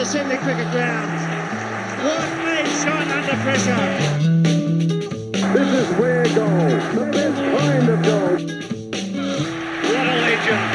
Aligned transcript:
the 0.00 0.06
Sydney 0.06 0.36
Cricket 0.38 0.70
Ground. 0.70 1.10
What 2.02 2.24
a 2.48 2.66
shot 2.80 3.06
under 3.08 3.36
pressure. 3.42 3.76
This 5.52 5.68
is 5.74 5.98
where 5.98 6.24
goal. 6.24 6.68
The 6.94 7.10
best 7.12 7.36
kind 7.58 7.86
of 7.86 8.02
goal. 8.02 8.36
What 9.92 10.06
a 10.06 10.16
legend. 10.24 10.70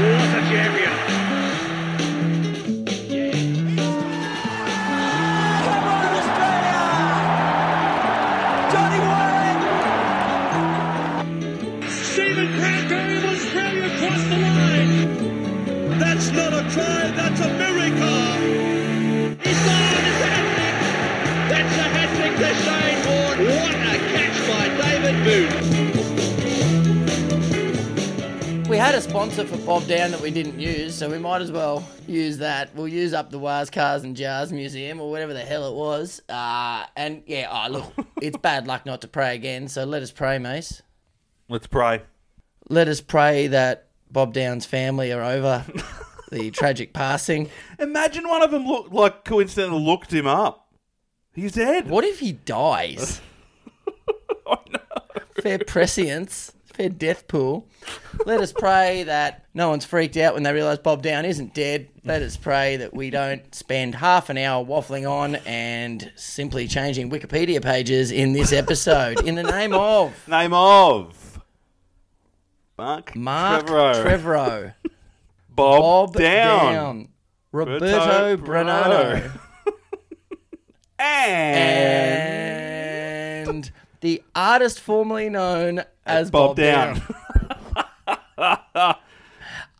What 0.00 0.38
a 0.38 0.48
champion. 0.48 0.95
A 28.96 29.00
sponsor 29.02 29.46
for 29.46 29.58
Bob 29.58 29.86
Down 29.86 30.10
that 30.12 30.22
we 30.22 30.30
didn't 30.30 30.58
use, 30.58 30.94
so 30.94 31.10
we 31.10 31.18
might 31.18 31.42
as 31.42 31.52
well 31.52 31.86
use 32.06 32.38
that. 32.38 32.74
We'll 32.74 32.88
use 32.88 33.12
up 33.12 33.30
the 33.30 33.38
Wahs 33.38 33.68
Cars 33.68 34.04
and 34.04 34.16
Jars 34.16 34.54
Museum 34.54 35.02
or 35.02 35.10
whatever 35.10 35.34
the 35.34 35.44
hell 35.44 35.68
it 35.68 35.74
was. 35.74 36.22
Uh, 36.30 36.86
and 36.96 37.22
yeah, 37.26 37.46
oh, 37.50 37.70
look, 37.70 37.92
it's 38.22 38.38
bad 38.38 38.66
luck 38.66 38.86
not 38.86 39.02
to 39.02 39.08
pray 39.08 39.34
again, 39.34 39.68
so 39.68 39.84
let 39.84 40.02
us 40.02 40.10
pray, 40.10 40.38
Mace. 40.38 40.80
Let's 41.46 41.66
pray. 41.66 42.04
Let 42.70 42.88
us 42.88 43.02
pray 43.02 43.48
that 43.48 43.88
Bob 44.10 44.32
Down's 44.32 44.64
family 44.64 45.12
are 45.12 45.22
over 45.22 45.66
the 46.32 46.50
tragic 46.50 46.94
passing. 46.94 47.50
Imagine 47.78 48.26
one 48.26 48.40
of 48.40 48.50
them 48.50 48.66
looked 48.66 48.94
like 48.94 49.26
coincidentally 49.26 49.84
looked 49.84 50.10
him 50.10 50.26
up. 50.26 50.72
He's 51.34 51.52
dead. 51.52 51.90
What 51.90 52.04
if 52.04 52.20
he 52.20 52.32
dies? 52.32 53.20
Fair 55.42 55.58
prescience, 55.58 56.52
pool. 57.28 57.66
Let 58.24 58.40
us 58.40 58.52
pray 58.52 59.04
that 59.04 59.44
no 59.54 59.68
one's 59.70 59.84
freaked 59.84 60.16
out 60.16 60.34
when 60.34 60.42
they 60.42 60.52
realise 60.52 60.78
Bob 60.78 61.02
Down 61.02 61.24
isn't 61.24 61.54
dead. 61.54 61.88
Let 62.04 62.22
us 62.22 62.36
pray 62.36 62.76
that 62.76 62.94
we 62.94 63.10
don't 63.10 63.54
spend 63.54 63.94
half 63.94 64.30
an 64.30 64.38
hour 64.38 64.64
waffling 64.64 65.10
on 65.10 65.36
and 65.46 66.12
simply 66.16 66.68
changing 66.68 67.10
Wikipedia 67.10 67.62
pages 67.62 68.10
in 68.10 68.32
this 68.32 68.52
episode. 68.52 69.20
In 69.26 69.34
the 69.34 69.42
name 69.42 69.72
of 69.74 70.12
Name 70.28 70.52
of 70.52 71.40
Mark, 72.78 73.16
Mark 73.16 73.66
Trevorrow. 73.66 74.04
Trevorrow, 74.04 74.74
Bob, 75.48 76.12
Bob 76.12 76.14
Down, 76.14 76.72
Down, 76.72 77.08
Roberto 77.52 78.36
Bernardo, 78.36 79.30
and, 80.98 81.58
and 83.48 83.72
the 84.00 84.22
artist 84.34 84.80
formerly 84.80 85.28
known 85.28 85.82
as 86.04 86.30
Bob, 86.30 86.50
Bob, 86.50 86.56
Down. 86.56 87.02
Down. 88.36 88.94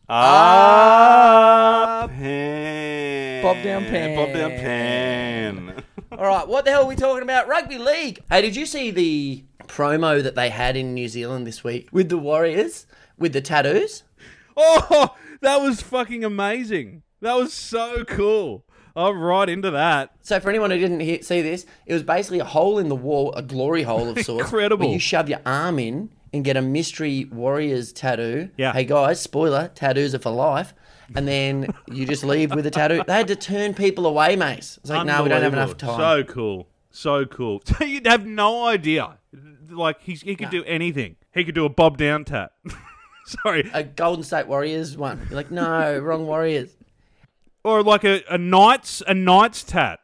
Ah, 0.09 2.07
Pan. 2.09 3.43
Bob 3.43 3.61
Down 3.65 3.85
Pan. 3.87 4.15
Bob 4.17 4.33
Down 4.33 4.51
Pan. 4.53 5.83
All 6.13 6.27
right, 6.27 6.47
what 6.47 6.65
the 6.65 6.71
hell 6.71 6.85
are 6.85 6.89
we 6.89 6.95
talking 6.95 7.25
about? 7.25 7.49
Rugby 7.49 7.79
league. 7.79 8.21
Hey, 8.31 8.41
did 8.41 8.55
you 8.55 8.67
see 8.67 8.93
the 8.93 9.45
promo 9.67 10.23
that 10.23 10.37
they 10.37 10.51
had 10.51 10.77
in 10.77 10.95
New 10.95 11.09
Zealand 11.09 11.45
this 11.45 11.65
week 11.65 11.89
with 11.91 12.09
the 12.09 12.19
Warriors 12.19 12.87
with 13.19 13.33
the 13.33 13.41
tattoos? 13.41 14.05
Oh, 14.57 15.17
that 15.41 15.61
was 15.61 15.83
fucking 15.83 16.25
amazing. 16.25 17.03
That 17.21 17.35
was 17.35 17.53
so 17.53 18.05
cool. 18.05 18.65
I'm 18.97 19.21
right 19.21 19.49
into 19.49 19.71
that. 19.73 20.13
So 20.23 20.41
for 20.41 20.49
anyone 20.49 20.71
who 20.71 20.79
didn't 20.79 21.01
hear, 21.01 21.23
see 21.23 21.43
this, 21.43 21.67
it 21.85 21.93
was 21.93 22.03
basically 22.03 22.39
a 22.39 22.45
hole 22.45 22.79
in 22.79 22.89
the 22.89 22.97
wall, 22.97 23.33
a 23.35 23.43
glory 23.43 23.83
hole 23.83 24.09
of 24.09 24.19
sorts. 24.25 24.45
Incredible. 24.45 24.87
Where 24.87 24.95
you 24.95 24.99
shove 25.01 25.29
your 25.29 25.41
arm 25.45 25.79
in 25.79 26.11
and 26.33 26.45
get 26.45 26.57
a 26.57 26.63
mystery 26.63 27.27
Warriors 27.27 27.93
tattoo. 27.93 28.51
Yeah. 28.57 28.73
Hey 28.73 28.85
guys, 28.85 29.21
spoiler, 29.21 29.71
tattoos 29.75 30.15
are 30.15 30.19
for 30.19 30.31
life. 30.31 30.75
And 31.15 31.29
then 31.29 31.69
you 31.93 32.07
just 32.07 32.25
leave 32.25 32.53
with 32.55 32.67
a 32.67 32.71
tattoo. 32.71 33.03
They 33.07 33.13
had 33.13 33.29
to 33.29 33.37
turn 33.37 33.75
people 33.75 34.07
away, 34.07 34.35
Mace. 34.35 34.79
It's 34.79 34.91
like, 34.91 35.07
no, 35.07 35.23
we 35.23 35.29
don't 35.29 35.43
have 35.43 35.53
enough 35.53 35.77
time. 35.77 35.99
So 35.99 36.25
cool. 36.25 36.67
So 36.91 37.27
cool. 37.27 37.63
So 37.65 37.85
you'd 37.85 38.07
have 38.07 38.27
no 38.27 38.65
idea. 38.67 39.19
Like, 39.71 40.01
he's, 40.01 40.23
he 40.23 40.35
could 40.35 40.51
do 40.51 40.65
anything. 40.65 41.17
He 41.33 41.45
could 41.45 41.55
do 41.55 41.65
a 41.65 41.69
Bob 41.69 41.99
Down 41.99 42.25
tat. 42.25 42.53
Sorry. 43.27 43.69
a 43.75 43.83
Golden 43.83 44.25
State 44.25 44.47
Warriors 44.47 44.97
one. 44.97 45.21
You're 45.29 45.37
like, 45.37 45.51
no, 45.51 45.99
wrong 45.99 46.27
Warriors. 46.27 46.76
Or 47.67 47.83
like 47.83 48.05
a, 48.05 48.23
a 48.31 48.39
Knights 48.39 49.03
a 49.09 49.13
Knights 49.13 49.65
tat. 49.65 49.99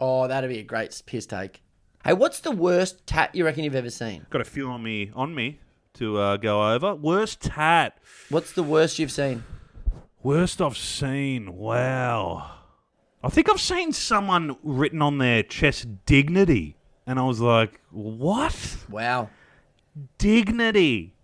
Oh, 0.00 0.28
that'd 0.28 0.48
be 0.48 0.60
a 0.60 0.62
great 0.62 1.02
piss 1.06 1.26
take. 1.26 1.60
Hey, 2.04 2.12
what's 2.12 2.38
the 2.38 2.52
worst 2.52 3.04
tat 3.04 3.34
you 3.34 3.44
reckon 3.44 3.64
you've 3.64 3.74
ever 3.74 3.90
seen? 3.90 4.26
Got 4.30 4.42
a 4.42 4.44
few 4.44 4.68
on 4.68 4.84
me 4.84 5.10
on 5.16 5.34
me 5.34 5.58
to 5.94 6.18
uh, 6.18 6.36
go 6.36 6.72
over. 6.72 6.94
Worst 6.94 7.40
tat. 7.40 7.98
What's 8.28 8.52
the 8.52 8.62
worst 8.62 9.00
you've 9.00 9.10
seen? 9.10 9.42
Worst 10.22 10.62
I've 10.62 10.76
seen. 10.76 11.56
Wow. 11.56 12.48
I 13.24 13.28
think 13.28 13.50
I've 13.50 13.60
seen 13.60 13.92
someone 13.92 14.56
written 14.62 15.02
on 15.02 15.18
their 15.18 15.42
chest 15.42 16.06
dignity. 16.06 16.76
And 17.08 17.18
I 17.18 17.24
was 17.24 17.40
like, 17.40 17.80
what? 17.90 18.76
Wow. 18.88 19.30
Dignity. 20.18 21.16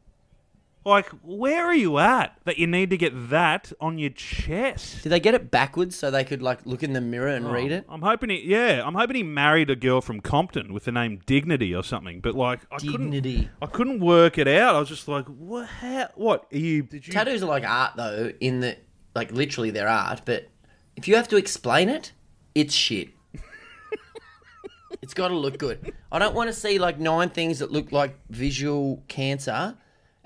Like, 0.87 1.09
where 1.25 1.65
are 1.65 1.75
you 1.75 1.99
at 1.99 2.39
that 2.45 2.59
you 2.59 2.69
need 2.69 2.91
to 2.91 2.97
get 2.97 3.31
that 3.31 3.73
on 3.81 3.99
your 3.99 4.11
chest? 4.11 5.03
Did 5.03 5.09
they 5.09 5.19
get 5.19 5.35
it 5.35 5.51
backwards 5.51 5.97
so 5.97 6.13
they 6.13 6.23
could 6.23 6.43
like 6.43 6.65
look 6.65 6.85
in 6.85 6.93
the 6.93 7.01
mirror 7.01 7.27
and 7.27 7.45
oh, 7.45 7.51
read 7.51 7.73
it? 7.73 7.85
I'm 7.89 8.03
hoping 8.03 8.31
he, 8.31 8.45
yeah, 8.47 8.87
I'm 8.87 8.95
hoping 8.95 9.17
he 9.17 9.25
married 9.25 9.69
a 9.69 9.75
girl 9.75 10.01
from 10.01 10.21
Compton 10.21 10.73
with 10.73 10.85
the 10.85 10.93
name 10.93 11.21
Dignity 11.27 11.75
or 11.75 11.83
something. 11.83 12.21
But 12.21 12.37
like, 12.37 12.61
I 12.71 12.79
Dignity. 12.79 13.33
couldn't, 13.33 13.51
I 13.61 13.67
couldn't 13.67 13.99
work 13.99 14.39
it 14.39 14.47
out. 14.47 14.77
I 14.77 14.79
was 14.79 14.89
just 14.89 15.09
like, 15.09 15.27
what? 15.27 15.67
How, 15.67 16.09
what? 16.15 16.47
Are 16.53 16.57
you? 16.57 16.85
Did 16.85 17.09
you? 17.09 17.13
Tattoos 17.13 17.43
are 17.43 17.47
like 17.47 17.65
art 17.65 17.95
though, 17.97 18.33
in 18.39 18.61
the 18.61 18.77
like 19.17 19.33
literally 19.33 19.73
they're 19.73 19.89
art, 19.89 20.23
but 20.25 20.47
if 20.95 21.09
you 21.09 21.17
have 21.17 21.27
to 21.29 21.37
explain 21.37 21.89
it, 21.89 22.13
it's 22.55 22.73
shit. 22.73 23.09
it's 25.03 25.15
got 25.15 25.29
to 25.29 25.35
look 25.35 25.59
good. 25.59 25.95
I 26.13 26.21
don't 26.21 26.37
want 26.37 26.49
to 26.49 26.53
see 26.53 26.79
like 26.79 27.01
nine 27.01 27.31
things 27.31 27.59
that 27.59 27.73
look 27.73 27.91
like 27.91 28.17
visual 28.31 29.03
cancer, 29.09 29.77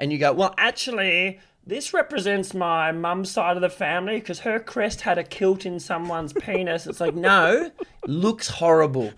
and 0.01 0.11
you 0.11 0.19
go, 0.19 0.33
well, 0.33 0.55
actually, 0.57 1.39
this 1.67 1.93
represents 1.93 2.55
my 2.55 2.91
mum's 2.91 3.31
side 3.31 3.57
of 3.57 3.61
the 3.61 3.69
family 3.69 4.15
because 4.15 4.41
her 4.41 4.59
crest 4.59 5.03
had 5.03 5.19
a 5.19 5.23
kilt 5.23 5.67
in 5.67 5.79
someone's 5.79 6.33
penis. 6.33 6.87
It's 6.87 7.01
like, 7.01 7.15
no, 7.15 7.71
looks 8.07 8.49
horrible. 8.49 9.13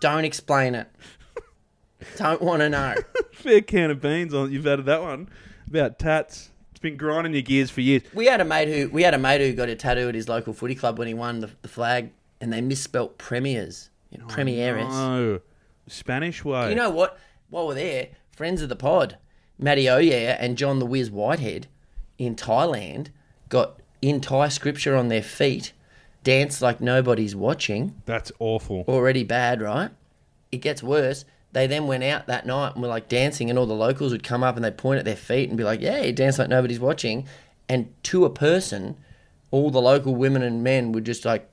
Don't 0.00 0.24
explain 0.24 0.74
it. 0.74 0.88
Don't 2.16 2.42
want 2.42 2.60
to 2.60 2.68
know. 2.68 2.94
fair 3.32 3.62
can 3.62 3.90
of 3.90 4.02
beans 4.02 4.34
on. 4.34 4.52
You've 4.52 4.66
added 4.66 4.84
that 4.86 5.02
one 5.02 5.30
about 5.66 5.98
tats. 5.98 6.50
It's 6.72 6.80
been 6.80 6.98
grinding 6.98 7.32
your 7.32 7.42
gears 7.42 7.70
for 7.70 7.80
years. 7.80 8.02
We 8.12 8.26
had 8.26 8.40
a 8.40 8.44
mate 8.44 8.68
who 8.68 8.90
we 8.90 9.02
had 9.02 9.14
a 9.14 9.18
mate 9.18 9.40
who 9.40 9.54
got 9.54 9.70
a 9.70 9.76
tattoo 9.76 10.08
at 10.08 10.14
his 10.14 10.28
local 10.28 10.52
footy 10.52 10.74
club 10.74 10.98
when 10.98 11.08
he 11.08 11.14
won 11.14 11.40
the, 11.40 11.50
the 11.62 11.68
flag, 11.68 12.10
and 12.40 12.52
they 12.52 12.60
misspelt 12.60 13.16
premiers, 13.16 13.88
you 14.10 14.18
know, 14.18 14.26
oh, 14.28 14.32
premieres. 14.32 14.86
Oh, 14.90 15.40
Spanish 15.86 16.44
way. 16.44 16.68
You 16.68 16.74
know 16.74 16.90
what? 16.90 17.18
While 17.48 17.68
we're 17.68 17.74
there, 17.74 18.08
friends 18.36 18.60
of 18.60 18.68
the 18.68 18.76
pod, 18.76 19.16
Matty 19.62 19.88
Oyer 19.88 20.36
and 20.38 20.58
John 20.58 20.78
the 20.78 20.86
Wiz 20.86 21.10
Whitehead 21.10 21.66
in 22.18 22.34
Thailand 22.36 23.08
got 23.48 23.78
in 24.00 24.20
Thai 24.20 24.48
scripture 24.48 24.96
on 24.96 25.08
their 25.08 25.22
feet, 25.22 25.72
danced 26.24 26.60
like 26.60 26.80
nobody's 26.80 27.36
watching. 27.36 27.94
that's 28.04 28.32
awful. 28.38 28.84
Already 28.88 29.24
bad, 29.24 29.62
right? 29.62 29.90
It 30.50 30.58
gets 30.58 30.82
worse. 30.82 31.24
They 31.52 31.66
then 31.66 31.86
went 31.86 32.02
out 32.02 32.26
that 32.26 32.46
night 32.46 32.72
and 32.74 32.82
were 32.82 32.88
like 32.88 33.08
dancing, 33.08 33.50
and 33.50 33.58
all 33.58 33.66
the 33.66 33.74
locals 33.74 34.10
would 34.12 34.24
come 34.24 34.42
up 34.42 34.56
and 34.56 34.64
they'd 34.64 34.76
point 34.76 34.98
at 34.98 35.04
their 35.04 35.16
feet 35.16 35.48
and 35.48 35.58
be 35.58 35.64
like, 35.64 35.80
Yeah, 35.80 36.02
you 36.02 36.12
dance 36.12 36.38
like 36.38 36.48
nobody's 36.48 36.80
watching. 36.80 37.26
And 37.68 37.92
to 38.04 38.24
a 38.24 38.30
person, 38.30 38.96
all 39.50 39.70
the 39.70 39.80
local 39.80 40.14
women 40.14 40.42
and 40.42 40.64
men 40.64 40.92
would 40.92 41.04
just 41.04 41.24
like 41.24 41.48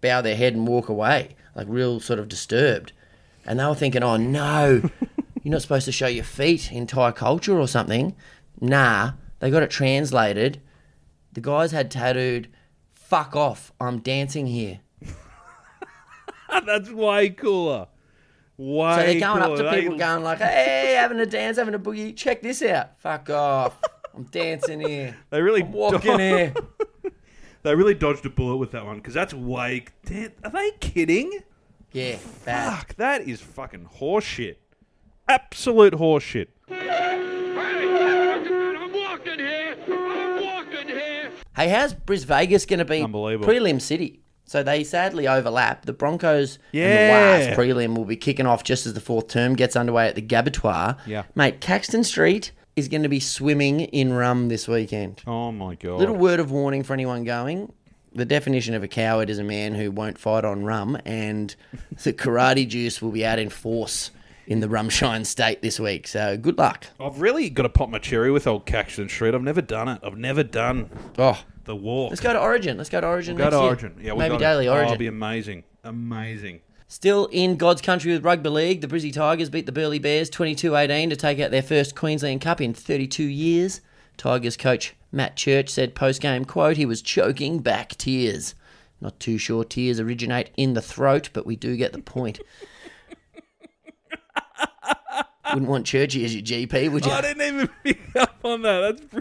bow 0.00 0.20
their 0.20 0.36
head 0.36 0.54
and 0.54 0.66
walk 0.66 0.88
away, 0.88 1.36
like 1.54 1.66
real 1.68 2.00
sort 2.00 2.18
of 2.18 2.28
disturbed. 2.28 2.92
And 3.46 3.60
they 3.60 3.64
were 3.66 3.74
thinking, 3.74 4.02
Oh 4.02 4.16
no, 4.16 4.90
you're 5.42 5.52
not 5.52 5.62
supposed 5.62 5.84
to 5.86 5.92
show 5.92 6.06
your 6.06 6.24
feet 6.24 6.70
in 6.72 6.86
Thai 6.86 7.12
culture 7.12 7.58
or 7.58 7.66
something. 7.68 8.14
Nah, 8.60 9.12
they 9.40 9.50
got 9.50 9.62
it 9.62 9.70
translated. 9.70 10.60
The 11.32 11.40
guys 11.40 11.72
had 11.72 11.90
tattooed, 11.90 12.48
Fuck 12.92 13.36
off, 13.36 13.72
I'm 13.80 13.98
dancing 13.98 14.46
here. 14.46 14.80
that's 16.66 16.90
way 16.90 17.30
cooler. 17.30 17.88
Way 18.56 18.94
So 18.96 19.02
they're 19.02 19.20
going 19.20 19.42
up 19.42 19.50
to 19.52 19.56
cooler. 19.58 19.70
They- 19.70 19.80
people 19.82 19.98
going 19.98 20.22
like, 20.22 20.38
hey, 20.38 20.94
having 20.98 21.18
a 21.20 21.26
dance, 21.26 21.58
having 21.58 21.74
a 21.74 21.78
boogie. 21.78 22.16
Check 22.16 22.42
this 22.42 22.62
out. 22.62 22.98
Fuck 23.00 23.30
off. 23.30 23.78
I'm 24.14 24.24
dancing 24.24 24.80
here. 24.80 25.16
They 25.30 25.40
really 25.40 25.62
I'm 25.62 25.72
walking 25.72 26.00
do- 26.16 26.18
here. 26.18 26.54
They 27.64 27.76
really 27.76 27.94
dodged 27.94 28.26
a 28.26 28.30
bullet 28.30 28.56
with 28.56 28.72
that 28.72 28.84
one 28.84 28.96
because 28.96 29.14
that's 29.14 29.32
way. 29.32 29.84
Are 30.42 30.50
they 30.50 30.70
kidding? 30.80 31.30
Yeah, 31.92 32.16
bad. 32.44 32.76
Fuck, 32.78 32.94
that 32.96 33.28
is 33.28 33.40
fucking 33.40 33.88
horseshit. 34.00 34.56
Absolute 35.28 35.94
horseshit. 35.94 36.48
I'm 36.70 36.80
walking 38.92 39.38
here. 39.38 39.76
I'm 39.88 40.44
walking 40.44 40.88
here. 40.88 41.30
Hey, 41.56 41.68
how's 41.68 41.94
Bris 41.94 42.24
Vegas 42.24 42.66
going 42.66 42.78
to 42.80 42.84
be 42.84 43.02
Unbelievable. 43.02 43.50
prelim 43.52 43.80
city? 43.80 44.20
So 44.44 44.62
they 44.62 44.84
sadly 44.84 45.26
overlap. 45.28 45.86
The 45.86 45.92
Broncos 45.92 46.58
Yeah. 46.72 46.86
and 46.86 47.46
the 47.46 47.50
Wahs 47.54 47.56
prelim 47.56 47.96
will 47.96 48.04
be 48.04 48.16
kicking 48.16 48.46
off 48.46 48.64
just 48.64 48.86
as 48.86 48.94
the 48.94 49.00
fourth 49.00 49.28
term 49.28 49.54
gets 49.54 49.76
underway 49.76 50.08
at 50.08 50.14
the 50.14 50.22
Gabbatoir. 50.22 50.98
Yeah. 51.06 51.22
Mate, 51.34 51.60
Caxton 51.60 52.04
Street 52.04 52.52
is 52.76 52.88
going 52.88 53.02
to 53.02 53.08
be 53.08 53.20
swimming 53.20 53.80
in 53.80 54.12
rum 54.12 54.48
this 54.48 54.66
weekend. 54.68 55.22
Oh 55.26 55.52
my 55.52 55.74
god. 55.76 55.98
Little 56.00 56.16
word 56.16 56.40
of 56.40 56.50
warning 56.50 56.82
for 56.82 56.92
anyone 56.92 57.24
going. 57.24 57.72
The 58.14 58.24
definition 58.26 58.74
of 58.74 58.82
a 58.82 58.88
coward 58.88 59.30
is 59.30 59.38
a 59.38 59.44
man 59.44 59.74
who 59.74 59.90
won't 59.90 60.18
fight 60.18 60.44
on 60.44 60.64
rum, 60.64 60.98
and 61.06 61.54
the 62.02 62.12
karate 62.12 62.68
juice 62.68 63.00
will 63.00 63.10
be 63.12 63.24
out 63.24 63.38
in 63.38 63.48
force 63.48 64.10
in 64.46 64.60
the 64.60 64.66
Rumshine 64.68 65.24
state 65.26 65.62
this 65.62 65.78
week. 65.78 66.06
So 66.08 66.36
good 66.36 66.58
luck. 66.58 66.86
I've 67.00 67.20
really 67.20 67.48
got 67.50 67.62
to 67.64 67.68
pop 67.68 67.88
my 67.88 67.98
cherry 67.98 68.30
with 68.30 68.46
old 68.46 68.66
Caxton 68.66 69.08
Street. 69.08 69.34
I've 69.34 69.42
never 69.42 69.62
done 69.62 69.88
it. 69.88 70.00
I've 70.02 70.18
never 70.18 70.42
done 70.42 70.90
Oh, 71.18 71.40
the 71.64 71.76
walk. 71.76 72.10
let's 72.10 72.20
go 72.20 72.32
to 72.32 72.40
Origin. 72.40 72.76
Let's 72.76 72.90
go 72.90 73.00
to 73.00 73.06
Origin. 73.06 73.36
Go 73.36 73.44
next 73.44 73.54
to 73.54 73.60
year. 73.60 73.68
Origin. 73.68 73.94
Yeah, 74.02 74.12
we 74.14 74.18
maybe 74.20 74.32
got 74.32 74.38
daily 74.40 74.66
it. 74.66 74.70
Origin. 74.70 74.88
Oh, 74.88 74.92
it'll 74.92 74.98
be 74.98 75.06
amazing. 75.06 75.64
Amazing. 75.84 76.60
Still 76.88 77.26
in 77.32 77.56
God's 77.56 77.80
country 77.80 78.12
with 78.12 78.24
rugby 78.24 78.50
league, 78.50 78.80
the 78.82 78.88
Brizzy 78.88 79.12
Tigers 79.12 79.48
beat 79.48 79.64
the 79.66 79.72
Burleigh 79.72 79.98
Bears 79.98 80.28
22-18 80.28 81.08
to 81.08 81.16
take 81.16 81.40
out 81.40 81.50
their 81.50 81.62
first 81.62 81.94
Queensland 81.94 82.40
Cup 82.42 82.60
in 82.60 82.74
32 82.74 83.22
years. 83.24 83.80
Tigers 84.18 84.58
coach 84.58 84.94
Matt 85.10 85.36
Church 85.36 85.70
said 85.70 85.94
post-game, 85.94 86.44
quote, 86.44 86.76
he 86.76 86.84
was 86.84 87.00
choking 87.00 87.60
back 87.60 87.90
tears. 87.96 88.54
Not 89.00 89.18
too 89.18 89.38
sure 89.38 89.64
tears 89.64 89.98
originate 90.00 90.50
in 90.56 90.74
the 90.74 90.82
throat, 90.82 91.30
but 91.32 91.46
we 91.46 91.56
do 91.56 91.76
get 91.76 91.92
the 91.92 92.00
point. 92.02 92.40
Wouldn't 95.52 95.70
want 95.70 95.86
Churchy 95.86 96.24
as 96.24 96.34
your 96.34 96.42
GP, 96.42 96.90
would 96.90 97.04
you? 97.04 97.12
I 97.12 97.20
didn't 97.20 97.42
even 97.54 97.68
pick 97.84 98.00
up 98.16 98.38
on 98.44 98.62
that. 98.62 98.80
That's 98.80 99.00
br- 99.02 99.18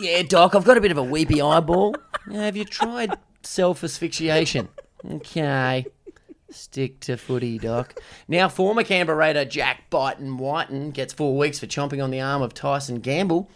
Yeah, 0.00 0.22
Doc, 0.22 0.54
I've 0.54 0.64
got 0.64 0.76
a 0.76 0.80
bit 0.80 0.90
of 0.90 0.98
a 0.98 1.02
weepy 1.02 1.40
eyeball. 1.40 1.94
Yeah, 2.28 2.44
have 2.44 2.56
you 2.56 2.64
tried 2.64 3.16
self 3.42 3.84
asphyxiation? 3.84 4.68
Okay. 5.08 5.86
Stick 6.50 7.00
to 7.00 7.16
footy, 7.16 7.58
Doc. 7.58 8.00
Now, 8.28 8.48
former 8.48 8.82
Canberra 8.82 9.18
Raider 9.18 9.44
Jack 9.44 9.90
Byton 9.90 10.38
Wighton 10.38 10.90
gets 10.90 11.12
four 11.12 11.36
weeks 11.36 11.58
for 11.58 11.66
chomping 11.66 12.02
on 12.02 12.10
the 12.10 12.20
arm 12.20 12.40
of 12.42 12.54
Tyson 12.54 13.00
Gamble. 13.00 13.48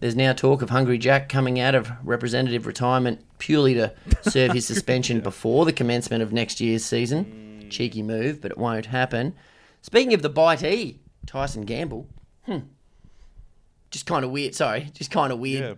There's 0.00 0.16
now 0.16 0.32
talk 0.32 0.60
of 0.60 0.70
Hungry 0.70 0.98
Jack 0.98 1.28
coming 1.28 1.58
out 1.58 1.74
of 1.74 1.90
representative 2.04 2.66
retirement 2.66 3.20
purely 3.38 3.74
to 3.74 3.92
serve 4.22 4.52
his 4.52 4.66
suspension 4.66 5.20
before 5.20 5.64
the 5.64 5.72
commencement 5.72 6.22
of 6.22 6.32
next 6.32 6.60
year's 6.60 6.84
season. 6.84 7.66
Cheeky 7.70 8.02
move, 8.02 8.40
but 8.40 8.50
it 8.50 8.58
won't 8.58 8.86
happen. 8.86 9.34
Speaking 9.84 10.14
of 10.14 10.22
the 10.22 10.30
bitee, 10.30 10.96
Tyson 11.26 11.66
Gamble, 11.66 12.08
hmm. 12.46 12.60
Just 13.90 14.06
kind 14.06 14.24
of 14.24 14.30
weird. 14.30 14.54
Sorry, 14.54 14.88
just 14.94 15.10
kind 15.10 15.30
of 15.30 15.38
weird 15.38 15.62
yeah, 15.62 15.74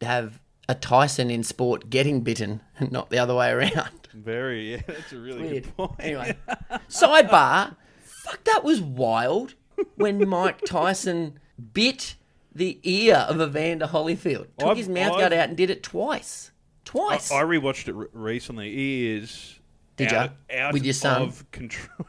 to 0.00 0.06
have 0.06 0.40
a 0.66 0.74
Tyson 0.74 1.30
in 1.30 1.44
sport 1.44 1.90
getting 1.90 2.22
bitten, 2.22 2.62
and 2.78 2.90
not 2.98 3.10
the 3.10 3.18
other 3.18 3.34
way 3.34 3.50
around. 3.50 3.90
very. 4.14 4.72
Yeah, 4.72 4.82
that's 4.86 5.12
a 5.12 5.18
really 5.18 5.42
Weird. 5.42 5.64
good 5.64 5.76
point. 5.76 5.92
Anyway, 6.00 6.36
sidebar. 6.88 7.76
Fuck, 8.02 8.42
that 8.44 8.64
was 8.64 8.80
wild 8.80 9.54
when 9.96 10.26
Mike 10.26 10.62
Tyson 10.66 11.38
bit 11.74 12.14
the 12.54 12.78
ear 12.82 13.26
of 13.28 13.40
Evander 13.42 13.86
Holyfield. 13.88 14.46
Took 14.58 14.70
I've- 14.70 14.80
his 14.80 14.88
mouth 14.88 15.18
guard 15.18 15.34
out 15.34 15.48
and 15.50 15.56
did 15.56 15.68
it 15.68 15.82
twice. 15.82 16.50
Twice. 16.86 17.30
I 17.30 17.42
rewatched 17.42 17.88
it 17.88 17.94
re- 17.94 18.06
recently. 18.14 18.72
He 18.74 19.06
is 19.16 19.58
Did 19.96 20.12
out, 20.12 20.30
out 20.54 20.72
With 20.72 20.84
your 20.84 20.92
son? 20.94 21.22
of 21.22 21.50
control. 21.50 22.06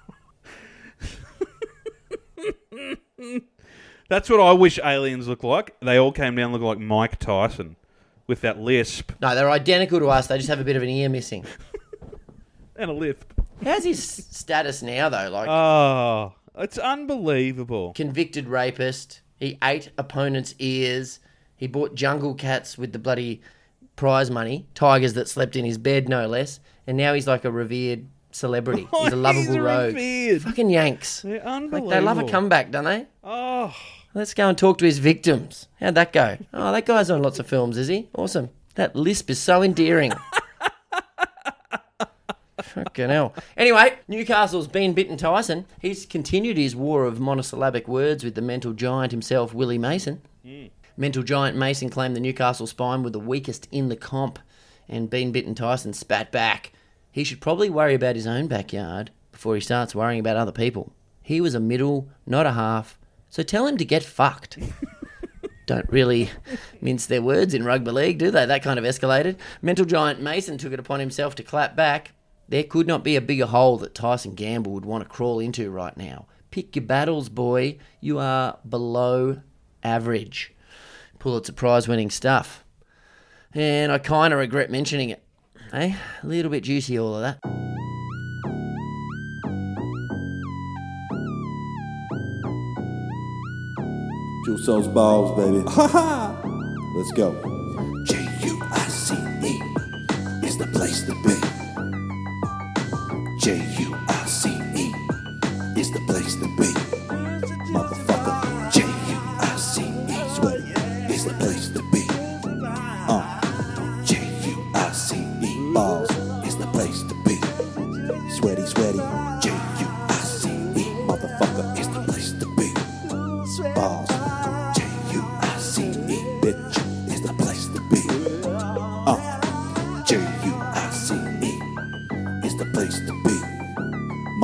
That's 4.09 4.29
what 4.29 4.39
I 4.39 4.51
wish 4.53 4.79
aliens 4.83 5.27
looked 5.27 5.43
like. 5.43 5.75
They 5.81 5.97
all 5.97 6.11
came 6.11 6.35
down 6.35 6.51
looking 6.51 6.67
like 6.67 6.79
Mike 6.79 7.17
Tyson 7.19 7.75
with 8.27 8.41
that 8.41 8.59
lisp 8.59 9.11
no, 9.21 9.35
they're 9.35 9.49
identical 9.51 9.99
to 9.99 10.07
us. 10.07 10.27
They 10.27 10.37
just 10.37 10.49
have 10.49 10.59
a 10.59 10.63
bit 10.63 10.75
of 10.75 10.81
an 10.83 10.89
ear 10.89 11.09
missing. 11.09 11.45
and 12.75 12.89
a 12.89 12.93
lisp. 12.93 13.31
How's 13.63 13.83
his 13.83 14.03
status 14.03 14.81
now, 14.81 15.09
though? 15.09 15.29
Like, 15.29 15.47
Oh, 15.47 16.33
it's 16.57 16.77
unbelievable. 16.77 17.93
convicted 17.93 18.47
rapist. 18.47 19.21
He 19.39 19.57
ate 19.63 19.91
opponents' 19.97 20.55
ears. 20.59 21.19
He 21.55 21.67
bought 21.67 21.95
jungle 21.95 22.33
cats 22.33 22.77
with 22.77 22.93
the 22.93 22.99
bloody 22.99 23.41
prize 23.95 24.29
money, 24.29 24.67
tigers 24.75 25.13
that 25.13 25.29
slept 25.29 25.55
in 25.55 25.65
his 25.65 25.77
bed, 25.77 26.09
no 26.09 26.27
less. 26.27 26.59
And 26.87 26.97
now 26.97 27.13
he's 27.13 27.27
like 27.27 27.45
a 27.45 27.51
revered 27.51 28.07
celebrity. 28.35 28.87
He's 29.01 29.13
a 29.13 29.15
lovable 29.15 29.53
He's 29.53 29.59
rogue. 29.59 29.95
revered. 29.95 30.41
Fucking 30.43 30.69
Yanks. 30.69 31.21
They're 31.21 31.41
Like 31.43 31.87
they 31.89 31.99
love 32.01 32.17
a 32.19 32.27
comeback, 32.27 32.71
don't 32.71 32.83
they? 32.83 33.07
Oh, 33.23 33.75
Let's 34.13 34.33
go 34.33 34.47
and 34.47 34.57
talk 34.57 34.77
to 34.77 34.85
his 34.85 34.99
victims. 34.99 35.67
How'd 35.81 35.95
that 35.95 36.13
go? 36.13 36.37
Oh, 36.53 36.71
that 36.71 36.85
guy's 36.85 37.09
on 37.11 37.21
lots 37.21 37.37
of 37.39 37.47
films, 37.47 37.77
is 37.77 37.89
he? 37.89 38.07
Awesome. 38.15 38.49
That 38.75 38.95
lisp 38.95 39.29
is 39.29 39.39
so 39.39 39.61
endearing. 39.61 40.13
Fucking 42.61 43.09
hell. 43.09 43.33
Anyway, 43.57 43.95
Newcastle's 44.07 44.67
been 44.67 44.93
bitten 44.93 45.17
Tyson. 45.17 45.65
He's 45.81 46.05
continued 46.05 46.57
his 46.57 46.75
war 46.77 47.03
of 47.05 47.19
monosyllabic 47.19 47.87
words 47.89 48.23
with 48.23 48.35
the 48.35 48.41
mental 48.41 48.71
giant 48.73 49.11
himself, 49.11 49.53
Willie 49.53 49.77
Mason. 49.77 50.21
Hmm. 50.45 50.67
Mental 50.97 51.23
giant 51.23 51.57
Mason 51.57 51.89
claimed 51.89 52.15
the 52.15 52.21
Newcastle 52.21 52.67
spine 52.67 53.03
were 53.03 53.09
the 53.09 53.19
weakest 53.19 53.67
in 53.71 53.89
the 53.89 53.97
comp, 53.97 54.39
and 54.87 55.09
Bean 55.09 55.33
Bitten 55.33 55.55
Tyson 55.55 55.91
spat 55.93 56.31
back. 56.31 56.71
He 57.15 57.23
should 57.23 57.39
probably 57.39 57.69
worry 57.69 57.93
about 57.93 58.17
his 58.17 58.27
own 58.27 58.47
backyard 58.47 59.09
before 59.31 59.55
he 59.55 59.61
starts 59.61 59.95
worrying 59.95 60.19
about 60.19 60.35
other 60.35 60.51
people. 60.51 60.91
He 61.23 61.39
was 61.39 61.55
a 61.55 61.61
middle, 61.61 62.09
not 62.25 62.45
a 62.45 62.51
half, 62.51 62.99
so 63.29 63.41
tell 63.41 63.67
him 63.67 63.77
to 63.77 63.85
get 63.85 64.03
fucked. 64.03 64.59
Don't 65.65 65.89
really 65.89 66.29
mince 66.81 67.05
their 67.05 67.21
words 67.21 67.53
in 67.53 67.63
rugby 67.63 67.91
league, 67.91 68.17
do 68.17 68.31
they? 68.31 68.45
That 68.45 68.63
kind 68.63 68.77
of 68.77 68.83
escalated. 68.83 69.37
Mental 69.61 69.85
giant 69.85 70.19
Mason 70.19 70.57
took 70.57 70.73
it 70.73 70.79
upon 70.81 70.99
himself 70.99 71.35
to 71.35 71.43
clap 71.43 71.73
back. 71.73 72.11
There 72.49 72.65
could 72.65 72.85
not 72.85 73.05
be 73.05 73.15
a 73.15 73.21
bigger 73.21 73.45
hole 73.45 73.77
that 73.77 73.95
Tyson 73.95 74.35
Gamble 74.35 74.73
would 74.73 74.83
want 74.83 75.01
to 75.01 75.09
crawl 75.09 75.39
into 75.39 75.71
right 75.71 75.95
now. 75.95 76.25
Pick 76.51 76.75
your 76.75 76.83
battles, 76.83 77.29
boy. 77.29 77.77
You 78.01 78.19
are 78.19 78.57
below 78.67 79.39
average. 79.83 80.53
Pulitzer 81.19 81.53
Prize 81.53 81.87
winning 81.87 82.09
stuff. 82.09 82.65
And 83.53 83.89
I 83.89 83.99
kind 83.99 84.33
of 84.33 84.39
regret 84.39 84.69
mentioning 84.69 85.11
it. 85.11 85.24
Eh? 85.75 85.93
A 86.23 86.25
little 86.25 86.49
bit 86.49 86.63
juicy, 86.63 86.97
all 86.97 87.15
of 87.15 87.21
that. 87.21 87.37
Juice 94.45 94.65
those 94.65 94.87
balls, 94.87 95.35
baby. 95.37 95.57
Let's 96.95 97.11
go. 97.11 97.33
J 98.05 98.25
U 98.43 98.61
I 98.71 98.87
C 98.87 99.15
E 99.43 99.59
is 100.47 100.57
the 100.57 100.67
place 100.71 101.03
to 101.07 101.13
be. 101.25 101.35
J 103.41 103.57
U 103.81 103.95
I 104.07 104.25
C 104.25 104.54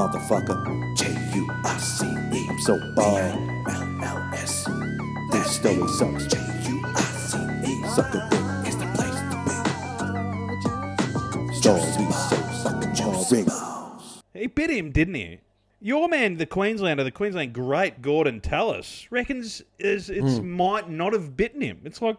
Motherfucker. 0.02 0.98
J 0.98 1.14
U 1.36 1.48
I 1.64 1.78
C 1.78 2.08
E. 2.08 2.48
I'm 2.50 2.60
so 2.62 2.80
bald. 2.96 3.22
L 3.70 4.04
L 4.04 4.30
S. 4.34 4.68
This 5.32 5.52
story 5.58 5.88
sucks. 5.90 6.26
J 6.26 6.40
U 6.72 6.82
I 6.88 7.02
C 7.02 7.38
E. 7.38 7.84
Suck 7.94 8.12
a 8.16 8.28
dick 8.32 8.68
is 8.68 8.78
the 8.78 8.88
place 8.96 9.20
to 9.30 9.38
be. 11.46 11.54
Stories 11.54 11.98
be 11.98 12.12
so 12.12 12.36
sucking 12.64 12.94
more 13.06 13.24
ring. 13.30 13.48
he 14.34 14.48
bit 14.48 14.72
him, 14.72 14.90
didn't 14.90 15.14
he? 15.14 15.38
Your 15.80 16.10
man, 16.10 16.38
the 16.38 16.48
Queenslander, 16.48 17.04
the 17.04 17.12
Queensland 17.12 17.54
great 17.54 18.02
Gordon 18.02 18.42
Tallis, 18.42 19.06
reckons 19.12 19.62
is 19.78 20.10
it's 20.10 20.38
Hmm. 20.40 20.50
might 20.50 20.90
not 20.90 21.14
have 21.14 21.38
bitten 21.38 21.62
him. 21.62 21.82
It's 21.86 22.02
like 22.02 22.18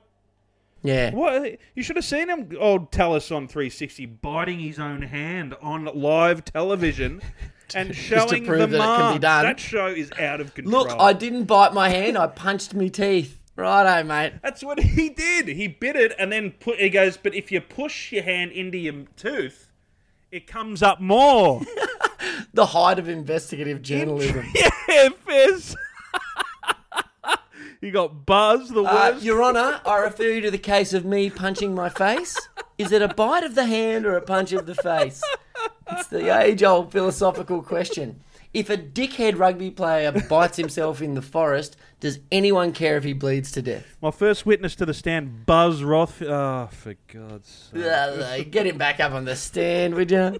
Yeah. 0.84 1.10
what 1.12 1.58
you 1.74 1.82
should 1.82 1.96
have 1.96 2.04
seen 2.04 2.28
him, 2.28 2.48
old 2.60 2.92
Tallis 2.92 3.32
on 3.32 3.48
360, 3.48 4.06
biting 4.06 4.60
his 4.60 4.78
own 4.78 5.02
hand 5.02 5.56
on 5.60 5.86
live 5.86 6.44
television 6.44 7.20
and 7.74 7.94
showing 7.96 8.44
the 8.44 8.66
that 8.66 8.74
it 8.74 8.78
can 8.78 9.12
be 9.14 9.18
done. 9.18 9.44
That 9.44 9.60
show 9.60 9.86
is 9.86 10.10
out 10.18 10.40
of 10.40 10.54
control. 10.54 10.84
Look, 10.84 10.90
I 10.98 11.12
didn't 11.12 11.44
bite 11.44 11.72
my 11.74 11.88
hand. 11.88 12.16
I 12.18 12.26
punched 12.26 12.74
me 12.74 12.90
teeth. 12.90 13.38
Righto, 13.54 14.02
mate. 14.06 14.34
That's 14.42 14.62
what 14.64 14.80
he 14.80 15.10
did. 15.10 15.48
He 15.48 15.68
bit 15.68 15.94
it 15.96 16.14
and 16.18 16.32
then 16.32 16.52
put. 16.52 16.78
He 16.78 16.88
goes, 16.88 17.16
but 17.18 17.34
if 17.34 17.52
you 17.52 17.60
push 17.60 18.10
your 18.12 18.22
hand 18.22 18.52
into 18.52 18.78
your 18.78 19.04
tooth, 19.16 19.70
it 20.30 20.46
comes 20.46 20.82
up 20.82 21.00
more. 21.00 21.60
The 22.54 22.66
height 22.66 22.98
of 23.00 23.08
investigative 23.08 23.82
journalism. 23.82 24.44
yeah, 24.54 25.08
Fizz. 25.26 25.74
you 27.80 27.90
got 27.90 28.26
Buzz, 28.26 28.68
the 28.68 28.82
Uh, 28.84 28.94
worst. 29.12 29.24
Your 29.24 29.42
Honour, 29.42 29.80
I 29.84 29.96
refer 29.98 30.24
you 30.24 30.40
to 30.42 30.50
the 30.50 30.58
case 30.58 30.92
of 30.92 31.04
me 31.04 31.30
punching 31.30 31.74
my 31.74 31.88
face. 31.88 32.36
Is 32.78 32.92
it 32.92 33.02
a 33.02 33.08
bite 33.08 33.42
of 33.44 33.54
the 33.54 33.66
hand 33.66 34.06
or 34.06 34.16
a 34.16 34.22
punch 34.22 34.52
of 34.52 34.66
the 34.66 34.74
face? 34.76 35.20
It's 35.92 36.08
the 36.08 36.40
age 36.40 36.62
old 36.62 36.92
philosophical 36.92 37.62
question. 37.62 38.20
If 38.54 38.68
a 38.68 38.76
dickhead 38.76 39.38
rugby 39.38 39.70
player 39.70 40.12
bites 40.28 40.58
himself 40.58 41.00
in 41.00 41.14
the 41.14 41.22
forest, 41.22 41.76
does 42.00 42.18
anyone 42.30 42.72
care 42.72 42.99
if 42.99 43.04
he 43.04 43.14
bleeds 43.14 43.50
to 43.52 43.62
death? 43.62 43.96
My 44.02 44.11
first 44.11 44.44
witness 44.44 44.75
to 44.76 44.84
the 44.84 44.92
stand, 44.92 45.46
Buzz 45.46 45.82
Roth. 45.82 46.20
Oh, 46.20 46.68
for 46.70 46.94
God's 47.11 47.70
sake. 47.72 48.50
Get 48.50 48.66
him 48.66 48.76
back 48.76 49.00
up 49.00 49.12
on 49.12 49.25
the 49.25 49.37
stand, 49.37 49.94
would 49.94 50.11
you? 50.11 50.38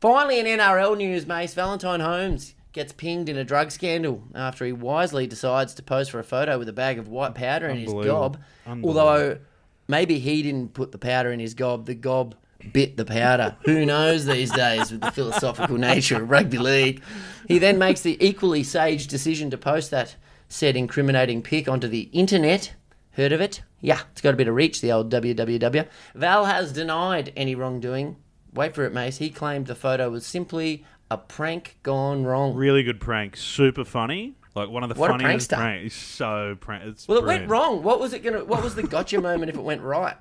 Finally, 0.00 0.40
in 0.40 0.46
NRL 0.46 0.96
news, 0.96 1.26
Mace, 1.26 1.54
Valentine 1.54 2.00
Holmes 2.00 2.56
gets 2.72 2.92
pinged 2.92 3.28
in 3.28 3.36
a 3.36 3.44
drug 3.44 3.70
scandal 3.70 4.24
after 4.34 4.64
he 4.64 4.72
wisely 4.72 5.28
decides 5.28 5.74
to 5.74 5.82
pose 5.82 6.08
for 6.08 6.18
a 6.18 6.24
photo 6.24 6.58
with 6.58 6.68
a 6.68 6.72
bag 6.72 6.98
of 6.98 7.06
white 7.06 7.36
powder 7.36 7.68
in 7.68 7.76
his 7.76 7.92
gob. 7.92 8.38
Although 8.82 9.38
maybe 9.86 10.18
he 10.18 10.42
didn't 10.42 10.74
put 10.74 10.90
the 10.90 10.98
powder 10.98 11.30
in 11.30 11.38
his 11.38 11.54
gob, 11.54 11.86
the 11.86 11.94
gob 11.94 12.34
bit 12.72 12.96
the 12.96 13.04
powder. 13.04 13.56
Who 13.64 13.84
knows 13.86 14.26
these 14.26 14.50
days 14.50 14.90
with 14.90 15.00
the 15.00 15.10
philosophical 15.10 15.76
nature 15.78 16.22
of 16.22 16.30
rugby 16.30 16.58
league? 16.58 17.02
He 17.48 17.58
then 17.58 17.78
makes 17.78 18.00
the 18.02 18.16
equally 18.24 18.62
sage 18.62 19.06
decision 19.06 19.50
to 19.50 19.58
post 19.58 19.90
that 19.90 20.16
said 20.48 20.76
incriminating 20.76 21.42
pic 21.42 21.68
onto 21.68 21.88
the 21.88 22.02
internet. 22.12 22.74
Heard 23.12 23.32
of 23.32 23.40
it? 23.40 23.62
Yeah, 23.80 24.00
it's 24.12 24.20
got 24.20 24.34
a 24.34 24.36
bit 24.36 24.48
of 24.48 24.54
reach, 24.54 24.80
the 24.80 24.92
old 24.92 25.10
www. 25.12 25.88
Val 26.14 26.44
has 26.46 26.72
denied 26.72 27.32
any 27.36 27.54
wrongdoing. 27.54 28.16
Wait 28.54 28.74
for 28.74 28.84
it, 28.84 28.92
Mace. 28.92 29.18
He 29.18 29.30
claimed 29.30 29.66
the 29.66 29.74
photo 29.74 30.08
was 30.10 30.24
simply 30.24 30.84
a 31.10 31.18
prank 31.18 31.78
gone 31.82 32.24
wrong. 32.24 32.54
Really 32.54 32.82
good 32.82 33.00
prank. 33.00 33.36
Super 33.36 33.84
funny. 33.84 34.34
Like 34.54 34.68
one 34.68 34.82
of 34.82 34.90
the 34.90 34.94
What 34.94 35.10
funniest 35.10 35.50
pranks. 35.50 35.94
So 35.94 36.56
prank. 36.60 36.84
It's 36.84 37.08
Well, 37.08 37.18
it 37.18 37.22
brilliant. 37.22 37.42
went 37.42 37.50
wrong. 37.50 37.82
What 37.82 37.98
was 38.00 38.12
it 38.12 38.22
gonna? 38.22 38.44
What 38.44 38.62
was 38.62 38.74
the 38.74 38.82
gotcha 38.82 39.20
moment 39.20 39.48
if 39.50 39.56
it 39.56 39.62
went 39.62 39.80
right? 39.80 40.16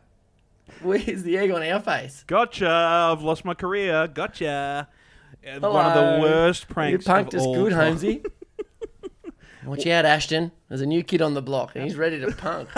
Where's 0.82 1.24
the 1.24 1.38
egg 1.38 1.52
on 1.52 1.64
our 1.64 1.80
face? 1.80 2.24
Gotcha. 2.28 2.70
I've 2.70 3.22
lost 3.22 3.46
my 3.46 3.54
career. 3.54 4.08
Gotcha. 4.08 4.88
Uh, 5.46 5.60
One 5.60 5.86
of 5.86 5.94
the 5.94 6.22
worst 6.22 6.68
pranks. 6.68 7.06
You 7.06 7.12
punked 7.14 7.34
of 7.34 7.40
us 7.42 7.46
all 7.46 7.56
good, 7.56 7.72
time. 7.72 7.82
Holmesy. 7.82 8.24
Watch 9.66 9.86
out, 9.88 10.06
Ashton. 10.06 10.52
There's 10.70 10.82
a 10.82 10.86
new 10.86 11.04
kid 11.04 11.22
on 11.22 11.34
the 11.36 11.42
block, 11.42 11.76
and 11.76 11.84
he's 11.84 11.96
ready 11.96 12.20
to 12.20 12.32
punk. 12.32 12.70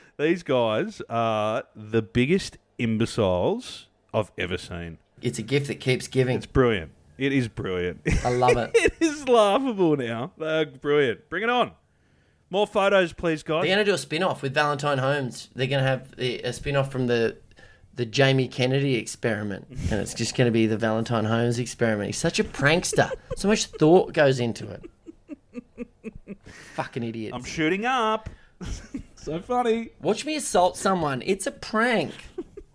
These 0.18 0.42
guys 0.42 1.02
are 1.08 1.64
the 1.74 2.02
biggest 2.02 2.58
imbeciles 2.78 3.86
I've 4.12 4.30
ever 4.38 4.56
seen. 4.58 4.98
It's 5.22 5.38
a 5.38 5.42
gift 5.42 5.68
that 5.68 5.80
keeps 5.80 6.08
giving. 6.08 6.36
It's 6.36 6.46
brilliant. 6.46 6.92
It 7.18 7.32
is 7.34 7.48
brilliant. 7.48 8.00
I 8.24 8.30
love 8.30 8.56
it. 8.56 8.70
it 8.74 8.94
is 9.00 9.28
laughable 9.28 9.96
now. 9.96 10.32
They're 10.38 10.64
brilliant. 10.64 11.28
Bring 11.28 11.42
it 11.42 11.50
on. 11.50 11.72
More 12.50 12.66
photos, 12.66 13.12
please, 13.12 13.42
guys. 13.42 13.62
They're 13.62 13.74
going 13.74 13.84
to 13.84 13.90
do 13.90 13.94
a 13.94 13.98
spin 13.98 14.24
off 14.24 14.42
with 14.42 14.52
Valentine 14.52 14.98
Holmes. 14.98 15.48
They're 15.54 15.68
going 15.68 15.82
to 15.82 15.88
have 15.88 16.16
the, 16.16 16.40
a 16.40 16.52
spin 16.52 16.76
off 16.76 16.90
from 16.90 17.06
the 17.06 17.36
the 17.94 18.06
Jamie 18.06 18.48
Kennedy 18.48 18.94
experiment. 18.94 19.66
And 19.90 20.00
it's 20.00 20.14
just 20.14 20.34
going 20.36 20.46
to 20.46 20.52
be 20.52 20.66
the 20.66 20.78
Valentine 20.78 21.24
Holmes 21.24 21.58
experiment. 21.58 22.06
He's 22.06 22.18
such 22.18 22.38
a 22.38 22.44
prankster. 22.44 23.10
So 23.36 23.48
much 23.48 23.66
thought 23.66 24.14
goes 24.14 24.40
into 24.40 24.70
it. 24.70 25.86
Fucking 26.74 27.02
idiots. 27.02 27.34
I'm 27.34 27.44
shooting 27.44 27.84
up. 27.84 28.30
so 29.16 29.38
funny. 29.40 29.90
Watch 30.00 30.24
me 30.24 30.36
assault 30.36 30.76
someone. 30.78 31.22
It's 31.26 31.46
a 31.46 31.50
prank. 31.50 32.14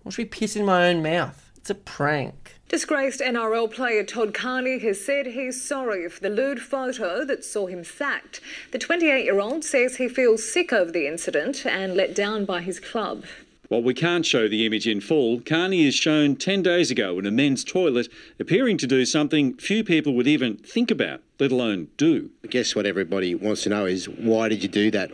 Watch 0.04 0.20
me 0.20 0.26
piss 0.26 0.56
in 0.56 0.66
my 0.66 0.90
own 0.90 1.02
mouth. 1.02 1.45
It's 1.66 1.72
a 1.72 1.74
prank. 1.74 2.60
Disgraced 2.70 3.22
NRL 3.22 3.74
player 3.74 4.04
Todd 4.04 4.36
Carney 4.36 4.78
has 4.78 5.04
said 5.04 5.26
he's 5.26 5.60
sorry 5.68 6.08
for 6.08 6.20
the 6.22 6.30
lewd 6.30 6.60
photo 6.62 7.26
that 7.26 7.44
saw 7.44 7.66
him 7.66 7.84
sacked. 7.84 8.40
The 8.72 8.78
28 8.78 9.24
year 9.26 9.40
old 9.40 9.64
says 9.64 9.96
he 9.96 10.08
feels 10.08 10.48
sick 10.48 10.72
over 10.72 10.92
the 10.92 11.08
incident 11.08 11.66
and 11.66 11.96
let 11.96 12.14
down 12.14 12.46
by 12.46 12.62
his 12.62 12.80
club. 12.80 13.24
While 13.68 13.82
we 13.82 13.96
can't 13.96 14.24
show 14.28 14.48
the 14.48 14.64
image 14.68 14.88
in 14.88 15.02
full, 15.02 15.40
Carney 15.40 15.88
is 15.88 15.96
shown 15.96 16.36
10 16.36 16.62
days 16.62 16.92
ago 16.92 17.18
in 17.18 17.26
a 17.26 17.32
men's 17.32 17.64
toilet, 17.64 18.10
appearing 18.40 18.78
to 18.78 18.86
do 18.86 19.04
something 19.04 19.56
few 19.56 19.84
people 19.84 20.14
would 20.14 20.28
even 20.28 20.58
think 20.58 20.92
about, 20.92 21.22
let 21.40 21.52
alone 21.52 21.88
do. 21.98 22.30
I 22.44 22.48
guess 22.48 22.76
what 22.76 22.86
everybody 22.86 23.34
wants 23.34 23.64
to 23.64 23.70
know 23.70 23.88
is 23.88 24.08
why 24.08 24.50
did 24.50 24.62
you 24.62 24.70
do 24.70 24.92
that? 24.92 25.10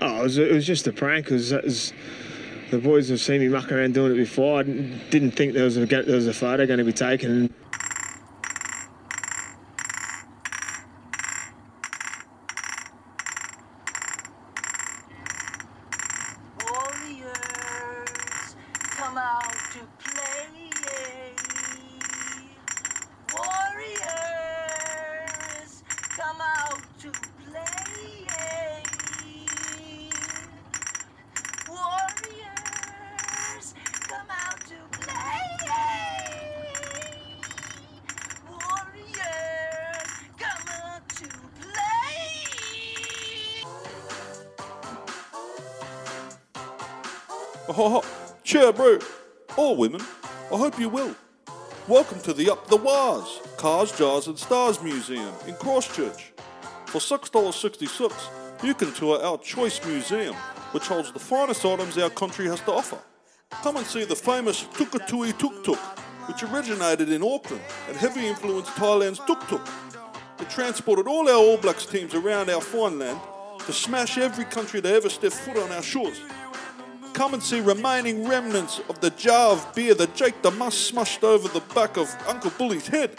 Oh, 0.00 0.20
it 0.20 0.22
was, 0.22 0.38
it 0.38 0.52
was 0.52 0.66
just 0.66 0.86
a 0.86 0.92
prank. 0.94 1.26
'cause 1.26 1.50
that 1.50 1.64
was- 1.64 1.92
the 2.70 2.78
boys 2.78 3.08
have 3.08 3.20
seen 3.20 3.40
me 3.40 3.48
muck 3.48 3.70
around 3.70 3.94
doing 3.94 4.12
it 4.12 4.16
before. 4.16 4.60
I 4.60 4.62
didn't 4.62 5.32
think 5.32 5.54
there 5.54 5.64
was 5.64 5.76
a 5.76 5.86
there 5.86 6.16
was 6.16 6.26
a 6.26 6.34
photo 6.34 6.66
going 6.66 6.78
to 6.78 6.84
be 6.84 6.92
taken. 6.92 7.52
The 52.36 52.50
Up 52.50 52.66
the 52.66 52.76
Wahs 52.76 53.40
Cars, 53.56 53.92
Jars 53.92 54.26
and 54.26 54.36
Stars 54.36 54.82
Museum 54.82 55.32
in 55.46 55.54
Christchurch. 55.54 56.32
For 56.86 56.98
$6.66, 56.98 58.64
you 58.64 58.74
can 58.74 58.92
tour 58.92 59.22
our 59.22 59.38
Choice 59.38 59.84
Museum, 59.86 60.34
which 60.72 60.88
holds 60.88 61.12
the 61.12 61.20
finest 61.20 61.64
items 61.64 61.96
our 61.96 62.10
country 62.10 62.46
has 62.46 62.60
to 62.62 62.72
offer. 62.72 62.98
Come 63.62 63.76
and 63.76 63.86
see 63.86 64.04
the 64.04 64.16
famous 64.16 64.64
Tukatui 64.64 65.38
Tuk 65.38 65.62
Tuk, 65.62 65.78
which 66.26 66.42
originated 66.42 67.08
in 67.08 67.22
Auckland 67.22 67.62
and 67.86 67.96
heavily 67.96 68.26
influenced 68.26 68.72
Thailand's 68.72 69.20
Tuk 69.20 69.46
Tuk. 69.46 69.68
It 70.40 70.50
transported 70.50 71.06
all 71.06 71.28
our 71.28 71.36
All 71.36 71.56
Blacks 71.56 71.86
teams 71.86 72.14
around 72.14 72.50
our 72.50 72.60
fine 72.60 72.98
land 72.98 73.20
to 73.60 73.72
smash 73.72 74.18
every 74.18 74.44
country 74.44 74.80
that 74.80 74.92
ever 74.92 75.08
stepped 75.08 75.36
foot 75.36 75.56
on 75.56 75.70
our 75.70 75.82
shores. 75.82 76.20
Come 77.14 77.32
and 77.32 77.42
see 77.42 77.60
remaining 77.60 78.26
remnants 78.26 78.80
of 78.88 79.00
the 79.00 79.10
jar 79.10 79.52
of 79.52 79.72
beer 79.72 79.94
that 79.94 80.16
Jake 80.16 80.42
the 80.42 80.50
Muss 80.50 80.90
smushed 80.90 81.22
over 81.22 81.46
the 81.46 81.60
back 81.72 81.96
of 81.96 82.12
Uncle 82.26 82.50
Bully's 82.58 82.88
head 82.88 83.16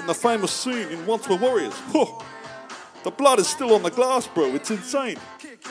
in 0.00 0.06
the 0.08 0.14
famous 0.14 0.50
scene 0.50 0.88
in 0.88 1.06
Once 1.06 1.28
Were 1.28 1.36
Warriors. 1.36 1.72
Whew. 1.92 2.08
The 3.04 3.12
blood 3.12 3.38
is 3.38 3.46
still 3.46 3.72
on 3.72 3.84
the 3.84 3.90
glass, 3.90 4.26
bro. 4.26 4.46
It's 4.46 4.72
insane. 4.72 5.16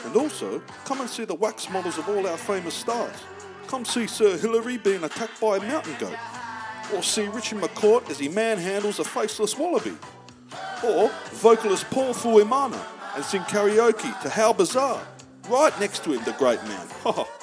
And 0.06 0.16
also, 0.16 0.62
come 0.86 1.02
and 1.02 1.10
see 1.10 1.26
the 1.26 1.34
wax 1.34 1.68
models 1.68 1.98
of 1.98 2.08
all 2.08 2.26
our 2.26 2.38
famous 2.38 2.72
stars. 2.72 3.14
Come 3.66 3.84
see 3.84 4.06
Sir 4.06 4.38
Hillary 4.38 4.78
being 4.78 5.04
attacked 5.04 5.38
by 5.38 5.58
a 5.58 5.60
mountain 5.60 5.96
goat. 5.98 6.16
Or 6.94 7.02
see 7.02 7.26
Richie 7.26 7.56
McCaw 7.56 8.08
as 8.08 8.18
he 8.18 8.30
manhandles 8.30 9.00
a 9.00 9.04
faceless 9.04 9.58
wallaby. 9.58 9.98
Or 10.82 11.10
vocalist 11.32 11.90
Paul 11.90 12.14
Fuemana 12.14 12.82
and 13.14 13.22
sing 13.22 13.42
karaoke 13.42 14.18
to 14.22 14.30
How 14.30 14.54
Bizarre. 14.54 15.06
Right 15.50 15.78
next 15.78 16.04
to 16.04 16.12
him, 16.14 16.24
the 16.24 16.32
great 16.32 16.62
man. 16.64 16.86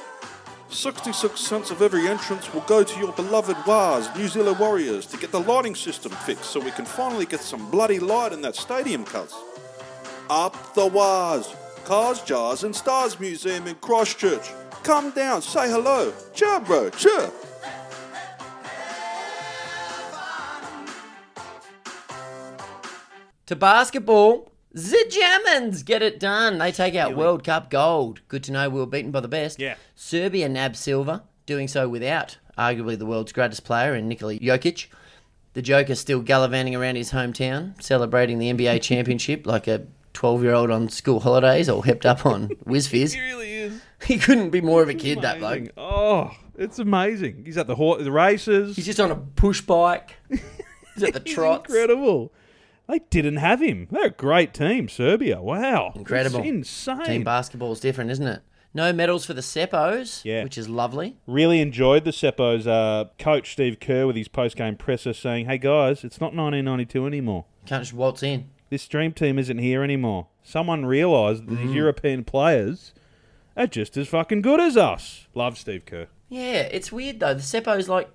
66 0.73 1.39
cents 1.39 1.71
of 1.71 1.81
every 1.81 2.07
entrance 2.07 2.51
will 2.53 2.61
go 2.61 2.83
to 2.83 2.99
your 2.99 3.11
beloved 3.13 3.55
Wahs, 3.67 4.09
New 4.17 4.27
Zealand 4.27 4.59
Warriors, 4.59 5.05
to 5.07 5.17
get 5.17 5.31
the 5.31 5.39
lighting 5.39 5.75
system 5.75 6.11
fixed 6.11 6.45
so 6.45 6.59
we 6.59 6.71
can 6.71 6.85
finally 6.85 7.25
get 7.25 7.41
some 7.41 7.69
bloody 7.69 7.99
light 7.99 8.33
in 8.33 8.41
that 8.41 8.55
stadium, 8.55 9.05
cuz. 9.05 9.33
Up 10.29 10.73
the 10.73 10.87
Wahs, 10.87 11.55
Cars, 11.85 12.21
Jars 12.21 12.63
and 12.63 12.75
Stars 12.75 13.19
Museum 13.19 13.67
in 13.67 13.75
Christchurch. 13.75 14.49
Come 14.83 15.11
down, 15.11 15.41
say 15.41 15.69
hello. 15.69 16.11
Cheer, 16.33 16.59
bro, 16.61 16.89
cheer. 16.89 17.31
To 23.47 23.55
basketball, 23.55 24.52
the 24.73 25.05
Germans 25.09 25.83
get 25.83 26.01
it 26.01 26.19
done. 26.19 26.57
They 26.57 26.71
take 26.71 26.95
out 26.95 27.15
World 27.15 27.43
Cup 27.43 27.69
gold. 27.69 28.21
Good 28.27 28.43
to 28.45 28.51
know 28.51 28.69
we 28.69 28.79
were 28.79 28.85
beaten 28.85 29.11
by 29.11 29.19
the 29.19 29.27
best. 29.27 29.59
Yeah. 29.59 29.75
Serbia 29.95 30.49
nab 30.49 30.75
silver, 30.75 31.21
doing 31.45 31.67
so 31.67 31.87
without 31.87 32.37
arguably 32.57 32.97
the 32.97 33.05
world's 33.05 33.31
greatest 33.31 33.63
player 33.63 33.95
in 33.95 34.07
Nikola 34.07 34.35
Jokic. 34.39 34.87
The 35.53 35.61
Joker 35.61 35.95
still 35.95 36.21
gallivanting 36.21 36.75
around 36.75 36.95
his 36.95 37.11
hometown, 37.11 37.79
celebrating 37.81 38.39
the 38.39 38.51
NBA 38.51 38.81
championship 38.83 39.45
like 39.45 39.67
a 39.67 39.85
12 40.13 40.43
year 40.43 40.53
old 40.53 40.71
on 40.71 40.89
school 40.89 41.19
holidays 41.19 41.69
or 41.69 41.83
hepped 41.83 42.05
up 42.05 42.25
on 42.25 42.47
Wizz 42.65 42.87
Fizz. 42.89 43.13
He 43.13 43.21
really 43.21 43.51
is. 43.53 43.81
He 44.05 44.17
couldn't 44.17 44.49
be 44.49 44.61
more 44.61 44.81
of 44.83 44.89
a 44.89 44.93
kid, 44.95 45.21
that 45.21 45.39
bloke. 45.39 45.69
Oh, 45.77 46.31
it's 46.57 46.77
amazing. 46.79 47.43
He's 47.45 47.57
at 47.57 47.67
the 47.67 47.75
hor- 47.75 47.97
the 47.99 48.11
races. 48.11 48.75
He's 48.75 48.85
just 48.85 48.99
on 48.99 49.11
a 49.11 49.15
push 49.15 49.61
bike. 49.61 50.15
He's 50.29 51.03
at 51.03 51.13
the 51.13 51.21
He's 51.25 51.33
trots. 51.33 51.69
incredible. 51.69 52.31
They 52.87 52.99
didn't 53.09 53.37
have 53.37 53.61
him. 53.61 53.87
They're 53.91 54.07
a 54.07 54.09
great 54.09 54.53
team, 54.53 54.89
Serbia. 54.89 55.41
Wow. 55.41 55.93
Incredible. 55.95 56.39
It's 56.39 56.47
insane. 56.49 57.05
Team 57.05 57.23
basketball's 57.23 57.79
different, 57.79 58.11
isn't 58.11 58.27
it? 58.27 58.41
No 58.75 58.91
medals 58.91 59.25
for 59.25 59.33
the 59.33 59.41
Seppos, 59.41 60.25
Yeah. 60.25 60.43
which 60.43 60.57
is 60.57 60.67
lovely. 60.67 61.15
Really 61.27 61.61
enjoyed 61.61 62.05
the 62.05 62.11
Seppos. 62.11 62.65
Uh, 62.67 63.05
coach 63.19 63.51
Steve 63.53 63.79
Kerr 63.79 64.07
with 64.07 64.15
his 64.15 64.27
post-game 64.27 64.75
presser 64.77 65.13
saying, 65.13 65.45
"Hey 65.45 65.59
guys, 65.59 66.03
it's 66.03 66.19
not 66.19 66.33
1992 66.35 67.05
anymore. 67.05 67.45
Can't 67.67 67.83
just 67.83 67.93
waltz 67.93 68.23
in. 68.23 68.49
This 68.69 68.87
dream 68.87 69.11
team 69.13 69.37
isn't 69.37 69.59
here 69.59 69.83
anymore. 69.83 70.27
Someone 70.41 70.85
realised 70.85 71.45
that 71.47 71.55
these 71.55 71.69
Mm. 71.69 71.75
European 71.75 72.23
players 72.23 72.93
are 73.55 73.67
just 73.67 73.95
as 73.95 74.07
fucking 74.07 74.41
good 74.41 74.59
as 74.59 74.75
us." 74.75 75.27
Love 75.35 75.57
Steve 75.57 75.85
Kerr. 75.85 76.07
Yeah, 76.27 76.61
it's 76.71 76.91
weird 76.91 77.19
though. 77.19 77.35
The 77.35 77.41
Seppos, 77.41 77.87
like 77.87 78.09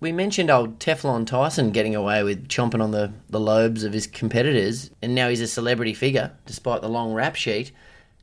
we 0.00 0.12
mentioned, 0.12 0.50
old 0.50 0.78
Teflon 0.78 1.26
Tyson 1.26 1.70
getting 1.70 1.94
away 1.94 2.22
with 2.22 2.48
chomping 2.48 2.82
on 2.82 2.90
the, 2.90 3.12
the 3.28 3.38
lobes 3.38 3.84
of 3.84 3.92
his 3.92 4.06
competitors, 4.06 4.90
and 5.02 5.14
now 5.14 5.28
he's 5.28 5.42
a 5.42 5.46
celebrity 5.46 5.92
figure 5.92 6.32
despite 6.46 6.80
the 6.80 6.88
long 6.88 7.12
rap 7.12 7.36
sheet. 7.36 7.70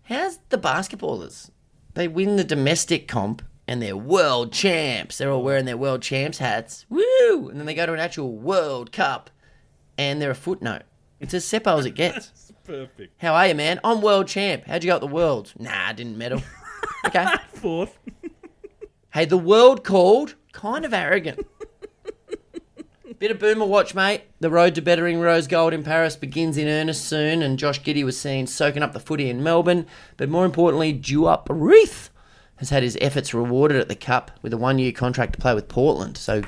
How's 0.04 0.40
the 0.50 0.58
basketballers? 0.58 1.52
They 1.94 2.08
win 2.08 2.36
the 2.36 2.44
domestic 2.44 3.08
comp 3.08 3.42
and 3.68 3.82
they're 3.82 3.98
world 3.98 4.54
champs. 4.54 5.18
They're 5.18 5.30
all 5.32 5.44
wearing 5.44 5.66
their 5.66 5.78
world 5.78 6.02
champs 6.02 6.38
hats. 6.38 6.86
Woo! 6.90 7.50
And 7.50 7.60
then 7.60 7.66
they 7.66 7.74
go 7.76 7.86
to 7.86 7.94
an 7.94 8.00
actual 8.00 8.32
World 8.38 8.92
Cup 8.92 9.30
and 9.98 10.22
they're 10.22 10.32
a 10.32 10.36
footnote. 10.36 10.84
It's 11.20 11.34
as 11.34 11.46
Seppo 11.46 11.78
as 11.78 11.86
it 11.86 11.96
gets. 11.96 12.54
Perfect. 12.64 13.14
How 13.18 13.34
are 13.34 13.48
you, 13.48 13.56
man? 13.56 13.80
I'm 13.84 14.02
world 14.02 14.28
champ. 14.28 14.66
How'd 14.66 14.84
you 14.84 14.90
go 14.90 14.96
at 14.96 15.02
the 15.02 15.08
world? 15.08 15.54
Nah, 15.60 15.88
I 15.88 15.94
didn't 15.94 16.18
medal. 16.18 16.42
Okay. 17.06 17.26
Fourth. 17.54 17.98
Hey, 19.14 19.26
the 19.26 19.38
world 19.38 19.84
called. 19.84 20.36
Kind 20.52 20.84
of 20.84 20.94
arrogant. 20.94 21.40
Bit 23.20 23.32
of 23.32 23.40
boomer 23.40 23.66
watch, 23.66 23.96
mate. 23.96 24.22
The 24.42 24.52
road 24.52 24.76
to 24.76 24.82
bettering 24.82 25.20
rose 25.20 25.48
gold 25.48 25.74
in 25.74 25.84
Paris 25.84 26.16
begins 26.16 26.56
in 26.56 26.68
earnest 26.68 27.06
soon, 27.06 27.42
and 27.42 27.58
Josh 27.58 27.82
Giddey 27.82 28.04
was 28.04 28.16
seen 28.20 28.46
soaking 28.46 28.84
up 28.84 28.94
the 28.94 29.00
footy 29.00 29.28
in 29.28 29.42
Melbourne. 29.42 29.88
But 30.18 30.30
more 30.30 30.46
importantly, 30.46 30.94
Duop 30.94 31.48
Reath 31.48 32.10
has 32.58 32.70
had 32.70 32.84
his 32.84 32.96
efforts 33.02 33.34
rewarded 33.34 33.78
at 33.78 33.88
the 33.88 33.96
Cup 33.96 34.30
with 34.44 34.54
a 34.54 34.58
one-year 34.58 34.92
contract 34.92 35.34
to 35.34 35.40
play 35.40 35.56
with 35.56 35.68
Portland. 35.68 36.16
So, 36.16 36.44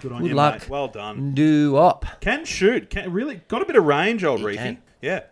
Good 0.00 0.12
on 0.12 0.22
good 0.22 0.28
you, 0.30 0.34
luck. 0.34 0.60
mate. 0.60 0.68
Well 0.70 0.88
done. 0.88 1.34
Duop. 1.34 2.20
Can 2.20 2.46
shoot. 2.46 2.88
Can 2.88 3.12
really 3.12 3.42
got 3.48 3.60
a 3.60 3.66
bit 3.66 3.76
of 3.76 3.84
range, 3.84 4.24
old 4.24 4.40
can. 4.40 4.78
Yeah. 5.02 5.24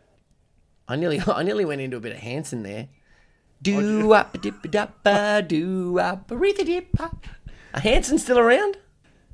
I 0.89 0.97
nearly, 0.97 1.23
I 1.27 1.43
nearly 1.43 1.65
went 1.65 1.81
into 1.81 1.97
a 1.97 2.01
bit 2.01 2.13
of 2.13 2.19
Hanson 2.19 2.65
there. 2.65 2.89
Do 3.63 4.13
up 4.13 4.43
dip 4.43 4.61
dip 4.71 4.91
do 5.49 5.99
up 5.99 6.29
Reethy 6.29 6.67
dip. 6.67 7.01
Are 7.01 7.81
Hanson 7.81 8.19
still 8.19 8.39
around? 8.39 8.77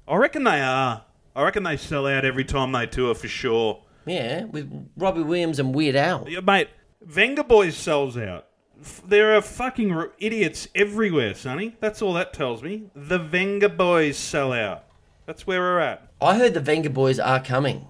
I 0.06 0.16
reckon 0.16 0.44
they 0.44 0.60
are. 0.60 1.04
I 1.36 1.42
reckon 1.44 1.62
they 1.62 1.76
sell 1.76 2.06
out 2.06 2.24
every 2.24 2.44
time 2.44 2.72
they 2.72 2.86
tour 2.86 3.14
for 3.14 3.28
sure. 3.28 3.82
Yeah, 4.06 4.44
with 4.44 4.90
Robbie 4.96 5.22
Williams 5.22 5.58
and 5.58 5.74
Weird 5.74 5.94
Al. 5.96 6.26
Yeah, 6.28 6.40
mate, 6.40 6.68
Vengaboys 7.06 7.72
sells 7.74 8.16
out. 8.16 8.46
F- 8.80 9.02
There 9.06 9.36
are 9.36 9.42
fucking 9.42 9.92
r- 9.92 10.12
idiots 10.18 10.66
everywhere, 10.74 11.34
Sonny. 11.34 11.76
That's 11.80 12.00
all 12.02 12.12
that 12.14 12.32
tells 12.32 12.62
me. 12.62 12.84
The 12.94 13.18
Vengaboys 13.18 14.14
sell 14.14 14.52
out. 14.52 14.84
That's 15.26 15.46
where 15.46 15.60
we're 15.60 15.78
at. 15.80 16.08
I 16.20 16.36
heard 16.36 16.54
the 16.54 16.60
Vengaboys 16.60 17.24
are 17.24 17.42
coming. 17.42 17.86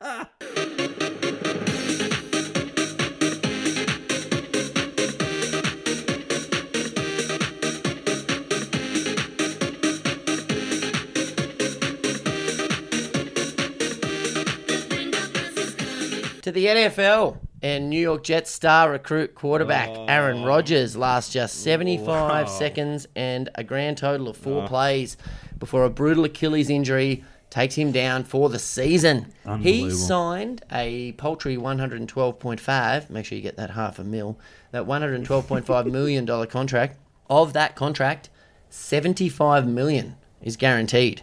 the 16.54 16.66
NFL 16.66 17.38
and 17.62 17.90
New 17.90 17.98
York 18.00 18.22
Jets 18.24 18.50
star 18.50 18.90
recruit 18.90 19.34
quarterback 19.34 19.88
oh. 19.90 20.06
Aaron 20.06 20.44
Rodgers 20.44 20.96
lasts 20.96 21.32
just 21.32 21.62
75 21.62 22.06
Wow. 22.06 22.44
seconds 22.46 23.06
and 23.16 23.48
a 23.56 23.64
grand 23.64 23.98
total 23.98 24.28
of 24.28 24.36
four 24.36 24.62
Oh. 24.62 24.66
plays 24.66 25.16
before 25.58 25.84
a 25.84 25.90
brutal 25.90 26.24
Achilles 26.24 26.70
injury 26.70 27.24
takes 27.50 27.74
him 27.76 27.92
down 27.92 28.24
for 28.24 28.48
the 28.48 28.58
season. 28.58 29.32
He 29.60 29.90
signed 29.90 30.62
a 30.72 31.12
paltry 31.12 31.56
112.5, 31.56 33.10
make 33.10 33.24
sure 33.26 33.36
you 33.36 33.42
get 33.42 33.56
that 33.56 33.70
half 33.70 33.98
a 33.98 34.04
mil, 34.04 34.38
that 34.72 34.86
112.5 34.86 35.90
million 35.90 36.24
dollar 36.24 36.46
contract. 36.46 36.96
Of 37.30 37.52
that 37.54 37.74
contract, 37.76 38.28
75 38.70 39.66
million 39.66 40.16
is 40.42 40.56
guaranteed. 40.56 41.22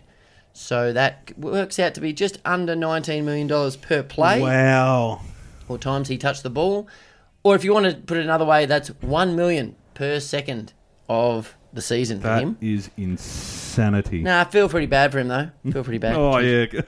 So 0.62 0.93
that 0.93 1.34
works 1.38 1.80
out 1.80 1.95
to 1.95 2.02
be 2.02 2.13
just 2.13 2.38
under 2.45 2.76
19 2.76 3.26
million 3.26 3.47
dollars 3.47 3.76
per 3.76 4.04
play 4.04 4.41
Wow. 4.41 5.21
or 5.67 5.78
times 5.80 6.08
he 6.08 6.17
touched 6.17 6.43
the 6.43 6.50
ball. 6.52 6.88
Or 7.43 7.56
if 7.56 7.63
you 7.63 7.74
want 7.74 7.88
to 7.88 7.95
put 7.95 8.17
it 8.17 8.24
another 8.24 8.45
way, 8.45 8.67
that's 8.67 8.89
one 9.02 9.36
million 9.36 9.76
per 9.95 10.19
second 10.19 10.74
of 11.10 11.56
the 11.74 11.82
season 11.82 12.21
for 12.21 12.36
him. 12.36 12.58
is 12.62 12.91
insanity. 12.95 14.21
Nah, 14.21 14.41
I 14.41 14.43
feel 14.45 14.69
pretty 14.69 14.86
bad 14.86 15.12
for 15.12 15.19
him 15.19 15.30
though. 15.30 15.50
Feel 15.71 15.84
pretty 15.84 15.97
bad. 15.97 16.15
Oh, 16.21 16.38
yeah. 16.38 16.65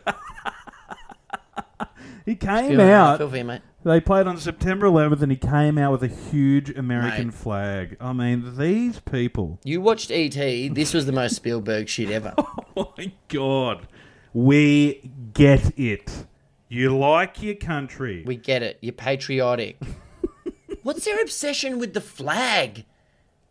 he 2.26 2.36
came 2.36 2.70
Feel- 2.72 2.82
I 2.82 2.92
out. 2.92 3.18
feel 3.18 3.30
for 3.30 3.38
you, 3.38 3.44
mate. 3.44 3.62
They 3.84 4.00
played 4.00 4.28
on 4.28 4.38
September 4.38 4.88
11th, 4.88 5.22
and 5.22 5.32
he 5.32 5.38
came 5.38 5.78
out 5.78 5.92
with 5.92 6.04
a 6.04 6.08
huge 6.08 6.70
American 6.70 7.28
Mate. 7.28 7.34
flag. 7.34 7.98
I 8.00 8.14
mean, 8.14 8.58
these 8.58 9.00
people. 9.02 9.60
You 9.66 9.82
watched 9.82 10.10
ET. 10.10 10.32
This 10.74 10.94
was 10.94 11.06
the 11.06 11.12
most 11.12 11.36
Spielberg 11.36 11.90
shit 11.90 12.10
ever. 12.10 12.34
Oh 12.76 12.92
my 12.98 13.12
god. 13.28 13.88
We 14.34 15.12
get 15.36 15.78
it. 15.78 16.26
You 16.70 16.98
like 16.98 17.44
your 17.44 17.54
country. 17.54 18.24
We 18.26 18.36
get 18.36 18.64
it. 18.64 18.80
You're 18.82 18.94
patriotic. 18.94 19.78
What's 20.82 21.06
their 21.06 21.22
obsession 21.22 21.78
with 21.78 21.94
the 21.94 22.02
flag? 22.02 22.86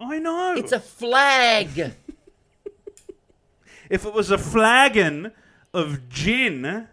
I 0.01 0.18
know. 0.18 0.55
It's 0.57 0.73
a 0.73 0.81
flag. 0.81 1.92
If 3.88 4.05
it 4.05 4.12
was 4.12 4.33
a 4.33 4.38
flagon 4.38 5.31
of 5.73 6.09
gin, 6.09 6.88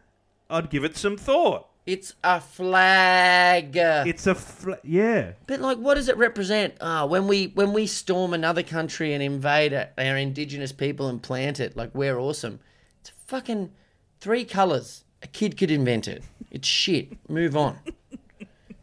I'd 0.51 0.69
give 0.69 0.83
it 0.83 0.95
some 0.97 1.17
thought. 1.17 1.68
It's 1.89 2.13
a 2.23 2.39
flag. 2.39 3.75
It's 3.75 4.27
a 4.27 4.35
fl- 4.35 4.73
yeah. 4.83 5.31
But 5.47 5.59
like, 5.59 5.79
what 5.79 5.95
does 5.95 6.07
it 6.07 6.17
represent? 6.17 6.75
Ah, 6.81 7.05
when 7.05 7.27
we 7.27 7.47
when 7.55 7.73
we 7.73 7.87
storm 7.87 8.31
another 8.33 8.61
country 8.61 9.13
and 9.13 9.23
invade 9.23 9.73
it, 9.73 9.91
our 9.97 10.15
indigenous 10.15 10.71
people 10.71 11.07
and 11.07 11.19
plant 11.21 11.59
it, 11.59 11.75
like 11.75 11.89
we're 11.95 12.19
awesome. 12.19 12.59
It's 13.01 13.11
fucking 13.25 13.71
three 14.19 14.45
colors. 14.45 15.03
A 15.23 15.27
kid 15.27 15.57
could 15.57 15.71
invent 15.71 16.07
it. 16.07 16.23
It's 16.51 16.67
shit. 16.67 17.17
Move 17.27 17.57
on. 17.57 17.79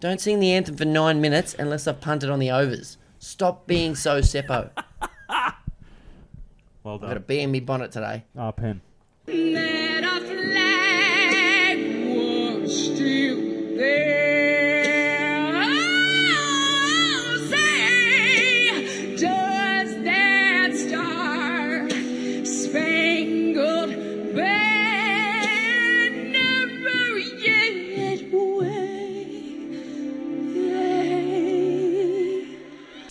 Don't 0.01 0.21
sing 0.21 0.41
the 0.41 0.53
anthem 0.53 0.77
for 0.77 0.85
nine 0.85 1.21
minutes 1.21 1.55
unless 1.59 1.87
I've 1.87 2.01
punted 2.01 2.29
on 2.29 2.41
the 2.41 2.51
overs. 2.51 2.99
Stop 3.21 3.67
being 3.69 3.95
so 3.95 4.21
seppo. 4.21 4.71
Well 6.83 6.95
I've 6.95 7.01
got 7.01 7.11
a 7.11 7.15
done. 7.15 7.25
bee 7.27 7.41
in 7.41 7.51
me 7.51 7.59
bonnet 7.59 7.91
today. 7.91 8.23
Ah, 8.39 8.53
pen. 8.53 8.81
To 13.77 13.83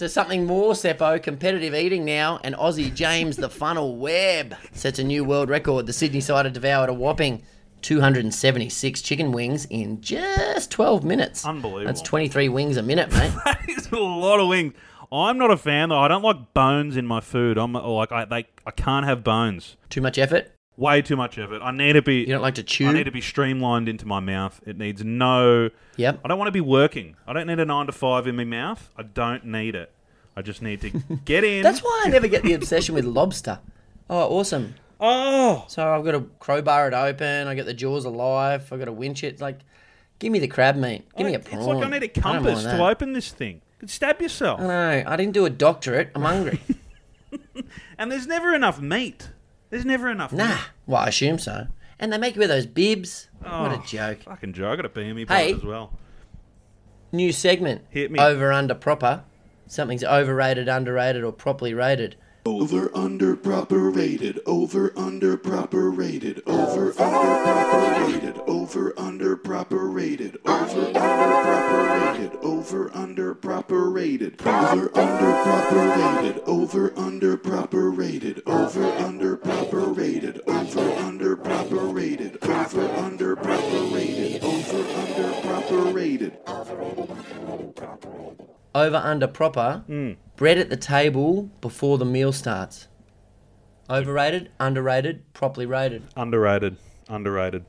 something 0.10 0.45
more, 0.45 0.73
Seppo, 0.73 1.21
competitive 1.21 1.75
eating 1.75 2.06
now, 2.06 2.39
and 2.43 2.56
Aussie 2.56 2.93
James 2.93 3.38
the 3.38 3.49
Funnel 3.49 3.97
Web 3.97 4.56
sets 4.71 4.97
a 4.97 5.04
new 5.04 5.23
world 5.23 5.49
record. 5.49 5.86
The 5.86 5.93
Sydney 5.93 6.21
side 6.21 6.51
devoured 6.54 6.89
a 6.89 6.93
whopping 6.93 7.43
276 7.86 9.02
chicken 9.04 9.32
wings 9.32 9.65
in 9.69 10.02
just 10.02 10.71
12 10.71 11.04
minutes. 11.04 11.45
Unbelievable. 11.45 11.86
That's 11.86 12.02
23 12.02 12.50
wings 12.50 12.78
a 12.78 12.82
minute, 12.84 13.12
mate. 13.12 13.32
That 13.45 13.62
is 13.69 13.91
a 13.91 13.95
lot 13.95 14.39
of 14.39 14.48
wings. 14.48 14.74
I'm 15.12 15.38
not 15.38 15.52
a 15.52 15.58
fan 15.58 15.89
though. 15.89 16.00
I 16.00 16.08
don't 16.08 16.24
like 16.24 16.56
bones 16.56 16.98
in 16.98 17.06
my 17.06 17.21
food. 17.21 17.60
I'm 17.60 17.74
like 17.74 18.12
I 18.12 18.26
they 18.26 18.48
I 18.65 18.71
can't 18.71 19.06
have 19.06 19.24
bones. 19.24 19.78
Too 19.89 20.02
much 20.02 20.17
effort? 20.17 20.52
Way 20.78 21.04
too 21.04 21.15
much 21.15 21.38
effort. 21.38 21.62
I 21.62 21.69
need 21.71 21.93
to 21.93 22.02
be. 22.02 22.21
You 22.21 22.26
don't 22.28 22.41
like 22.41 22.56
to 22.56 22.63
chew? 22.63 22.88
I 22.88 22.93
need 22.93 23.04
to 23.04 23.12
be 23.12 23.21
streamlined 23.21 23.88
into 23.88 24.08
my 24.08 24.19
mouth. 24.19 24.60
It 24.65 24.80
needs 24.80 25.04
no. 25.04 25.69
Yep. 25.98 26.21
I 26.26 26.28
don't 26.28 26.39
want 26.39 26.48
to 26.48 26.52
be 26.52 26.62
working. 26.62 27.15
I 27.28 27.34
don't 27.34 27.45
need 27.45 27.60
a 27.60 27.65
nine 27.65 27.86
to 27.86 27.91
five 27.91 28.26
in 28.26 28.36
my 28.36 28.45
mouth. 28.45 28.89
I 28.98 29.04
don't 29.04 29.45
need 29.45 29.76
it. 29.76 29.91
I 30.36 30.41
just 30.41 30.63
need 30.63 30.82
to 30.82 30.89
get 31.26 31.43
in. 31.43 31.62
That's 31.62 31.82
why 31.84 32.04
I 32.06 32.10
never 32.10 32.28
get 32.28 32.41
the 32.41 32.54
obsession 32.60 32.95
with 32.95 33.06
lobster. 33.06 33.60
Oh, 34.10 34.39
awesome. 34.39 34.74
Oh. 34.99 35.65
So 35.67 35.88
I've 35.88 36.03
got 36.05 36.12
to 36.12 36.21
crowbar 36.39 36.88
it 36.88 36.93
open. 36.93 37.47
I 37.47 37.55
get 37.55 37.65
the 37.65 37.73
jaws 37.73 38.05
alive. 38.05 38.67
I've 38.71 38.79
got 38.79 38.86
to 38.86 38.91
winch 38.91 39.23
it. 39.23 39.41
Like, 39.41 39.60
give 40.19 40.31
me 40.31 40.39
the 40.39 40.47
crab 40.47 40.75
meat. 40.75 41.05
Give 41.17 41.25
me 41.27 41.34
a 41.34 41.39
prawn. 41.39 41.60
It's 41.60 41.67
like 41.67 41.86
I 41.86 41.89
need 41.89 42.03
a 42.03 42.08
compass 42.08 42.63
to 42.63 42.84
open 42.86 43.13
this 43.13 43.31
thing. 43.31 43.55
You 43.55 43.79
could 43.79 43.89
stab 43.89 44.21
yourself. 44.21 44.62
I 44.62 44.63
know. 44.67 45.03
I 45.08 45.15
didn't 45.15 45.34
do 45.34 45.45
a 45.45 45.49
doctorate. 45.49 46.12
I'm 46.15 46.21
hungry. 46.23 46.60
And 47.97 48.12
there's 48.12 48.27
never 48.27 48.53
enough 48.53 48.79
meat. 48.81 49.29
There's 49.69 49.86
never 49.86 50.10
enough. 50.10 50.31
nah. 50.34 50.47
meat. 50.47 50.58
Well, 50.86 51.01
I 51.01 51.08
assume 51.08 51.39
so. 51.39 51.67
And 51.99 52.12
they 52.12 52.17
make 52.17 52.36
you 52.36 52.39
wear 52.39 52.47
those 52.47 52.65
bibs. 52.65 53.29
Oh, 53.43 53.63
what 53.63 53.71
a 53.71 53.75
Oh, 53.75 53.84
joke. 53.86 54.23
Fucking 54.23 54.53
joke. 54.53 54.73
I 54.73 54.75
got 54.75 54.86
a 54.86 54.89
BME 54.89 55.27
Hey. 55.27 55.53
as 55.53 55.63
well. 55.63 55.93
New 57.12 57.31
segment. 57.31 57.84
Hit 57.89 58.12
me. 58.12 58.19
Over 58.19 58.51
under 58.51 58.75
proper. 58.75 59.23
something's 59.67 60.03
overrated, 60.03 60.67
underrated, 60.67 61.23
or 61.23 61.31
properly 61.31 61.73
rated. 61.73 62.15
Over, 62.47 62.95
under, 62.95 63.36
proper 63.36 63.89
rated. 63.89 64.39
Over, 64.45 64.93
under, 64.95 65.36
proper 65.36 65.89
rated. 65.89 66.43
Over, 66.45 66.93
under, 67.01 67.43
proper 67.43 68.05
rated. 68.05 68.39
Over, 68.45 68.93
under, 68.99 69.36
proper 69.36 69.89
rated. 69.89 70.38
Over, 70.45 70.86
under, 70.86 70.93
proper 70.93 71.89
rated. 71.89 72.38
Over, 72.43 72.95
under, 72.95 73.34
proper 73.34 73.89
rated. 73.89 74.41
Over, 74.43 74.95
under, 74.95 75.34
proper 75.34 75.89
rated. 75.89 76.43
Over, 76.45 76.93
under, 76.99 77.38
proper 77.38 77.89
rated. 77.89 78.41
Over, 78.45 78.91
under, 78.93 79.36
proper 79.38 79.79
rated. 79.79 80.41
Over, 80.47 80.91
under, 80.99 81.36
proper 81.36 81.79
rated. 81.79 82.38
Over, 82.43 82.88
under, 82.95 83.36
proper 83.36 83.81
rated. 83.91 84.43
Over, 84.43 84.84
under, 84.93 85.34
proper 85.41 85.81
rated. 85.91 86.38
Over, 88.74 88.98
under, 88.98 89.28
proper. 89.28 89.84
Hmm. 89.88 90.12
Bread 90.36 90.58
at 90.58 90.69
the 90.69 90.76
table 90.78 91.43
before 91.62 91.98
the 91.98 92.06
meal 92.06 92.32
starts. 92.34 92.88
Overrated, 93.89 94.52
underrated, 94.60 95.32
properly 95.34 95.65
rated. 95.65 96.04
Underrated. 96.17 96.78
Underrated. 97.08 97.63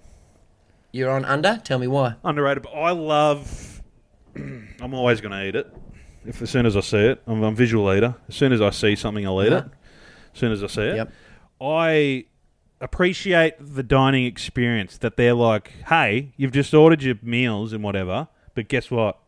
You're 0.92 1.10
on 1.10 1.24
under? 1.24 1.60
Tell 1.62 1.78
me 1.78 1.86
why. 1.86 2.14
Underrated. 2.24 2.62
But 2.64 2.70
I 2.72 2.90
love. 2.90 3.82
I'm 4.36 4.94
always 4.94 5.20
going 5.20 5.32
to 5.32 5.46
eat 5.46 5.54
it. 5.54 5.72
If 6.24 6.42
as 6.42 6.50
soon 6.50 6.66
as 6.66 6.76
I 6.76 6.80
see 6.80 6.98
it, 6.98 7.22
I'm 7.26 7.42
a 7.44 7.52
visual 7.52 7.92
eater. 7.92 8.16
As 8.28 8.34
soon 8.34 8.52
as 8.52 8.60
I 8.60 8.70
see 8.70 8.96
something, 8.96 9.24
I'll 9.26 9.42
eat 9.44 9.52
Uh-huh. 9.52 9.66
it. 9.66 9.72
As 10.34 10.40
soon 10.40 10.52
as 10.52 10.64
I 10.64 10.66
see 10.66 10.82
it, 10.82 10.96
Yep. 10.96 11.12
I 11.60 12.24
appreciate 12.80 13.54
the 13.60 13.82
dining 13.82 14.24
experience. 14.24 14.98
That 14.98 15.16
they're 15.16 15.34
like, 15.34 15.72
"Hey, 15.88 16.32
you've 16.36 16.52
just 16.52 16.74
ordered 16.74 17.02
your 17.02 17.14
meals 17.22 17.72
and 17.72 17.82
whatever, 17.84 18.28
but 18.54 18.68
guess 18.68 18.90
what? 18.90 19.18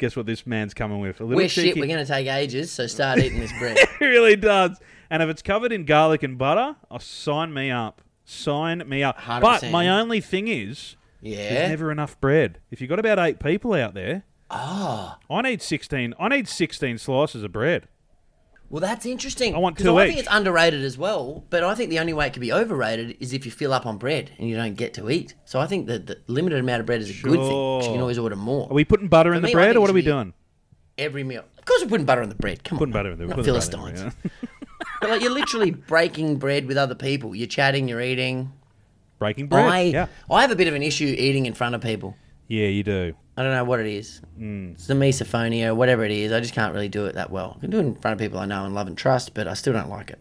Guess 0.00 0.16
what? 0.16 0.24
This 0.26 0.46
man's 0.46 0.72
coming 0.74 0.98
with 0.98 1.20
a 1.20 1.24
little 1.24 1.36
We're 1.36 1.48
shit, 1.48 1.76
we're 1.76 1.86
going 1.86 1.98
to 2.04 2.10
take 2.10 2.26
ages, 2.26 2.72
so 2.72 2.86
start 2.86 3.18
eating 3.18 3.38
this 3.38 3.52
bread. 3.58 3.76
it 4.00 4.00
really 4.04 4.34
does. 4.34 4.80
And 5.10 5.22
if 5.22 5.28
it's 5.28 5.42
covered 5.42 5.72
in 5.72 5.84
garlic 5.84 6.22
and 6.22 6.38
butter, 6.38 6.76
oh, 6.90 6.96
sign 6.98 7.52
me 7.52 7.70
up. 7.70 8.00
Sign 8.24 8.82
me 8.88 9.02
up. 9.02 9.18
But 9.26 9.62
100%. 9.62 9.70
my 9.70 9.88
only 9.88 10.20
thing 10.22 10.48
is, 10.48 10.96
Yeah. 11.20 11.36
there's 11.36 11.68
never 11.68 11.92
enough 11.92 12.18
bread. 12.20 12.58
If 12.70 12.80
you've 12.80 12.88
got 12.88 12.98
about 12.98 13.18
eight 13.18 13.38
people 13.40 13.74
out 13.74 13.92
there, 13.94 14.24
Ah. 14.50 15.18
I 15.30 15.42
need 15.42 15.62
sixteen. 15.62 16.12
I 16.18 16.28
need 16.28 16.48
sixteen 16.48 16.98
slices 16.98 17.44
of 17.44 17.52
bread. 17.52 17.86
Well, 18.70 18.80
that's 18.80 19.04
interesting. 19.04 19.54
I 19.54 19.58
want 19.58 19.76
two 19.78 19.96
I 19.98 20.04
each. 20.04 20.08
think 20.10 20.20
it's 20.20 20.28
underrated 20.30 20.84
as 20.84 20.96
well, 20.96 21.44
but 21.50 21.64
I 21.64 21.74
think 21.74 21.90
the 21.90 21.98
only 21.98 22.12
way 22.12 22.28
it 22.28 22.32
could 22.32 22.40
be 22.40 22.52
overrated 22.52 23.16
is 23.20 23.32
if 23.32 23.44
you 23.44 23.50
fill 23.50 23.72
up 23.72 23.84
on 23.84 23.98
bread 23.98 24.30
and 24.38 24.48
you 24.48 24.54
don't 24.56 24.74
get 24.74 24.94
to 24.94 25.10
eat. 25.10 25.34
So 25.44 25.58
I 25.58 25.66
think 25.66 25.88
that 25.88 26.06
the 26.06 26.18
limited 26.28 26.60
amount 26.60 26.78
of 26.80 26.86
bread 26.86 27.00
is 27.00 27.10
a 27.10 27.12
good 27.22 27.32
thing. 27.32 27.40
'cause 27.40 27.86
You 27.86 27.92
can 27.94 28.00
always 28.00 28.18
order 28.18 28.36
more. 28.36 28.68
Are 28.70 28.74
we 28.74 28.84
putting 28.84 29.08
butter 29.08 29.34
in 29.34 29.42
the 29.42 29.46
me, 29.48 29.52
I 29.52 29.54
bread, 29.54 29.64
think 29.70 29.74
or 29.74 29.78
it 29.78 29.80
what 29.80 29.86
are 29.86 29.88
should 29.90 29.94
we 29.96 30.00
be 30.02 30.06
doing? 30.06 30.32
Every 30.98 31.24
meal. 31.24 31.44
Of 31.58 31.64
course, 31.64 31.82
we're 31.82 31.88
putting 31.88 32.06
butter 32.06 32.22
on 32.22 32.28
the 32.28 32.34
bread. 32.36 32.62
Come 32.62 32.78
Putting 32.78 32.94
on. 32.94 32.98
butter 33.00 33.10
in 33.12 33.18
there. 33.18 33.26
Not 33.26 33.36
putting 33.38 33.52
butter 33.54 33.66
in 33.66 33.70
Philistines. 33.96 34.14
yeah. 34.24 34.30
But 35.00 35.10
like 35.10 35.22
you're 35.22 35.32
literally 35.32 35.70
breaking 35.72 36.36
bread 36.36 36.66
with 36.66 36.76
other 36.76 36.94
people. 36.94 37.34
You're 37.34 37.46
chatting, 37.48 37.88
you're 37.88 38.00
eating. 38.02 38.52
Breaking 39.18 39.46
bread. 39.48 39.64
I, 39.66 39.80
yeah. 39.82 40.06
I 40.30 40.42
have 40.42 40.50
a 40.50 40.56
bit 40.56 40.68
of 40.68 40.74
an 40.74 40.82
issue 40.82 41.06
eating 41.18 41.46
in 41.46 41.54
front 41.54 41.74
of 41.74 41.80
people. 41.80 42.16
Yeah, 42.48 42.66
you 42.68 42.82
do. 42.82 43.14
I 43.40 43.42
don't 43.42 43.52
know 43.52 43.64
what 43.64 43.80
it 43.80 43.86
is. 43.86 44.20
Mm. 44.38 44.72
It's 44.74 44.86
the 44.86 44.92
misophonia, 44.92 45.74
whatever 45.74 46.04
it 46.04 46.10
is. 46.10 46.30
I 46.30 46.40
just 46.40 46.52
can't 46.52 46.74
really 46.74 46.90
do 46.90 47.06
it 47.06 47.14
that 47.14 47.30
well. 47.30 47.54
I 47.56 47.60
can 47.60 47.70
do 47.70 47.78
it 47.78 47.86
in 47.86 47.94
front 47.94 48.12
of 48.12 48.18
people 48.18 48.38
I 48.38 48.44
know 48.44 48.66
and 48.66 48.74
love 48.74 48.86
and 48.86 48.98
trust, 48.98 49.32
but 49.32 49.48
I 49.48 49.54
still 49.54 49.72
don't 49.72 49.88
like 49.88 50.10
it. 50.10 50.18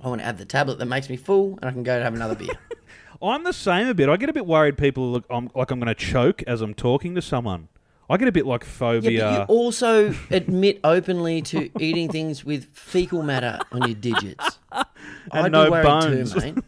I 0.00 0.08
want 0.08 0.22
to 0.22 0.24
have 0.24 0.36
the 0.36 0.44
tablet 0.44 0.80
that 0.80 0.86
makes 0.86 1.08
me 1.08 1.16
full, 1.16 1.56
and 1.62 1.70
I 1.70 1.72
can 1.72 1.84
go 1.84 1.94
and 1.94 2.02
have 2.02 2.14
another 2.14 2.34
beer. 2.34 2.58
I'm 3.22 3.44
the 3.44 3.52
same 3.52 3.86
a 3.86 3.94
bit. 3.94 4.08
I 4.08 4.16
get 4.16 4.28
a 4.28 4.32
bit 4.32 4.44
worried. 4.44 4.76
People 4.76 5.12
look 5.12 5.24
I'm, 5.30 5.50
like 5.54 5.70
I'm 5.70 5.78
going 5.78 5.86
to 5.86 5.94
choke 5.94 6.42
as 6.48 6.62
I'm 6.62 6.74
talking 6.74 7.14
to 7.14 7.22
someone. 7.22 7.68
I 8.10 8.16
get 8.16 8.26
a 8.26 8.32
bit 8.32 8.44
like 8.44 8.64
phobia. 8.64 9.10
Yeah, 9.12 9.30
but 9.30 9.48
you 9.48 9.56
also 9.56 10.12
admit 10.30 10.80
openly 10.82 11.42
to 11.42 11.70
eating 11.80 12.10
things 12.10 12.44
with 12.44 12.66
fecal 12.72 13.22
matter 13.22 13.60
on 13.70 13.86
your 13.86 13.96
digits. 13.96 14.58
And 15.32 15.40
I'd 15.40 15.44
be 15.44 15.50
no 15.50 15.70
worried 15.70 15.84
bones. 15.84 16.32
too, 16.32 16.40
mate. 16.40 16.58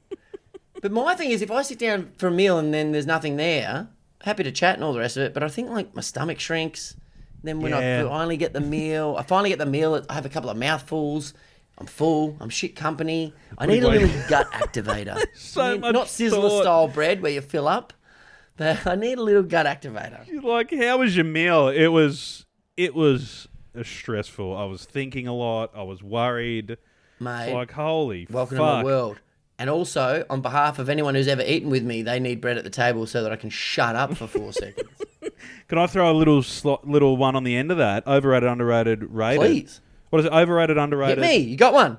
but 0.80 0.92
my 0.92 1.14
thing 1.14 1.30
is, 1.30 1.42
if 1.42 1.50
I 1.50 1.62
sit 1.62 1.78
down 1.78 2.12
for 2.16 2.28
a 2.28 2.30
meal 2.30 2.58
and 2.58 2.72
then 2.72 2.92
there's 2.92 3.06
nothing 3.06 3.36
there, 3.36 3.88
happy 4.22 4.42
to 4.44 4.52
chat 4.52 4.74
and 4.74 4.84
all 4.84 4.92
the 4.92 4.98
rest 5.00 5.16
of 5.16 5.22
it. 5.24 5.34
But 5.34 5.42
I 5.42 5.48
think 5.48 5.70
like 5.70 5.94
my 5.94 6.02
stomach 6.02 6.38
shrinks. 6.40 6.96
Then 7.44 7.60
when 7.60 7.72
Yeah. 7.72 8.04
I 8.04 8.08
finally 8.08 8.36
get 8.36 8.52
the 8.52 8.60
meal, 8.60 9.16
I 9.18 9.22
finally 9.24 9.48
get 9.50 9.58
the 9.58 9.66
meal. 9.66 10.04
I 10.08 10.14
have 10.14 10.24
a 10.26 10.28
couple 10.28 10.48
of 10.50 10.56
mouthfuls. 10.56 11.34
I'm 11.78 11.86
full. 11.86 12.36
I'm 12.40 12.48
shit 12.50 12.76
company. 12.76 13.34
I 13.58 13.66
need 13.66 13.82
a 13.82 13.88
little 13.88 14.28
gut 14.28 14.50
activator. 14.52 15.20
So 15.34 15.60
I 15.60 15.72
need- 15.72 15.80
much 15.80 15.92
not 15.94 16.06
sizzler 16.06 16.48
thought. 16.48 16.62
style 16.62 16.88
bread 16.88 17.20
where 17.22 17.32
you 17.32 17.40
fill 17.40 17.66
up, 17.66 17.92
but 18.56 18.86
I 18.86 18.94
need 18.94 19.18
a 19.18 19.22
little 19.22 19.42
gut 19.42 19.66
activator. 19.66 20.24
You're 20.28 20.42
like, 20.42 20.72
how 20.72 20.98
was 20.98 21.16
your 21.16 21.24
meal? 21.24 21.68
It 21.68 21.88
was, 21.88 22.46
it 22.76 22.94
was 22.94 23.48
stressful. 23.82 24.54
I 24.56 24.64
was 24.64 24.84
thinking 24.84 25.26
a 25.26 25.34
lot. 25.34 25.72
I 25.74 25.82
was 25.82 26.02
worried. 26.02 26.76
Mate. 27.18 27.46
It's 27.46 27.54
like, 27.54 27.72
holy 27.72 28.26
Welcome 28.30 28.58
fuck. 28.58 28.66
to 28.66 28.76
my 28.78 28.84
world. 28.84 29.20
And 29.58 29.70
also, 29.70 30.24
on 30.28 30.40
behalf 30.40 30.78
of 30.78 30.88
anyone 30.88 31.14
who's 31.14 31.28
ever 31.28 31.42
eaten 31.42 31.70
with 31.70 31.84
me, 31.84 32.02
they 32.02 32.18
need 32.18 32.40
bread 32.40 32.58
at 32.58 32.64
the 32.64 32.70
table 32.70 33.06
so 33.06 33.22
that 33.22 33.30
I 33.32 33.36
can 33.36 33.50
shut 33.50 33.94
up 33.94 34.16
for 34.16 34.26
four 34.26 34.52
seconds. 34.52 34.88
Can 35.68 35.78
I 35.78 35.86
throw 35.86 36.10
a 36.10 36.14
little 36.14 36.42
slot, 36.42 36.88
little 36.88 37.16
one 37.16 37.36
on 37.36 37.44
the 37.44 37.56
end 37.56 37.70
of 37.70 37.78
that? 37.78 38.06
Overrated, 38.06 38.48
underrated, 38.48 39.04
rated. 39.04 39.40
Please. 39.40 39.80
What 40.10 40.20
is 40.20 40.26
it? 40.26 40.32
Overrated, 40.32 40.78
underrated. 40.78 41.18
Hit 41.18 41.26
me. 41.26 41.36
You 41.36 41.56
got 41.56 41.72
one. 41.74 41.98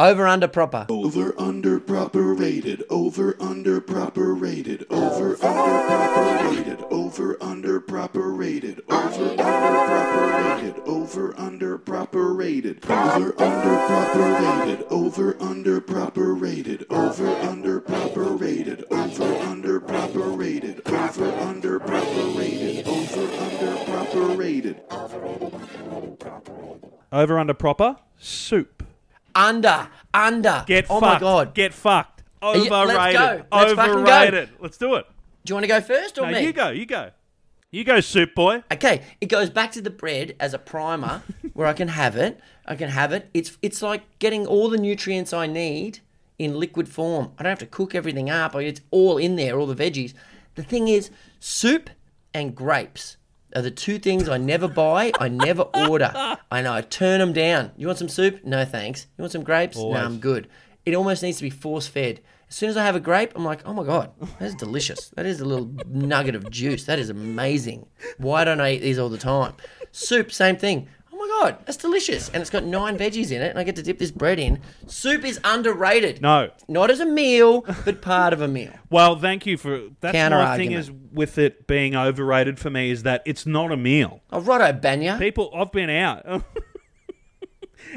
Over, 0.00 0.26
under, 0.26 0.48
proper. 0.48 0.86
Over, 0.88 1.38
under, 1.38 1.78
proper 1.78 2.32
rated. 2.32 2.84
Over, 2.88 3.36
under, 3.38 3.82
proper 3.82 4.32
rated. 4.32 4.86
Over, 4.88 5.36
under, 5.44 5.86
proper 5.86 6.48
rated. 6.48 6.82
Over, 6.90 7.36
under, 7.42 7.80
proper 7.80 8.32
rated. 8.32 8.80
Over, 8.88 9.38
under, 9.38 9.76
proper 9.76 10.32
rated. 10.32 10.80
Over, 10.86 11.38
under, 11.38 11.76
proper 11.76 12.32
rated. 12.32 12.82
Over, 12.86 13.38
under, 13.38 13.78
proper 13.78 14.32
rated. 14.32 14.86
Over, 14.88 15.42
under, 15.42 15.80
proper 15.82 16.32
rated. 16.34 16.86
Over, 16.88 17.36
under, 17.42 17.80
proper 17.82 18.32
rated. 18.32 18.84
Over, 18.90 19.36
under, 19.42 19.80
proper 19.80 20.20
rated. 20.22 20.80
Over, 20.86 21.30
under, 21.42 21.78
proper 21.78 22.20
rated. 22.30 22.88
Over, 22.88 23.30
under, 23.36 23.78
proper 23.78 24.20
rated. 24.38 24.82
Over, 24.90 25.26
under 25.26 26.16
proper 26.16 26.50
over 27.12 27.38
under, 27.38 27.54
proper. 27.54 27.96
Soup. 28.16 28.79
Under, 29.34 29.88
under. 30.14 30.64
Get 30.66 30.86
oh 30.90 31.00
fucked. 31.00 31.14
my 31.14 31.18
god. 31.20 31.54
Get 31.54 31.72
fucked. 31.74 32.22
Are 32.42 32.56
you- 32.56 32.70
Overrated. 32.72 32.96
let's 32.96 33.16
go. 33.18 33.56
Let's 33.56 33.72
fucking 33.74 33.92
go. 33.94 34.00
Overrated. 34.00 34.48
Let's 34.60 34.78
do 34.78 34.94
it. 34.94 35.06
Do 35.44 35.50
you 35.50 35.54
want 35.54 35.64
to 35.64 35.68
go 35.68 35.80
first 35.80 36.18
or 36.18 36.26
No, 36.26 36.32
me? 36.32 36.44
you 36.44 36.52
go. 36.52 36.70
You 36.70 36.86
go. 36.86 37.10
You 37.70 37.84
go, 37.84 38.00
soup 38.00 38.34
boy. 38.34 38.64
Okay, 38.72 39.02
it 39.20 39.26
goes 39.26 39.48
back 39.48 39.70
to 39.72 39.80
the 39.80 39.90
bread 39.90 40.34
as 40.40 40.54
a 40.54 40.58
primer 40.58 41.22
where 41.54 41.68
I 41.68 41.72
can 41.72 41.88
have 41.88 42.16
it. 42.16 42.40
I 42.66 42.74
can 42.74 42.88
have 42.88 43.12
it. 43.12 43.28
It's 43.32 43.56
it's 43.62 43.80
like 43.80 44.02
getting 44.18 44.44
all 44.46 44.68
the 44.68 44.76
nutrients 44.78 45.32
I 45.32 45.46
need 45.46 46.00
in 46.38 46.58
liquid 46.58 46.88
form. 46.88 47.30
I 47.38 47.42
don't 47.44 47.50
have 47.50 47.58
to 47.60 47.66
cook 47.66 47.94
everything 47.94 48.28
up. 48.28 48.54
It's 48.56 48.80
all 48.90 49.18
in 49.18 49.36
there, 49.36 49.58
all 49.58 49.66
the 49.66 49.76
veggies. 49.76 50.14
The 50.56 50.64
thing 50.64 50.88
is, 50.88 51.10
soup 51.38 51.90
and 52.34 52.54
grapes 52.56 53.16
are 53.54 53.62
the 53.62 53.70
two 53.70 53.98
things 53.98 54.28
I 54.28 54.38
never 54.38 54.68
buy. 54.68 55.12
I 55.18 55.28
never 55.28 55.62
order. 55.88 56.12
I 56.50 56.62
know. 56.62 56.72
I 56.72 56.82
turn 56.82 57.20
them 57.20 57.32
down. 57.32 57.72
You 57.76 57.86
want 57.86 57.98
some 57.98 58.08
soup? 58.08 58.44
No, 58.44 58.64
thanks. 58.64 59.06
You 59.16 59.22
want 59.22 59.32
some 59.32 59.42
grapes? 59.44 59.76
Always. 59.76 59.98
No, 60.00 60.04
I'm 60.04 60.18
good. 60.18 60.48
It 60.86 60.94
almost 60.94 61.22
needs 61.22 61.38
to 61.38 61.42
be 61.44 61.50
force 61.50 61.86
fed. 61.86 62.20
As 62.48 62.56
soon 62.56 62.68
as 62.68 62.76
I 62.76 62.84
have 62.84 62.96
a 62.96 63.00
grape, 63.00 63.32
I'm 63.36 63.44
like, 63.44 63.60
oh 63.64 63.72
my 63.72 63.84
god, 63.84 64.10
that 64.40 64.46
is 64.46 64.56
delicious. 64.56 65.10
That 65.10 65.24
is 65.24 65.40
a 65.40 65.44
little 65.44 65.72
nugget 65.86 66.34
of 66.34 66.50
juice. 66.50 66.84
That 66.84 66.98
is 66.98 67.08
amazing. 67.08 67.86
Why 68.18 68.42
don't 68.44 68.60
I 68.60 68.72
eat 68.72 68.80
these 68.80 68.98
all 68.98 69.08
the 69.08 69.18
time? 69.18 69.54
Soup, 69.92 70.32
same 70.32 70.56
thing. 70.56 70.88
Oh 71.22 71.26
my 71.26 71.50
god, 71.50 71.58
that's 71.66 71.76
delicious. 71.76 72.30
And 72.30 72.40
it's 72.40 72.48
got 72.48 72.64
nine 72.64 72.96
veggies 72.96 73.30
in 73.30 73.42
it, 73.42 73.50
and 73.50 73.58
I 73.58 73.64
get 73.64 73.76
to 73.76 73.82
dip 73.82 73.98
this 73.98 74.10
bread 74.10 74.38
in. 74.38 74.58
Soup 74.86 75.22
is 75.22 75.38
underrated. 75.44 76.22
No. 76.22 76.50
Not 76.66 76.90
as 76.90 76.98
a 76.98 77.04
meal, 77.04 77.60
but 77.84 78.00
part 78.00 78.32
of 78.32 78.40
a 78.40 78.48
meal. 78.48 78.72
Well, 78.90 79.16
thank 79.16 79.46
you 79.46 79.56
for 79.56 79.82
that's 80.00 80.14
my 80.32 80.56
thing 80.56 80.72
is 80.72 80.90
with 80.90 81.38
it 81.38 81.68
being 81.68 81.94
overrated 81.94 82.58
for 82.58 82.70
me 82.70 82.90
is 82.90 83.04
that 83.04 83.22
it's 83.24 83.46
not 83.46 83.70
a 83.70 83.76
meal. 83.76 84.20
Oh, 84.32 84.40
righto, 84.40 84.72
Banya. 84.72 85.16
People, 85.16 85.48
I've 85.54 85.70
been 85.70 85.90
out. 85.90 86.26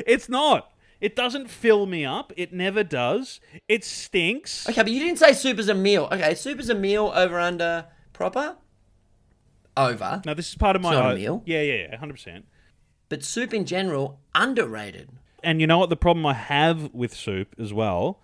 it's 0.05 0.29
not. 0.29 0.71
It 1.01 1.15
doesn't 1.15 1.49
fill 1.49 1.87
me 1.87 2.05
up. 2.05 2.31
It 2.37 2.53
never 2.53 2.83
does. 2.83 3.39
It 3.67 3.83
stinks. 3.83 4.69
Okay, 4.69 4.83
but 4.83 4.91
you 4.91 4.99
didn't 4.99 5.17
say 5.17 5.33
soup 5.33 5.57
is 5.57 5.67
a 5.67 5.73
meal. 5.73 6.07
Okay, 6.11 6.35
soup 6.35 6.59
is 6.59 6.69
a 6.69 6.75
meal 6.75 7.11
over 7.15 7.39
under 7.39 7.87
proper? 8.13 8.57
Over. 9.75 10.21
No, 10.25 10.33
this 10.35 10.49
is 10.49 10.55
part 10.55 10.75
of 10.75 10.81
It's 10.81 10.89
my 10.89 10.93
not 10.95 11.05
a 11.05 11.13
o- 11.13 11.15
meal. 11.15 11.43
Yeah, 11.47 11.61
yeah, 11.61 11.87
yeah, 11.89 11.97
hundred 11.97 12.13
percent. 12.13 12.45
But 13.13 13.23
soup 13.23 13.53
in 13.53 13.65
general, 13.65 14.19
underrated. 14.33 15.07
And 15.43 15.61
you 15.61 15.67
know 15.67 15.77
what 15.77 15.91
the 15.91 15.95
problem 15.95 16.25
I 16.25 16.33
have 16.33 16.91
with 16.95 17.13
soup 17.13 17.53
as 17.59 17.71
well? 17.71 18.19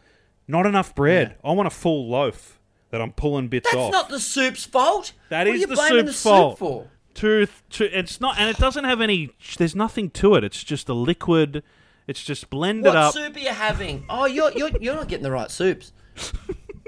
Not 0.47 0.65
enough 0.65 0.95
bread. 0.95 1.35
I 1.43 1.51
want 1.51 1.67
a 1.67 1.69
full 1.69 2.09
loaf 2.09 2.59
that 2.89 2.99
I'm 2.99 3.11
pulling 3.11 3.49
bits 3.49 3.65
That's 3.65 3.75
off. 3.75 3.91
That's 3.91 4.03
not 4.05 4.09
the 4.09 4.19
soup's 4.19 4.65
fault. 4.65 5.13
That 5.29 5.45
What 5.45 5.49
is 5.49 5.53
are 5.53 5.57
you 5.57 5.67
the 5.67 5.75
blaming 5.75 6.05
soup's 6.07 6.23
the 6.23 6.29
fault. 6.29 6.51
Soup 6.53 6.57
for? 6.57 6.89
To, 7.13 7.47
to, 7.69 7.99
it's 7.99 8.19
not, 8.19 8.39
and 8.39 8.49
it 8.49 8.57
doesn't 8.57 8.83
have 8.83 8.99
any. 8.99 9.29
There's 9.59 9.75
nothing 9.75 10.09
to 10.09 10.33
it. 10.33 10.43
It's 10.43 10.63
just 10.63 10.89
a 10.89 10.95
liquid. 10.95 11.61
It's 12.07 12.23
just 12.23 12.49
blended 12.49 12.85
What 12.85 12.95
up. 12.95 13.13
soup 13.13 13.35
are 13.35 13.39
you 13.39 13.49
having? 13.49 14.05
Oh, 14.09 14.25
you're 14.25 14.51
you're 14.53 14.71
you're 14.81 14.95
not 14.95 15.07
getting 15.07 15.21
the 15.21 15.29
right 15.29 15.51
soups. 15.51 15.93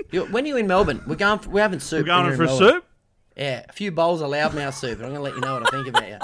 You're, 0.09 0.25
when 0.25 0.45
are 0.45 0.47
you 0.47 0.57
in 0.57 0.65
Melbourne? 0.65 1.03
We're 1.05 1.17
going. 1.17 1.37
For, 1.37 1.51
we're 1.51 1.61
having 1.61 1.79
soup. 1.79 2.07
We're 2.07 2.15
going 2.15 2.35
for 2.35 2.45
Melbourne. 2.45 2.67
soup. 2.67 2.85
Yeah, 3.37 3.63
a 3.69 3.73
few 3.73 3.91
bowls 3.91 4.21
of 4.21 4.31
loudmouth 4.31 4.73
soup, 4.73 4.93
I'm 4.97 5.13
going 5.13 5.13
to 5.13 5.21
let 5.21 5.35
you 5.35 5.41
know 5.41 5.53
what 5.53 5.67
I 5.67 5.69
think 5.69 5.87
about 5.87 6.09
you. 6.09 6.17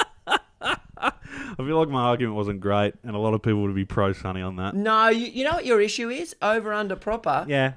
I 1.60 1.63
feel 1.63 1.80
like 1.80 1.89
my 1.89 2.04
argument 2.04 2.36
wasn't 2.36 2.60
great, 2.62 2.93
and 3.04 3.15
a 3.15 3.20
lot 3.20 3.34
of 3.34 3.41
people 3.41 3.62
would 3.63 3.74
be 3.76 3.86
pro 3.86 4.13
Sonny 4.13 4.41
on 4.41 4.58
that. 4.58 4.76
No, 4.76 5.08
you, 5.10 5.26
you 5.28 5.43
know 5.43 5.54
what 5.54 5.65
your 5.65 5.82
issue 5.82 6.10
is? 6.10 6.36
Over, 6.41 6.72
under, 6.72 6.96
proper. 6.96 7.46
Yeah. 7.48 7.74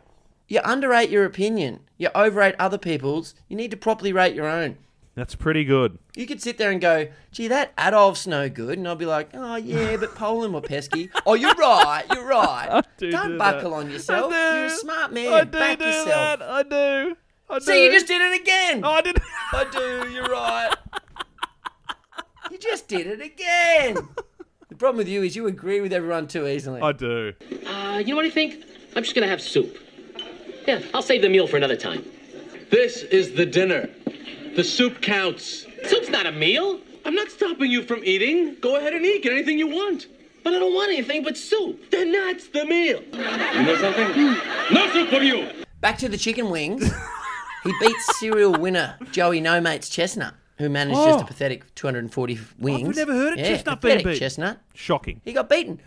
You 0.49 0.61
underrate 0.65 1.11
your 1.11 1.25
opinion. 1.25 1.81
You 1.97 2.11
overrate 2.15 2.57
other 2.59 2.79
people's. 2.79 3.35
You 3.49 3.57
need 3.57 3.71
to 3.71 3.77
properly 3.77 4.13
rate 4.13 4.35
your 4.35 4.47
own. 4.49 4.77
That's 5.15 5.35
pretty 5.35 5.65
good. 5.65 5.99
You 6.17 6.27
could 6.27 6.41
sit 6.43 6.57
there 6.59 6.71
and 6.71 6.81
go, 6.81 7.09
gee, 7.31 7.49
that 7.49 7.73
Adolf's 7.79 8.27
no 8.27 8.49
good. 8.49 8.79
And 8.79 8.87
I'll 8.87 8.97
be 8.97 9.07
like, 9.07 9.31
oh, 9.35 9.57
yeah, 9.57 9.97
but 9.97 10.15
Poland 10.15 10.55
were 10.55 10.61
pesky. 10.61 11.11
oh, 11.27 11.35
you're 11.35 11.55
right. 11.55 12.05
You're 12.13 12.27
right. 12.27 12.85
do 12.97 13.11
Don't 13.11 13.33
do 13.33 13.39
buckle 13.39 13.71
that. 13.71 13.77
on 13.77 13.91
yourself. 13.91 14.33
You're 14.33 14.65
a 14.67 14.71
smart 14.71 15.13
man. 15.13 15.33
I 15.33 15.45
do 15.45 15.51
Back 15.51 15.79
do 15.79 15.85
yourself. 15.85 16.07
that. 16.39 16.43
I 16.43 16.63
do. 16.63 17.17
I 17.49 17.59
do. 17.59 17.65
See, 17.65 17.85
you 17.85 17.91
just 17.93 18.07
did 18.07 18.21
it 18.21 18.41
again. 18.41 18.85
I 18.85 19.01
did. 19.03 19.19
I 19.53 19.67
do. 19.71 20.11
You're 20.11 20.29
right. 20.29 20.75
You 22.63 22.71
just 22.71 22.89
did 22.89 23.07
it 23.07 23.21
again. 23.21 23.97
The 24.69 24.77
problem 24.77 24.99
with 24.99 25.09
you 25.09 25.23
is 25.23 25.35
you 25.35 25.47
agree 25.47 25.81
with 25.81 25.93
everyone 25.93 26.27
too 26.29 26.47
easily. 26.47 26.81
I 26.81 26.93
do. 26.93 27.33
Uh, 27.67 27.99
you 28.05 28.11
know 28.11 28.17
what 28.17 28.25
I 28.25 28.31
think? 28.31 28.65
I'm 28.95 29.03
just 29.03 29.15
gonna 29.15 29.29
have 29.29 29.41
soup. 29.41 29.77
Yeah, 30.67 30.81
I'll 30.95 31.03
save 31.03 31.23
the 31.23 31.29
meal 31.29 31.47
for 31.47 31.57
another 31.57 31.77
time. 31.77 32.05
This 32.71 33.03
is 33.03 33.33
the 33.33 33.47
dinner. 33.47 33.89
The 34.57 34.65
soup 34.65 35.01
counts. 35.01 35.67
Soup's 35.87 36.09
not 36.09 36.27
a 36.27 36.33
meal. 36.33 36.81
I'm 37.05 37.15
not 37.15 37.31
stopping 37.31 37.71
you 37.71 37.83
from 37.83 38.05
eating. 38.05 38.57
Go 38.61 38.77
ahead 38.77 38.93
and 38.93 39.05
eat. 39.05 39.23
Get 39.23 39.33
anything 39.33 39.59
you 39.59 39.69
want. 39.69 40.07
But 40.45 40.55
I 40.55 40.59
don't 40.59 40.75
want 40.75 40.93
anything 40.93 41.25
but 41.25 41.37
soup. 41.37 41.91
Then 41.91 42.13
that's 42.13 42.49
the 42.49 42.65
meal. 42.65 43.03
You 43.03 43.63
know 43.63 43.77
something? 43.77 44.37
No 44.73 44.91
soup 44.93 45.09
for 45.09 45.23
you. 45.23 45.49
Back 45.81 45.99
to 45.99 46.09
the 46.09 46.19
chicken 46.19 46.51
wings. 46.51 46.91
he 47.65 47.73
beats 47.81 48.19
serial 48.19 48.53
winner 48.53 48.97
Joey 49.13 49.41
No 49.41 49.61
Mates 49.61 49.89
Chestnut, 49.89 50.35
who 50.61 50.69
managed 50.69 50.97
just 50.97 51.19
Oh. 51.19 51.23
a 51.23 51.27
pathetic 51.27 51.75
240 51.75 52.39
wings. 52.59 52.89
I've 52.91 52.97
never 52.97 53.13
heard 53.15 53.33
of 53.33 53.39
yeah, 53.39 53.49
Chestnut 53.49 53.81
being. 53.81 54.15
Chestnut. 54.17 54.61
Shocking. 54.75 55.21
He 55.25 55.33
got 55.33 55.49
beaten. 55.49 55.81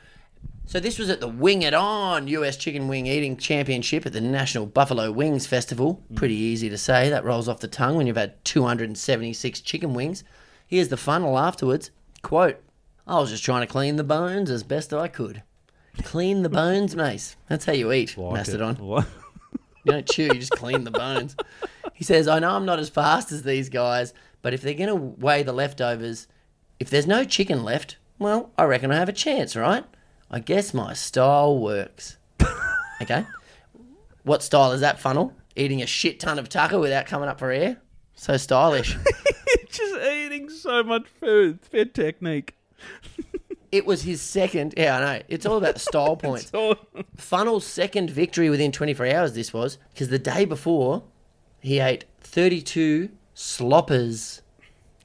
So 0.66 0.80
this 0.80 0.98
was 0.98 1.10
at 1.10 1.20
the 1.20 1.28
Wing 1.28 1.62
It 1.62 1.74
On 1.74 2.28
US 2.28 2.58
Chicken 2.58 2.88
Wing 2.88 3.06
Eating 3.06 3.38
Championship 3.38 4.06
at 4.06 4.14
the 4.14 4.22
National 4.22 4.66
Buffalo 4.66 5.12
Wings 5.12 5.46
Festival. 5.46 6.02
Pretty 6.16 6.36
easy 6.36 6.70
to 6.70 6.78
say. 6.78 7.10
That 7.10 7.24
rolls 7.24 7.48
off 7.48 7.60
the 7.60 7.68
tongue 7.68 7.96
when 7.98 8.08
you've 8.08 8.16
had 8.18 8.44
276 8.46 9.62
chicken 9.62 9.94
wings. 9.94 10.24
Here's 10.66 10.88
the 10.88 10.98
funnel 10.98 11.38
afterwards. 11.38 11.92
Quote, 12.22 12.60
I 13.06 13.20
was 13.20 13.30
just 13.30 13.44
trying 13.44 13.62
to 13.62 13.68
clean 13.72 13.98
the 13.98 14.04
bones 14.04 14.50
as 14.50 14.64
best 14.64 14.94
I 14.94 15.08
could. 15.10 15.44
Clean 16.02 16.42
the 16.42 16.50
bones, 16.50 16.96
Mace. 16.96 17.36
That's 17.50 17.66
how 17.66 17.74
you 17.74 17.92
eat, 17.92 18.18
Like. 18.18 18.34
Mastodon. 18.34 18.78
What? 18.78 19.06
You 19.86 19.92
don't 19.92 20.10
chew, 20.10 20.24
you 20.24 20.36
just 20.36 20.54
clean 20.54 20.86
the 20.86 20.92
bones. 20.92 21.36
He 21.94 22.06
says, 22.06 22.28
I 22.30 22.40
know 22.40 22.52
I'm 22.52 22.66
not 22.66 22.80
as 22.80 22.88
fast 22.90 23.34
as 23.34 23.44
these 23.44 23.68
guys, 23.68 24.14
but 24.44 24.54
if 24.54 24.62
they're 24.62 24.76
going 24.76 24.90
to 24.90 24.96
weigh 24.96 25.42
the 25.42 25.54
leftovers, 25.54 26.28
if 26.80 26.92
there's 26.92 27.08
no 27.08 27.24
chicken 27.24 27.64
left, 27.64 27.98
well, 28.20 28.52
I 28.58 28.66
reckon 28.66 28.92
I 28.92 28.98
have 28.98 29.10
a 29.10 29.14
chance, 29.14 29.56
right? 29.56 29.86
I 30.30 30.40
guess 30.40 30.74
my 30.74 30.94
style 30.94 31.58
works. 31.58 32.18
okay. 33.02 33.26
What 34.24 34.44
style 34.44 34.74
is 34.74 34.82
that, 34.82 35.00
funnel? 35.00 35.34
Eating 35.56 35.82
a 35.82 35.88
shit 35.88 36.20
ton 36.20 36.38
of 36.38 36.50
taco 36.50 36.80
without 36.80 37.08
coming 37.08 37.30
up 37.30 37.40
for 37.40 37.52
air? 37.52 37.78
So 38.16 38.38
stylish. 38.38 38.98
just 39.70 39.96
eating 40.06 40.50
so 40.50 40.84
much 40.84 41.08
food. 41.08 41.60
Fair 41.62 41.86
technique. 41.86 42.56
It 43.74 43.88
was 43.88 44.04
his 44.04 44.22
second. 44.22 44.76
Yeah, 44.78 44.98
I 44.98 45.00
know. 45.00 45.24
It's 45.30 45.48
all 45.48 45.58
about 45.58 45.74
the 45.74 45.80
style 45.80 46.16
points. 46.16 46.52
Funnel's 47.18 47.66
second 47.66 48.12
victory 48.12 48.52
within 48.52 48.72
24 48.72 49.08
hours, 49.08 49.34
this 49.34 49.52
was, 49.52 49.80
because 49.92 50.10
the 50.10 50.20
day 50.20 50.46
before, 50.46 51.02
he 51.60 51.80
ate 51.80 52.06
32 52.22 53.10
sloppers. 53.34 54.42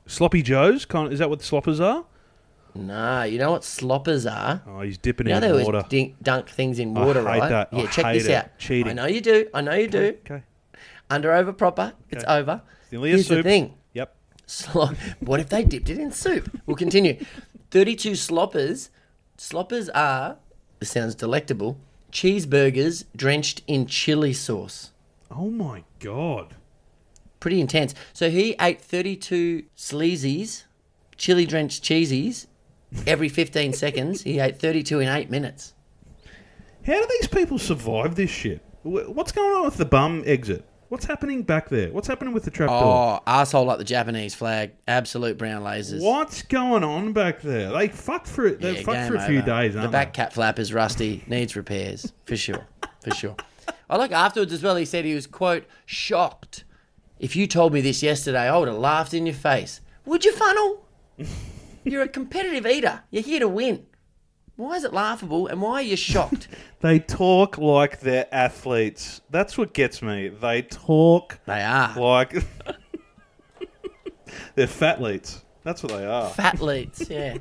Sloppy 0.07 0.43
Joes? 0.43 0.85
Kind 0.85 1.13
is 1.13 1.19
that 1.19 1.29
what 1.31 1.43
sloppers 1.43 1.81
are? 1.81 2.05
Nah, 2.75 3.25
you 3.25 3.39
know 3.39 3.51
what 3.53 3.65
sloppers 3.65 4.25
are? 4.27 4.63
Oh, 4.67 4.81
he's 4.83 4.99
dipping 4.99 5.27
You 5.27 5.41
know 5.41 5.49
in 5.53 5.57
they 5.59 5.65
water. 5.65 5.85
dink, 5.89 6.15
dunk 6.23 6.49
things 6.49 6.79
in 6.79 6.95
water, 6.95 7.27
I 7.27 7.35
hate 7.35 7.41
right? 7.41 7.49
that. 7.49 7.69
I 7.73 7.77
Yeah, 7.81 7.91
check 7.91 8.05
hate 8.05 8.13
this 8.19 8.27
it. 8.29 8.35
out. 8.35 8.59
Cheating. 8.59 8.91
I 8.91 8.93
know 8.93 9.07
you 9.07 9.21
do. 9.21 9.49
I 9.53 9.61
know 9.63 9.75
you 9.75 9.89
do. 9.89 10.17
Okay. 10.25 10.43
Under 11.11 11.33
over 11.33 11.53
proper. 11.53 11.95
It's 12.11 12.25
over. 12.29 12.63
Is 12.91 13.01
Here's 13.03 13.29
the 13.29 13.43
thing. 13.43 13.75
Yep. 13.95 14.15
Slop. 14.47 14.95
what 15.21 15.41
if 15.41 15.49
they 15.49 15.65
dipped 15.65 15.91
it 15.91 15.99
in 15.99 16.13
soup? 16.13 16.61
We'll 16.67 16.77
continue. 16.77 17.23
32 17.71 18.15
sloppers. 18.15 18.91
Sloppers 19.37 19.89
are, 19.91 20.37
this 20.79 20.91
sounds 20.91 21.15
delectable, 21.15 21.79
cheeseburgers 22.13 23.05
drenched 23.17 23.63
in 23.67 23.87
chili 23.87 24.33
sauce. 24.33 24.93
Oh 25.31 25.51
my 25.51 25.85
god. 26.01 26.55
Pretty 27.41 27.61
intense. 27.61 27.95
So 28.13 28.31
he 28.31 28.55
ate 28.61 28.81
32 28.81 29.65
sleazies, 29.77 30.65
chili 31.17 31.47
drenched 31.47 31.83
cheesies, 31.85 32.47
every 33.07 33.29
15 33.29 33.73
seconds. 33.75 34.23
He 34.23 34.39
ate 34.39 34.59
32 34.59 35.01
in 35.01 35.09
eight 35.09 35.31
minutes. 35.31 35.75
How 36.87 36.95
do 37.01 37.07
these 37.19 37.29
people 37.29 37.59
survive 37.59 38.15
this 38.15 38.31
shit? 38.31 38.65
What's 38.83 39.33
going 39.33 39.53
on 39.55 39.65
with 39.65 39.77
the 39.77 39.85
bum 39.85 40.23
exit? 40.27 40.65
What's 40.89 41.05
happening 41.05 41.43
back 41.43 41.69
there? 41.69 41.93
What's 41.93 42.09
happening 42.09 42.33
with 42.33 42.45
the 42.45 42.51
trapdoor? 42.51 42.79
Oh, 42.83 43.21
asshole 43.27 43.67
like 43.67 43.77
the 43.77 43.85
Japanese 43.85 44.35
flag. 44.35 44.71
Absolute 44.87 45.37
brown 45.37 45.63
lasers. 45.63 46.03
What's 46.03 46.41
going 46.41 46.83
on 46.83 47.13
back 47.13 47.43
there? 47.43 47.71
They 47.73 47.89
fucked 47.89 48.27
for 48.27 48.47
it. 48.47 48.61
They 48.61 48.77
Yeah, 48.79 48.83
fucked 48.85 49.09
for 49.09 49.17
a 49.17 49.27
few 49.27 49.39
over. 49.41 49.47
days, 49.47 49.75
The 49.75 49.89
back 49.89 50.15
cat 50.15 50.33
flap 50.33 50.59
is 50.59 50.73
rusty, 50.73 51.25
needs 51.27 51.57
repairs 51.57 52.11
for 52.25 52.37
sure, 52.37 52.67
for 53.03 53.11
sure. 53.15 53.37
I 53.91 53.99
like 53.99 54.13
afterwards 54.13 54.53
as 54.55 54.63
well. 54.63 54.77
He 54.77 54.87
said 54.87 55.05
he 55.05 55.15
was 55.15 55.27
quote 55.27 55.67
shocked. 55.85 56.65
If 57.19 57.35
you 57.35 57.47
told 57.47 57.73
me 57.73 57.81
this 57.81 58.03
yesterday, 58.03 58.49
I 58.49 58.57
would 58.57 58.69
have 58.69 58.79
laughed 58.79 59.13
in 59.13 59.27
your 59.27 59.35
face. 59.35 59.81
Would 60.05 60.25
you, 60.25 60.33
funnel? 60.33 60.87
You're 61.85 62.03
a 62.03 62.09
competitive 62.09 62.67
eater. 62.67 63.03
You're 63.11 63.23
here 63.23 63.41
to 63.41 63.49
win. 63.49 63.87
Why 64.57 64.75
is 64.75 64.85
it 64.85 64.93
laughable 64.93 65.47
and 65.47 65.63
why 65.63 65.75
are 65.75 65.83
you 65.83 65.97
shocked? 65.97 66.49
They 66.81 67.01
talk 67.01 67.59
like 67.59 67.99
they're 67.99 68.29
athletes. 68.31 69.21
That's 69.31 69.59
what 69.59 69.75
gets 69.75 70.01
me. 70.01 70.29
They 70.29 70.63
talk. 70.63 71.41
They 71.45 71.61
are 71.61 71.93
like 71.99 72.33
they're 74.55 74.69
fat-letes. 74.69 75.45
That's 75.65 75.83
what 75.83 75.91
they 75.91 76.07
are. 76.07 76.31
Fat-letes, 76.31 77.11
yeah. 77.11 77.39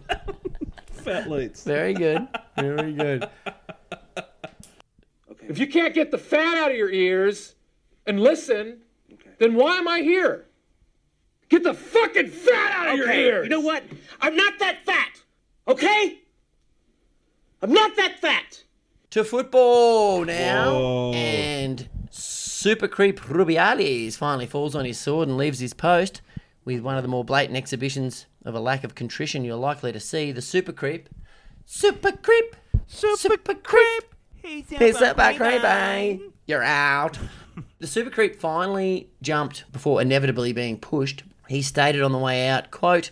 Fat-letes. 0.91 1.63
Very 1.63 1.93
good. 1.93 2.27
Very 2.55 2.93
good. 2.93 3.29
If 5.47 5.59
you 5.59 5.67
can't 5.67 5.93
get 5.93 6.09
the 6.09 6.17
fat 6.17 6.57
out 6.57 6.71
of 6.71 6.77
your 6.77 6.89
ears 6.89 7.53
and 8.07 8.19
listen, 8.19 8.79
then 9.39 9.56
why 9.56 9.78
am 9.78 9.88
I 9.88 10.02
here? 10.02 10.45
Get 11.50 11.63
the 11.63 11.73
fucking 11.73 12.30
fat 12.30 12.71
out 12.71 12.88
of 12.89 12.97
your 12.97 13.08
Okay, 13.10 13.23
ears! 13.26 13.43
you 13.45 13.50
know 13.50 13.62
what? 13.62 13.84
I'm 14.19 14.36
not 14.36 14.60
that 14.60 14.86
fat. 14.86 15.21
Okay? 15.67 16.19
I'm 17.62 17.71
not 17.73 17.95
that 17.95 18.19
fat. 18.19 18.63
To 19.12 19.23
football 19.23 20.26
now. 20.26 20.73
Whoa. 20.73 21.13
And 21.13 21.88
Super 22.10 22.88
Creep 22.88 23.21
Rubiales 23.21 24.17
finally 24.17 24.45
falls 24.45 24.76
on 24.76 24.84
his 24.86 25.00
sword 25.00 25.30
and 25.30 25.38
leaves 25.38 25.60
his 25.60 25.73
post 25.73 26.21
with 26.65 26.82
one 26.82 26.97
of 26.97 27.04
the 27.04 27.08
more 27.08 27.23
blatant 27.23 27.56
exhibitions 27.58 28.26
of 28.43 28.54
a 28.54 28.60
lack 28.60 28.84
of 28.84 28.95
contrition 28.95 29.45
you're 29.45 29.56
likely 29.56 29.93
to 29.93 30.00
see. 30.00 30.32
The 30.34 30.41
Super 30.41 30.73
Creep. 30.73 31.08
Super 31.65 32.12
Creep. 32.12 32.56
Super, 32.88 33.38
Creep. 33.56 34.04
He's 34.41 35.02
a 35.02 35.13
back 35.13 35.38
bang. 35.38 36.32
You're 36.45 36.63
out. 36.63 37.17
The 37.80 37.88
Super 37.88 38.10
Creep 38.10 38.39
finally 38.39 39.10
jumped 39.22 39.72
before 39.72 40.02
inevitably 40.02 40.54
being 40.54 40.78
pushed. 40.78 41.24
He 41.48 41.62
stated 41.62 42.02
on 42.02 42.12
the 42.12 42.17
way 42.17 42.48
out, 42.48 42.72
quote, 42.72 43.12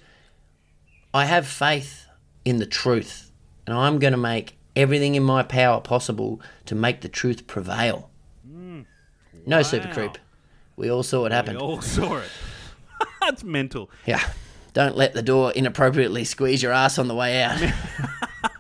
I 1.13 1.25
have 1.25 1.47
faith 1.47 2.05
in 2.43 2.57
the 2.57 2.65
truth, 2.65 3.31
and 3.65 3.75
I'm 3.75 3.99
going 3.99 4.11
to 4.11 4.17
make 4.17 4.57
everything 4.75 5.15
in 5.15 5.23
my 5.23 5.43
power 5.43 5.79
possible 5.79 6.41
to 6.65 6.75
make 6.75 7.01
the 7.01 7.09
truth 7.09 7.47
prevail. 7.47 8.09
Mm. 8.49 8.85
No 9.45 9.61
Super 9.61 9.91
Creep. 9.93 10.17
We 10.75 10.91
all 10.91 11.03
saw 11.03 11.25
it 11.25 11.31
happen. 11.31 11.55
We 11.55 11.61
all 11.61 11.81
saw 11.81 12.17
it. 12.17 12.29
That's 13.21 13.43
mental. 13.43 13.89
Yeah. 14.05 14.21
Don't 14.73 14.97
let 14.97 15.13
the 15.13 15.21
door 15.21 15.53
inappropriately 15.53 16.25
squeeze 16.25 16.61
your 16.61 16.73
ass 16.73 16.97
on 16.97 17.07
the 17.07 17.15
way 17.15 17.41
out. 17.41 17.61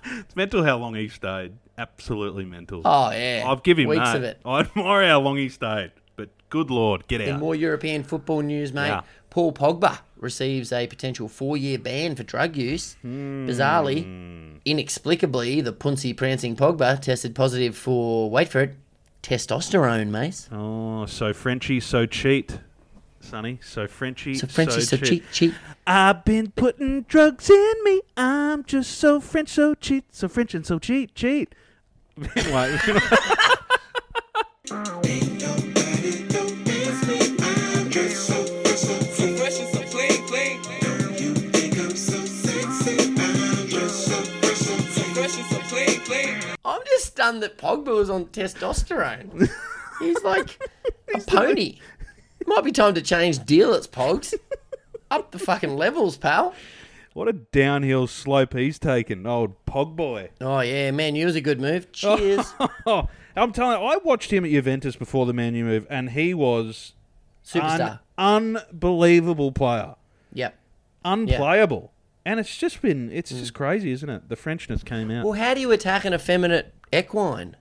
It's 0.07 0.35
mental 0.35 0.63
how 0.63 0.77
long 0.77 0.95
he 0.95 1.07
stayed. 1.07 1.57
Absolutely 1.77 2.45
mental. 2.45 2.81
Oh, 2.85 3.11
yeah. 3.11 3.43
I've 3.45 3.63
given 3.63 3.83
him 3.83 3.89
Weeks 3.89 4.03
that. 4.03 4.15
of 4.17 4.23
it. 4.23 4.39
I 4.45 4.59
admire 4.61 5.07
how 5.07 5.19
long 5.19 5.37
he 5.37 5.49
stayed. 5.49 5.91
But 6.15 6.29
good 6.49 6.71
lord, 6.71 7.07
get 7.07 7.19
out. 7.21 7.27
In 7.27 7.39
more 7.39 7.55
European 7.55 8.03
football 8.03 8.41
news, 8.41 8.71
mate, 8.71 8.87
Yeah. 8.87 9.01
Paul 9.29 9.51
Pogba 9.51 9.99
receives 10.17 10.71
a 10.71 10.87
potential 10.87 11.27
four 11.27 11.57
year 11.57 11.77
ban 11.77 12.15
for 12.15 12.23
drug 12.23 12.55
use. 12.55 12.95
Hmm. 13.01 13.49
Bizarrely, 13.49 14.61
inexplicably, 14.63 15.59
the 15.59 15.73
punsy 15.73 16.15
prancing 16.15 16.55
Pogba 16.55 17.01
tested 17.01 17.35
positive 17.35 17.75
for, 17.75 18.29
wait 18.29 18.47
for 18.47 18.61
it, 18.61 18.75
testosterone, 19.23 20.07
mate. 20.09 20.47
Oh, 20.51 21.05
so 21.05 21.33
Frenchy, 21.33 21.79
so 21.81 22.05
cheat. 22.05 22.59
Sonny, 23.19 23.59
so 23.63 23.87
Frenchy, 23.87 24.35
So 24.35 24.45
Frenchy, 24.47 24.81
so 24.81 24.97
cheat, 24.97 25.23
cheat. 25.31 25.53
I've 25.87 26.23
been 26.25 26.51
putting 26.51 27.01
drugs 27.03 27.49
in 27.49 27.73
me. 27.83 28.01
I'm 28.15 28.63
just 28.63 28.91
so 28.99 29.19
French, 29.19 29.49
so 29.49 29.73
cheat, 29.75 30.03
so 30.11 30.27
French 30.27 30.53
and 30.53 30.65
so 30.65 30.77
cheat, 30.77 31.15
cheat. 31.15 31.53
I'm 32.17 32.27
just 46.85 47.05
stunned 47.05 47.43
that 47.43 47.57
Pogba 47.57 47.87
was 47.87 48.09
on 48.09 48.27
testosterone. 48.27 49.49
He's 49.99 50.23
like 50.23 50.57
a 51.15 51.19
pony. 51.19 51.79
Might 52.45 52.63
be 52.63 52.71
time 52.71 52.93
to 52.93 53.01
change 53.01 53.43
dealers, 53.45 53.87
Pogs. 53.87 54.33
Up 55.11 55.31
the 55.31 55.39
fucking 55.39 55.75
levels, 55.75 56.15
pal. 56.15 56.53
What 57.15 57.29
a 57.29 57.33
downhill 57.33 58.07
slope 58.07 58.51
he's 58.51 58.77
taken, 58.77 59.25
old 59.25 59.53
Pog 59.65 59.95
boy. 59.95 60.31
Oh 60.41 60.59
yeah, 60.59 60.91
man, 60.91 61.15
you 61.15 61.25
was 61.25 61.37
a 61.37 61.41
good 61.41 61.61
move. 61.61 61.89
Cheers. 61.93 62.53
I'm 62.57 63.53
telling 63.53 63.79
you, 63.79 63.87
I 63.87 63.95
watched 64.03 64.31
him 64.33 64.43
at 64.43 64.51
Juventus 64.51 64.97
before 64.97 65.25
the 65.25 65.31
Man 65.31 65.55
U 65.55 65.63
move, 65.63 65.87
and 65.89 66.09
he 66.09 66.33
was 66.33 66.91
Superstar. 67.45 67.79
an 67.79 67.99
unbelievable 68.17 69.53
player, 69.53 69.95
Yep. 70.33 70.57
unplayable. 71.05 71.93
And 72.25 72.37
it's 72.37 72.57
just 72.57 72.81
been, 72.81 73.09
it's 73.13 73.31
mm. 73.31 73.39
just 73.39 73.53
crazy, 73.53 73.91
isn't 73.93 74.09
it? 74.09 74.27
The 74.27 74.35
Frenchness 74.35 74.83
came 74.83 75.09
out. 75.09 75.23
Well, 75.23 75.39
how 75.39 75.53
do 75.53 75.61
you 75.61 75.71
attack 75.71 76.03
an 76.03 76.13
effeminate 76.13 76.73
equine? 76.91 77.55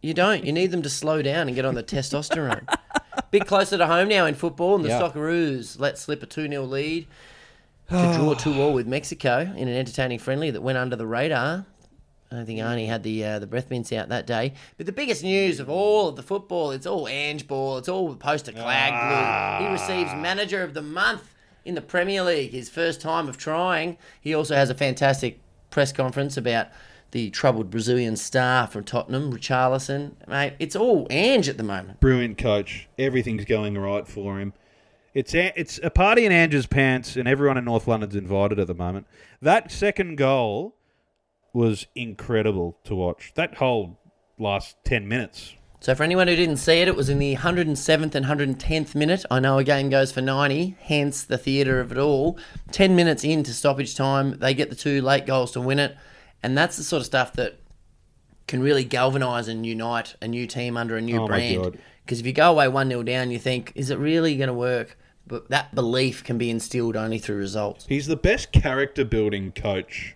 You 0.00 0.14
don't. 0.14 0.44
You 0.44 0.52
need 0.52 0.70
them 0.70 0.82
to 0.82 0.90
slow 0.90 1.22
down 1.22 1.48
and 1.48 1.56
get 1.56 1.64
on 1.64 1.74
the 1.74 1.82
testosterone. 1.82 2.72
Bit 3.32 3.48
closer 3.48 3.78
to 3.78 3.86
home 3.88 4.06
now 4.06 4.26
in 4.26 4.36
football, 4.36 4.76
and 4.76 4.84
the 4.84 4.90
Yeah. 4.90 5.00
Socceroos 5.00 5.80
let 5.80 5.98
slip 5.98 6.22
a 6.22 6.26
2 6.26 6.46
0 6.46 6.62
lead 6.62 7.08
to 7.88 8.12
draw 8.16 8.34
2 8.34 8.60
all 8.60 8.72
with 8.72 8.86
Mexico 8.86 9.40
in 9.56 9.68
an 9.68 9.76
entertaining 9.76 10.18
friendly 10.18 10.50
that 10.50 10.60
went 10.62 10.78
under 10.78 10.96
the 10.96 11.06
radar. 11.06 11.66
I 12.30 12.34
don't 12.34 12.46
think 12.46 12.58
Arnie 12.58 12.88
had 12.88 13.04
the 13.04 13.24
uh, 13.24 13.38
the 13.38 13.46
breath 13.46 13.70
mints 13.70 13.92
out 13.92 14.08
that 14.08 14.26
day. 14.26 14.52
But 14.76 14.86
the 14.86 14.92
biggest 14.92 15.22
news 15.22 15.60
of 15.60 15.68
all 15.70 16.08
of 16.08 16.16
the 16.16 16.24
football, 16.24 16.72
it's 16.72 16.84
all 16.86 17.06
Ange 17.06 17.46
ball. 17.46 17.78
It's 17.78 17.88
all 17.88 18.12
poster 18.16 18.50
clag 18.50 18.92
Ah. 18.94 19.58
blue. 19.58 19.66
He 19.68 19.72
receives 19.72 20.12
Manager 20.14 20.62
of 20.64 20.74
the 20.74 20.82
Month 20.82 21.32
in 21.64 21.76
the 21.76 21.80
Premier 21.80 22.22
League, 22.24 22.50
his 22.50 22.68
first 22.68 23.00
time 23.00 23.28
of 23.28 23.36
trying. 23.36 23.96
He 24.20 24.34
also 24.34 24.56
has 24.56 24.70
a 24.70 24.74
fantastic 24.74 25.38
press 25.70 25.92
conference 25.92 26.36
about 26.36 26.66
the 27.12 27.30
troubled 27.30 27.70
Brazilian 27.70 28.16
star 28.16 28.66
from 28.66 28.82
Tottenham, 28.82 29.32
Richarlison. 29.32 30.12
Mate, 30.26 30.54
it's 30.58 30.74
all 30.74 31.06
Ange 31.10 31.48
at 31.48 31.56
the 31.58 31.62
moment. 31.62 32.00
Brilliant 32.00 32.38
coach. 32.38 32.88
Everything's 32.98 33.44
going 33.44 33.78
right 33.78 34.06
for 34.06 34.40
him. 34.40 34.52
It's 35.16 35.34
a, 35.34 35.50
it's 35.58 35.80
a 35.82 35.88
party 35.88 36.26
in 36.26 36.30
Andrew's 36.32 36.66
pants, 36.66 37.16
and 37.16 37.26
everyone 37.26 37.56
in 37.56 37.64
North 37.64 37.88
London's 37.88 38.14
invited 38.14 38.58
at 38.58 38.66
the 38.66 38.74
moment. 38.74 39.06
That 39.40 39.72
second 39.72 40.16
goal 40.16 40.76
was 41.54 41.86
incredible 41.94 42.76
to 42.84 42.94
watch. 42.94 43.32
That 43.34 43.54
whole 43.54 43.98
last 44.38 44.76
10 44.84 45.08
minutes. 45.08 45.54
So 45.80 45.94
for 45.94 46.02
anyone 46.02 46.28
who 46.28 46.36
didn't 46.36 46.58
see 46.58 46.82
it, 46.82 46.88
it 46.88 46.96
was 46.96 47.08
in 47.08 47.18
the 47.18 47.34
107th 47.34 48.14
and 48.14 48.26
110th 48.26 48.94
minute. 48.94 49.24
I 49.30 49.40
know 49.40 49.56
a 49.56 49.64
game 49.64 49.88
goes 49.88 50.12
for 50.12 50.20
90, 50.20 50.76
hence 50.80 51.24
the 51.24 51.38
theatre 51.38 51.80
of 51.80 51.92
it 51.92 51.98
all. 51.98 52.38
10 52.72 52.94
minutes 52.94 53.24
into 53.24 53.54
stoppage 53.54 53.94
time, 53.96 54.38
they 54.38 54.52
get 54.52 54.68
the 54.68 54.76
two 54.76 55.00
late 55.00 55.24
goals 55.24 55.52
to 55.52 55.62
win 55.62 55.78
it. 55.78 55.96
And 56.42 56.58
that's 56.58 56.76
the 56.76 56.84
sort 56.84 57.00
of 57.00 57.06
stuff 57.06 57.32
that 57.36 57.58
can 58.46 58.60
really 58.60 58.84
galvanise 58.84 59.48
and 59.48 59.64
unite 59.64 60.14
a 60.20 60.28
new 60.28 60.46
team 60.46 60.76
under 60.76 60.94
a 60.94 61.00
new 61.00 61.22
Oh 61.22 61.26
brand. 61.26 61.78
Because 62.04 62.20
if 62.20 62.26
you 62.26 62.34
go 62.34 62.50
away 62.50 62.68
1 62.68 62.90
0 62.90 63.02
down, 63.02 63.30
you 63.30 63.38
think, 63.38 63.72
is 63.74 63.88
it 63.88 63.98
really 63.98 64.36
going 64.36 64.48
to 64.48 64.52
work? 64.52 64.98
But 65.26 65.48
that 65.50 65.74
belief 65.74 66.22
can 66.22 66.38
be 66.38 66.50
instilled 66.50 66.96
only 66.96 67.18
through 67.18 67.36
results. 67.36 67.86
He's 67.88 68.06
the 68.06 68.16
best 68.16 68.52
character 68.52 69.04
building 69.04 69.50
coach, 69.52 70.14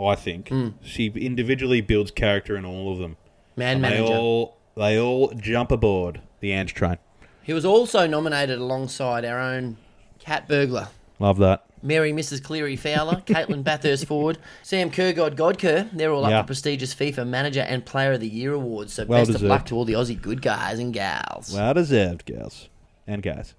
I 0.00 0.14
think. 0.14 0.48
Hmm. 0.48 0.68
He 0.80 1.06
individually 1.08 1.80
builds 1.82 2.10
character 2.10 2.56
in 2.56 2.64
all 2.64 2.92
of 2.92 2.98
them. 2.98 3.16
Man 3.56 3.84
And 3.84 3.84
they 3.84 4.00
all 4.00 4.56
they 4.74 4.98
all 4.98 5.32
jump 5.36 5.70
aboard 5.70 6.22
the 6.40 6.52
Ange 6.52 6.72
train. 6.72 6.96
He 7.42 7.52
was 7.52 7.64
also 7.64 8.06
nominated 8.06 8.58
alongside 8.58 9.24
our 9.24 9.38
own 9.38 9.76
cat 10.18 10.48
burglar, 10.48 10.88
Love 11.18 11.38
that. 11.38 11.64
Mary 11.82 12.12
Mrs. 12.12 12.42
Cleary 12.42 12.76
Fowler, 12.76 13.16
Caitlin 13.26 13.64
Bathurst 13.64 14.06
Ford, 14.06 14.38
Sam 14.62 14.90
Kurgod 14.90 15.34
Godker. 15.34 15.90
They're 15.92 16.12
all 16.12 16.24
up 16.24 16.30
Yeah. 16.30 16.42
for 16.42 16.46
prestigious 16.46 16.94
FIFA 16.94 17.26
Manager 17.26 17.60
and 17.60 17.84
Player 17.84 18.12
of 18.12 18.20
the 18.20 18.28
Year 18.28 18.52
awards. 18.54 18.92
So 18.94 19.04
Well 19.04 19.26
best 19.26 19.34
of 19.34 19.42
luck 19.42 19.66
to 19.66 19.74
all 19.74 19.84
the 19.84 19.94
Aussie 19.94 20.20
good 20.20 20.40
guys 20.40 20.78
and 20.78 20.94
gals. 20.94 21.52
Well 21.52 21.74
deserved, 21.74 22.24
girls 22.26 22.68
and 23.06 23.22
guys. 23.22 23.54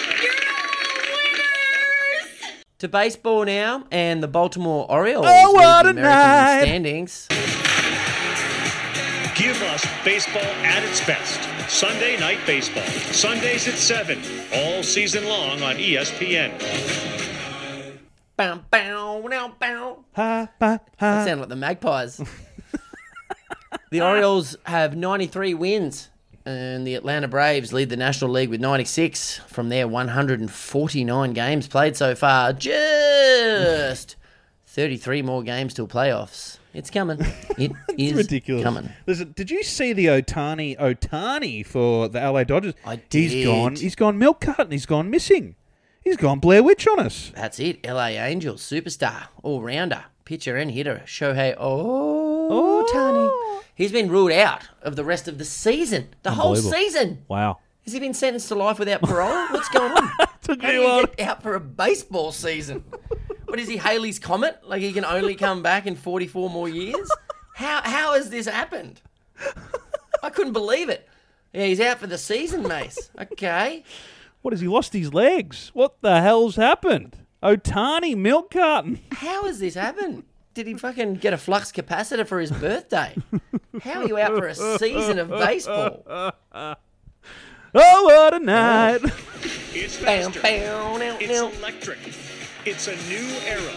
To 2.83 2.89
baseball 2.89 3.45
now, 3.45 3.85
and 3.91 4.21
the 4.21 4.27
Baltimore 4.27 4.85
Orioles 4.91 5.25
Oh, 5.25 5.53
lead 5.53 5.53
what 5.53 5.83
the 5.83 5.87
a 5.87 5.91
American 5.91 6.01
night. 6.03 6.61
standings. 6.63 7.27
Give 9.37 9.55
us 9.61 9.85
baseball 10.03 10.41
at 10.43 10.83
its 10.83 10.99
best. 11.07 11.39
Sunday 11.71 12.19
night 12.19 12.39
baseball. 12.45 12.83
Sundays 12.83 13.69
at 13.69 13.75
7. 13.75 14.19
All 14.53 14.83
season 14.83 15.23
long 15.29 15.61
on 15.61 15.77
ESPN. 15.77 16.51
Bow, 18.35 18.59
bow, 18.69 19.27
now, 19.29 19.55
bow. 19.57 20.03
Ha, 20.17 20.49
ba, 20.59 20.81
That 20.81 20.89
ha. 20.99 21.23
sounded 21.23 21.39
like 21.43 21.49
the 21.49 21.55
Magpies. 21.55 22.17
the 23.91 24.01
Orioles 24.01 24.57
have 24.65 24.97
93 24.97 25.53
wins, 25.53 26.09
and 26.45 26.85
the 26.85 26.95
Atlanta 26.95 27.27
Braves 27.27 27.71
lead 27.73 27.89
the 27.89 27.97
National 27.97 28.31
League 28.31 28.49
with 28.49 28.59
96 28.61 29.37
from 29.47 29.69
their 29.69 29.87
149 29.87 31.33
games 31.33 31.67
played 31.67 31.95
so 31.95 32.15
far. 32.15 32.53
Just 32.53 34.15
33 34.67 35.21
more 35.21 35.43
games 35.43 35.73
till 35.73 35.87
playoffs. 35.87 36.57
It's 36.73 36.89
coming. 36.89 37.19
It 37.55 37.71
is 37.99 38.13
ridiculous. 38.13 38.63
coming. 38.63 38.89
Listen, 39.05 39.31
did 39.35 39.51
you 39.51 39.61
see 39.61 39.93
the 39.93 40.07
Ohtani 40.07 40.75
Ohtani 40.79 41.63
for 41.63 42.09
the 42.09 42.19
LA 42.19 42.43
Dodgers? 42.43 42.73
I 42.83 42.99
He's 43.11 43.31
did. 43.31 43.45
gone. 43.45 43.75
He's 43.75 43.95
gone 43.95 44.17
milk 44.17 44.41
carton. 44.41 44.71
He's 44.71 44.87
gone 44.87 45.11
missing. 45.11 45.55
He's 46.01 46.17
gone 46.17 46.39
Blair 46.39 46.63
Witch 46.63 46.87
on 46.87 46.99
us. 46.99 47.31
That's 47.35 47.59
it. 47.59 47.85
LA 47.87 48.07
Angels, 48.07 48.63
superstar, 48.63 49.25
all 49.43 49.61
rounder, 49.61 50.05
pitcher 50.25 50.57
and 50.57 50.71
hitter. 50.71 51.03
Shohei 51.05 51.57
Ohtani. 51.57 51.59
Oh, 52.49 52.87
oh, 52.89 53.63
he's 53.75 53.91
been 53.91 54.09
ruled 54.09 54.31
out 54.31 54.67
of 54.81 54.95
the 54.95 55.03
rest 55.03 55.27
of 55.27 55.37
the 55.37 55.45
season. 55.45 56.09
The 56.23 56.31
whole 56.31 56.55
season. 56.55 57.23
Wow. 57.27 57.59
Has 57.83 57.93
he 57.93 57.99
been 57.99 58.13
sentenced 58.13 58.47
to 58.47 58.55
life 58.55 58.79
without 58.79 59.01
parole? 59.01 59.47
What's 59.49 59.69
going 59.69 59.91
on? 59.91 60.07
How 60.17 60.27
do 60.57 60.67
you 60.71 61.07
get 61.07 61.27
out 61.27 61.43
for 61.43 61.55
a 61.55 61.59
baseball 61.59 62.31
season? 62.31 62.83
What 63.45 63.59
is 63.59 63.67
he, 63.67 63.77
Halley's 63.77 64.19
Comet? 64.19 64.61
Like 64.63 64.81
he 64.81 64.93
can 64.93 65.05
only 65.05 65.35
come 65.35 65.61
back 65.61 65.85
in 65.85 65.95
44 65.95 66.49
more 66.49 66.69
years? 66.69 67.09
How, 67.55 67.81
how 67.83 68.13
has 68.13 68.29
this 68.29 68.47
happened? 68.47 69.01
I 70.23 70.29
couldn't 70.29 70.53
believe 70.53 70.89
it. 70.89 71.07
Yeah, 71.53 71.65
he's 71.65 71.79
out 71.79 71.99
for 71.99 72.07
the 72.07 72.17
season, 72.17 72.63
Mace. 72.63 73.11
Okay. 73.19 73.83
What 74.41 74.53
has 74.53 74.61
he 74.61 74.67
lost 74.67 74.93
his 74.93 75.13
legs? 75.13 75.69
What 75.73 76.01
the 76.01 76.21
hell's 76.21 76.55
happened? 76.55 77.17
Ohtani 77.43 78.15
milk 78.15 78.51
carton. 78.51 78.99
How 79.11 79.43
has 79.45 79.59
this 79.59 79.75
happened? 79.75 80.23
Did 80.53 80.67
he 80.67 80.75
fucking 80.75 81.15
get 81.15 81.33
a 81.33 81.37
flux 81.37 81.71
capacitor 81.71 82.25
for 82.25 82.39
his 82.39 82.51
birthday? 82.51 83.15
How 83.81 84.01
are 84.01 84.07
you 84.07 84.17
out 84.17 84.37
for 84.37 84.47
a 84.47 84.55
season 84.77 85.19
of 85.19 85.29
baseball? 85.29 86.03
Oh, 87.75 88.03
what 88.03 88.35
a 88.35 88.39
night! 88.39 89.01
It's 89.73 89.97
Bam, 89.99 90.31
faster. 90.31 90.41
bam, 90.41 90.99
now, 90.99 91.17
It's 91.19 91.27
now. 91.41 91.49
electric. 91.59 91.97
It's 92.65 92.87
a 92.87 92.95
new 93.09 93.27
era. 93.47 93.73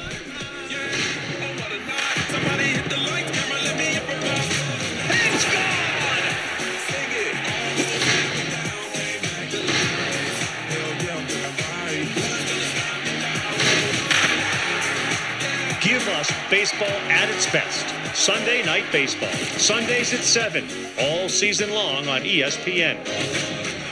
Give 16.07 16.14
us 16.14 16.31
baseball 16.49 16.87
at 16.87 17.29
its 17.31 17.51
best. 17.51 17.85
Sunday 18.14 18.64
night 18.64 18.85
baseball. 18.92 19.29
Sundays 19.59 20.14
at 20.14 20.21
7. 20.21 20.64
All 21.01 21.29
season 21.29 21.71
long 21.75 22.07
on 22.07 22.21
ESPN. 22.21 23.05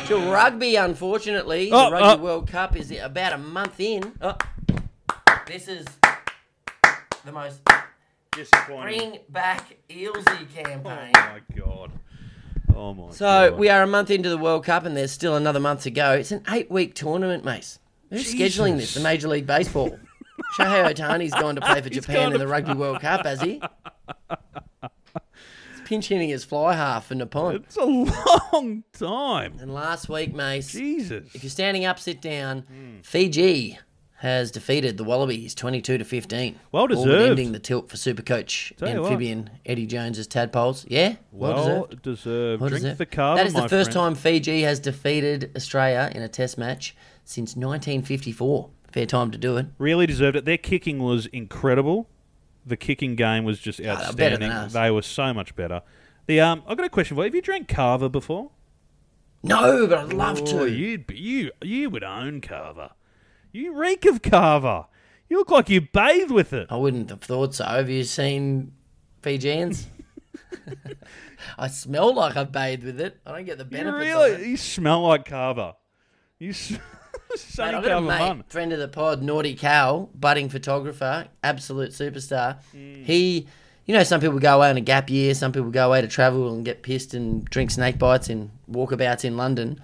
To 0.06 0.18
rugby, 0.30 0.76
unfortunately, 0.76 1.70
Oh, 1.72 1.86
the 1.86 1.96
Rugby 1.96 2.20
oh. 2.20 2.24
World 2.24 2.46
Cup 2.48 2.76
is 2.76 2.92
about 2.92 3.32
a 3.32 3.38
month 3.38 3.80
in. 3.80 4.12
Oh, 4.22 4.36
this 5.48 5.66
is 5.66 5.84
the 7.24 7.32
most 7.32 7.60
disappointing. 8.30 9.10
bring 9.10 9.18
back 9.30 9.74
Eelsy 9.90 10.54
campaign. 10.54 11.10
Oh 11.16 11.32
my 11.32 11.40
god. 11.56 11.90
Oh 12.76 12.94
my 12.94 13.10
So 13.10 13.50
god. 13.50 13.58
we 13.58 13.68
are 13.70 13.82
a 13.82 13.88
month 13.88 14.12
into 14.12 14.28
the 14.28 14.38
World 14.38 14.64
Cup, 14.64 14.84
and 14.84 14.96
there's 14.96 15.10
still 15.10 15.34
another 15.34 15.58
month 15.58 15.82
to 15.82 15.90
go. 15.90 16.12
It's 16.12 16.30
an 16.30 16.44
eight-week 16.48 16.94
tournament, 16.94 17.44
Mace. 17.44 17.80
Who's 18.10 18.32
scheduling 18.32 18.76
this? 18.76 18.94
The 18.94 19.00
Major 19.00 19.26
League 19.26 19.48
Baseball. 19.48 19.98
Shohei 20.58 20.92
Ohtani's 20.94 21.32
gone 21.32 21.54
to 21.54 21.60
play 21.60 21.80
for 21.80 21.88
Japan 21.90 22.32
in 22.32 22.38
the 22.38 22.46
Rugby 22.48 22.74
World 22.74 23.00
Cup, 23.00 23.24
has 23.24 23.40
he? 23.40 23.60
He's 24.82 25.80
pinch 25.84 26.08
hitting 26.08 26.28
his 26.28 26.44
fly 26.44 26.74
half 26.74 27.06
for 27.06 27.14
Nippon. 27.14 27.56
It's 27.56 27.76
a 27.76 27.84
long 27.84 28.84
time. 28.92 29.58
And 29.60 29.72
last 29.72 30.08
week, 30.08 30.34
Mace, 30.34 30.72
Jesus. 30.72 31.28
if 31.34 31.42
you're 31.42 31.50
standing 31.50 31.84
up, 31.84 31.98
sit 31.98 32.20
down. 32.20 32.64
Fiji 33.02 33.78
has 34.18 34.50
defeated 34.50 34.96
the 34.96 35.04
Wallabies 35.04 35.54
22 35.54 35.98
to 35.98 36.04
15. 36.04 36.58
Well 36.72 36.86
deserved. 36.86 37.30
ending 37.32 37.52
the 37.52 37.58
tilt 37.58 37.90
for 37.90 37.96
Supercoach 37.98 38.74
Tell 38.76 38.88
you 38.88 39.02
what. 39.02 39.12
amphibian 39.12 39.50
Eddie 39.66 39.84
Jones's 39.86 40.26
tadpoles. 40.26 40.86
Yeah, 40.88 41.16
well, 41.30 41.52
Well 41.54 41.64
deserved. 41.86 42.02
deserved. 42.02 42.60
Well 42.62 42.68
Drink 42.70 42.82
deserved. 42.84 42.98
the 43.00 43.06
kava, 43.06 43.36
That 43.38 43.46
is 43.48 43.52
the 43.52 43.68
first 43.68 43.92
friend. 43.92 44.14
time 44.14 44.14
Fiji 44.14 44.62
has 44.62 44.80
defeated 44.80 45.52
Australia 45.54 46.10
in 46.14 46.22
a 46.22 46.28
Test 46.28 46.56
match 46.56 46.96
since 47.24 47.54
1954. 47.54 48.70
Fair 48.94 49.06
time 49.06 49.32
to 49.32 49.38
do 49.38 49.56
it. 49.56 49.66
Really 49.76 50.06
deserved 50.06 50.36
it. 50.36 50.44
Their 50.44 50.56
kicking 50.56 51.00
was 51.00 51.26
incredible. 51.26 52.08
The 52.64 52.76
kicking 52.76 53.16
game 53.16 53.42
was 53.42 53.58
just 53.58 53.78
they're 53.78 53.92
better 53.92 54.04
outstanding. 54.06 54.40
than 54.40 54.50
us. 54.52 54.72
They 54.72 54.88
were 54.92 55.02
so 55.02 55.34
much 55.34 55.56
better. 55.56 55.82
The 56.26 56.40
um, 56.40 56.62
I've 56.68 56.76
got 56.76 56.86
a 56.86 56.90
question 56.90 57.16
for 57.16 57.22
you. 57.22 57.26
Have 57.26 57.34
you 57.34 57.42
drank 57.42 57.66
kava 57.66 58.08
before? 58.08 58.52
No, 59.42 59.88
but 59.88 59.98
I'd 59.98 60.12
love 60.12 60.40
Oh, 60.42 60.44
to. 60.66 60.72
You'd 60.72 61.08
be, 61.08 61.16
you 61.16 61.50
you 61.60 61.90
would 61.90 62.04
own 62.04 62.40
kava. 62.40 62.94
You 63.50 63.74
reek 63.76 64.04
of 64.06 64.22
kava. 64.22 64.86
You 65.28 65.38
look 65.38 65.50
like 65.50 65.68
you 65.68 65.80
bathe 65.80 66.30
with 66.30 66.52
it. 66.52 66.68
I 66.70 66.76
wouldn't 66.76 67.10
have 67.10 67.20
thought 67.22 67.54
so. 67.56 67.64
Have 67.64 67.90
you 67.90 68.04
seen 68.04 68.74
Fijians? 69.22 69.88
I 71.58 71.66
smell 71.66 72.14
like 72.14 72.36
I've 72.36 72.52
bathed 72.52 72.84
with 72.84 73.00
it. 73.00 73.18
I 73.26 73.32
don't 73.32 73.44
get 73.44 73.58
the 73.58 73.64
You 73.64 73.70
benefits. 73.70 73.98
really, 74.04 74.34
of 74.34 74.40
it. 74.40 74.46
you 74.46 74.56
smell 74.56 75.02
like 75.02 75.24
kava. 75.24 75.74
You 76.38 76.54
s- 77.34 77.44
Mate, 77.46 77.54
sunny 77.54 77.76
I've 77.76 77.82
got 77.84 77.92
a 77.92 78.06
kava 78.18 78.34
mate, 78.36 78.44
friend 78.48 78.72
of 78.72 78.78
the 78.78 78.88
pod, 78.88 79.22
Naughty 79.22 79.54
Cal, 79.54 80.10
budding 80.14 80.48
photographer, 80.48 81.26
absolute 81.42 81.90
superstar. 81.90 82.58
Hmm. 82.72 83.02
He, 83.04 83.46
you 83.86 83.94
know, 83.94 84.02
some 84.02 84.20
people 84.20 84.38
go 84.38 84.56
away 84.56 84.70
on 84.70 84.76
a 84.76 84.80
gap 84.80 85.10
year, 85.10 85.34
some 85.34 85.52
people 85.52 85.70
go 85.70 85.88
away 85.88 86.00
to 86.00 86.08
travel 86.08 86.52
and 86.54 86.64
get 86.64 86.82
pissed 86.82 87.14
and 87.14 87.44
drink 87.46 87.70
snake 87.70 87.98
bites 87.98 88.28
and 88.28 88.50
walkabouts 88.70 89.24
in 89.24 89.36
London. 89.36 89.80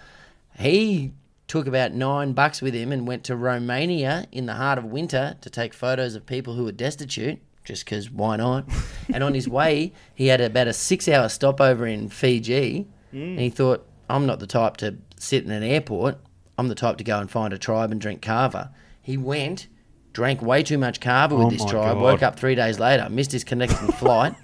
He 0.58 1.12
took 1.48 1.66
about 1.66 1.92
nine 1.92 2.32
bucks 2.32 2.62
with 2.62 2.74
him 2.74 2.92
and 2.92 3.06
went 3.08 3.24
to 3.24 3.34
Romania 3.36 4.26
in 4.30 4.46
the 4.46 4.54
heart 4.54 4.78
of 4.78 4.84
winter 4.84 5.36
to 5.40 5.50
take 5.50 5.74
photos 5.74 6.14
of 6.14 6.24
people 6.24 6.54
who 6.54 6.64
were 6.64 6.72
destitute, 6.72 7.40
just 7.64 7.84
because 7.84 8.10
why 8.10 8.36
not? 8.36 8.64
and 9.12 9.24
on 9.24 9.34
his 9.34 9.48
way, 9.48 9.92
he 10.14 10.28
had 10.28 10.40
about 10.40 10.68
a 10.68 10.72
six 10.72 11.08
hour 11.08 11.28
stopover 11.28 11.86
in 11.86 12.08
Fiji. 12.08 12.86
Mm. 13.12 13.30
And 13.32 13.40
he 13.40 13.50
thought, 13.50 13.84
I'm 14.08 14.26
not 14.26 14.38
the 14.38 14.46
type 14.46 14.76
to 14.78 14.96
sit 15.18 15.44
in 15.44 15.50
an 15.50 15.62
airport. 15.64 16.18
I'm 16.60 16.68
the 16.68 16.74
type 16.74 16.98
to 16.98 17.04
go 17.04 17.18
and 17.18 17.30
find 17.30 17.54
a 17.54 17.58
tribe 17.58 17.90
and 17.90 17.98
drink 17.98 18.20
kava. 18.20 18.70
He 19.00 19.16
went, 19.16 19.66
drank 20.12 20.42
way 20.42 20.62
too 20.62 20.76
much 20.76 21.00
kava 21.00 21.34
with 21.34 21.46
Oh 21.46 21.50
this 21.50 21.64
tribe, 21.64 21.94
God. 21.94 22.02
woke 22.02 22.22
up 22.22 22.38
three 22.38 22.54
days 22.54 22.78
later, 22.78 23.08
missed 23.08 23.32
his 23.32 23.44
connecting 23.44 23.88
flight, 23.92 24.34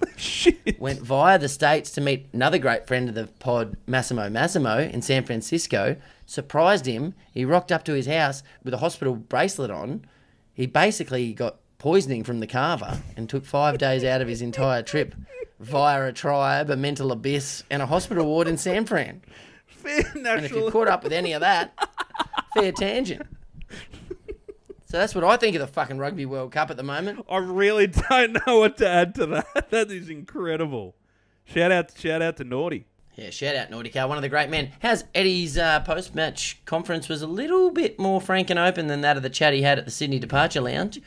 went 0.78 1.00
via 1.02 1.38
the 1.38 1.50
States 1.50 1.90
to 1.90 2.00
meet 2.00 2.26
another 2.32 2.56
great 2.56 2.86
friend 2.86 3.10
of 3.10 3.14
the 3.14 3.26
pod, 3.38 3.76
Massimo 3.86 4.30
Massimo, 4.30 4.78
in 4.78 5.02
San 5.02 5.24
Francisco, 5.24 5.96
surprised 6.24 6.86
him. 6.86 7.12
He 7.34 7.44
rocked 7.44 7.70
up 7.70 7.84
to 7.84 7.92
his 7.92 8.06
house 8.06 8.42
with 8.64 8.72
a 8.72 8.78
hospital 8.78 9.14
bracelet 9.14 9.70
on. 9.70 10.06
He 10.54 10.64
basically 10.66 11.34
got 11.34 11.56
poisoning 11.76 12.24
from 12.24 12.40
the 12.40 12.46
kava 12.46 13.02
and 13.14 13.28
took 13.28 13.44
five 13.44 13.76
days 13.76 14.04
out 14.04 14.22
of 14.22 14.28
his 14.28 14.40
entire 14.40 14.82
trip 14.82 15.14
via 15.60 16.06
a 16.06 16.12
tribe, 16.14 16.70
a 16.70 16.76
mental 16.76 17.12
abyss, 17.12 17.62
and 17.70 17.82
a 17.82 17.86
hospital 17.86 18.24
ward 18.24 18.48
in 18.48 18.56
San 18.56 18.86
Fran. 18.86 19.20
And 19.84 20.44
if 20.44 20.50
you're 20.50 20.70
caught 20.70 20.88
up 20.88 21.04
with 21.04 21.12
any 21.12 21.32
of 21.32 21.42
that, 21.42 21.72
fair 22.60 22.72
tangent. 22.72 23.22
So 24.88 24.98
that's 24.98 25.14
what 25.14 25.24
I 25.24 25.36
think 25.36 25.56
of 25.56 25.60
the 25.60 25.66
fucking 25.66 25.98
Rugby 25.98 26.26
World 26.26 26.52
Cup 26.52 26.70
at 26.70 26.76
the 26.76 26.82
moment. 26.82 27.24
I 27.28 27.38
really 27.38 27.86
don't 28.10 28.38
know 28.46 28.60
what 28.60 28.76
to 28.78 28.88
add 28.88 29.14
to 29.16 29.26
that. 29.26 29.70
That 29.70 29.90
is 29.90 30.08
incredible. 30.08 30.94
Shout 31.44 31.72
out, 31.72 31.92
shout 31.96 32.22
out 32.22 32.36
to 32.36 32.44
Naughty. 32.44 32.86
Yeah, 33.16 33.30
shout 33.30 33.56
out 33.56 33.70
Naughty 33.70 33.88
Cal, 33.88 34.08
one 34.08 34.18
of 34.18 34.22
the 34.22 34.28
great 34.28 34.48
men. 34.50 34.72
How's 34.80 35.04
Eddie's 35.14 35.56
uh, 35.58 35.80
post-match 35.80 36.60
conference 36.66 37.08
was 37.08 37.22
a 37.22 37.26
little 37.26 37.70
bit 37.70 37.98
more 37.98 38.20
frank 38.20 38.50
and 38.50 38.58
open 38.58 38.86
than 38.88 39.00
that 39.00 39.16
of 39.16 39.22
the 39.22 39.30
chat 39.30 39.54
he 39.54 39.62
had 39.62 39.78
at 39.78 39.86
the 39.86 39.90
Sydney 39.90 40.18
Departure 40.18 40.60
Lounge. 40.60 41.00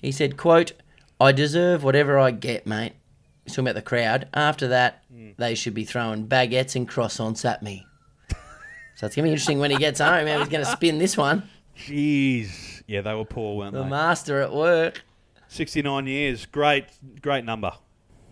He 0.00 0.10
said, 0.12 0.36
"quote 0.36 0.72
I 1.20 1.30
deserve 1.32 1.84
whatever 1.84 2.18
I 2.18 2.32
get, 2.32 2.66
mate." 2.66 2.94
He's 3.44 3.54
talking 3.54 3.66
about 3.66 3.76
the 3.76 3.82
crowd. 3.82 4.28
After 4.34 4.68
that, 4.68 5.04
they 5.38 5.54
should 5.54 5.74
be 5.74 5.84
throwing 5.84 6.26
baguettes 6.26 6.74
and 6.74 6.88
croissants 6.88 7.44
at 7.44 7.62
me. 7.62 7.86
So 8.96 9.06
it's 9.06 9.16
gonna 9.16 9.26
be 9.26 9.30
interesting 9.32 9.58
when 9.58 9.70
he 9.70 9.76
gets 9.76 10.00
home. 10.00 10.26
How 10.26 10.38
he's 10.38 10.48
gonna 10.48 10.64
spin 10.64 10.98
this 10.98 11.16
one. 11.16 11.48
Jeez, 11.76 12.82
yeah, 12.86 13.00
they 13.00 13.14
were 13.14 13.24
poor, 13.24 13.56
weren't 13.56 13.72
they? 13.72 13.78
The 13.78 13.84
they? 13.84 13.90
master 13.90 14.40
at 14.40 14.52
work. 14.54 15.02
Sixty-nine 15.48 16.06
years, 16.06 16.46
great, 16.46 16.84
great 17.20 17.44
number, 17.44 17.72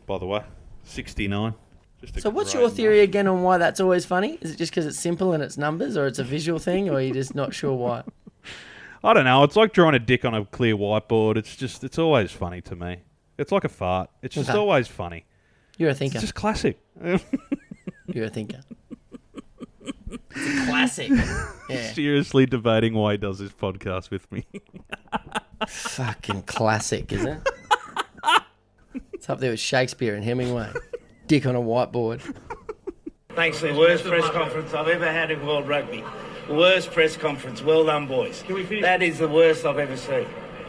by 0.06 0.18
the 0.18 0.26
way. 0.26 0.42
Sixty-nine. 0.84 1.54
Just 2.00 2.16
a 2.16 2.20
So 2.22 2.30
what's 2.30 2.52
great 2.52 2.60
your 2.62 2.70
theory 2.70 3.00
again 3.00 3.26
on 3.26 3.42
why 3.42 3.58
that's 3.58 3.80
always 3.80 4.04
funny? 4.06 4.38
Is 4.40 4.52
it 4.52 4.56
just 4.56 4.72
because 4.72 4.86
it's 4.86 4.98
simple 4.98 5.32
and 5.32 5.42
it's 5.42 5.58
numbers, 5.58 5.96
or 5.96 6.06
it's 6.06 6.18
a 6.18 6.24
visual 6.24 6.58
thing, 6.58 6.88
or 6.88 6.94
are 6.94 7.00
you 7.02 7.12
just 7.12 7.34
not 7.34 7.52
sure 7.54 7.74
why? 7.74 8.02
I 9.04 9.12
don't 9.14 9.24
know. 9.24 9.42
It's 9.44 9.56
like 9.56 9.72
drawing 9.72 9.94
a 9.94 9.98
dick 9.98 10.24
on 10.24 10.34
a 10.34 10.44
clear 10.44 10.76
whiteboard. 10.76 11.36
It's 11.36 11.56
just, 11.56 11.82
it's 11.84 11.98
always 11.98 12.30
funny 12.32 12.60
to 12.62 12.76
me. 12.76 12.98
It's 13.38 13.50
like 13.50 13.64
a 13.64 13.68
fart. 13.70 14.10
It's 14.22 14.34
just 14.34 14.50
Okay. 14.50 14.58
always 14.58 14.88
funny. 14.88 15.24
You're 15.78 15.90
a 15.90 15.94
thinker. 15.94 16.16
It's 16.16 16.22
just 16.22 16.34
classic. 16.34 16.78
You're 18.06 18.26
a 18.26 18.28
thinker. 18.30 18.60
It's 19.82 20.62
a 20.62 20.66
classic. 20.66 21.10
Yeah. 21.70 21.92
Seriously 21.92 22.46
debating 22.46 22.94
why 22.94 23.12
he 23.12 23.18
does 23.18 23.38
this 23.38 23.52
podcast 23.52 24.10
with 24.10 24.30
me. 24.32 24.44
Fucking 25.68 26.42
classic, 26.42 27.12
isn't 27.12 27.28
it? 27.28 27.48
It's 29.12 29.30
up 29.30 29.38
there 29.38 29.52
with 29.52 29.60
Shakespeare 29.60 30.16
and 30.16 30.24
Hemingway. 30.24 30.72
Dick 31.28 31.46
on 31.46 31.54
a 31.54 31.60
whiteboard. 31.60 32.22
Thanks, 33.36 33.60
the 33.60 33.72
worst 33.72 34.02
press 34.02 34.28
conference 34.30 34.74
I've 34.74 34.88
ever 34.88 35.12
had 35.12 35.30
in 35.30 35.46
World 35.46 35.68
Rugby. 35.68 36.02
Worst 36.48 36.90
press 36.90 37.16
conference. 37.16 37.62
Well 37.62 37.84
done, 37.84 38.08
boys. 38.08 38.42
That 38.80 39.00
is 39.00 39.18
the 39.18 39.28
worst 39.28 39.64
I've 39.64 39.78
ever 39.78 39.96
seen. 39.96 40.26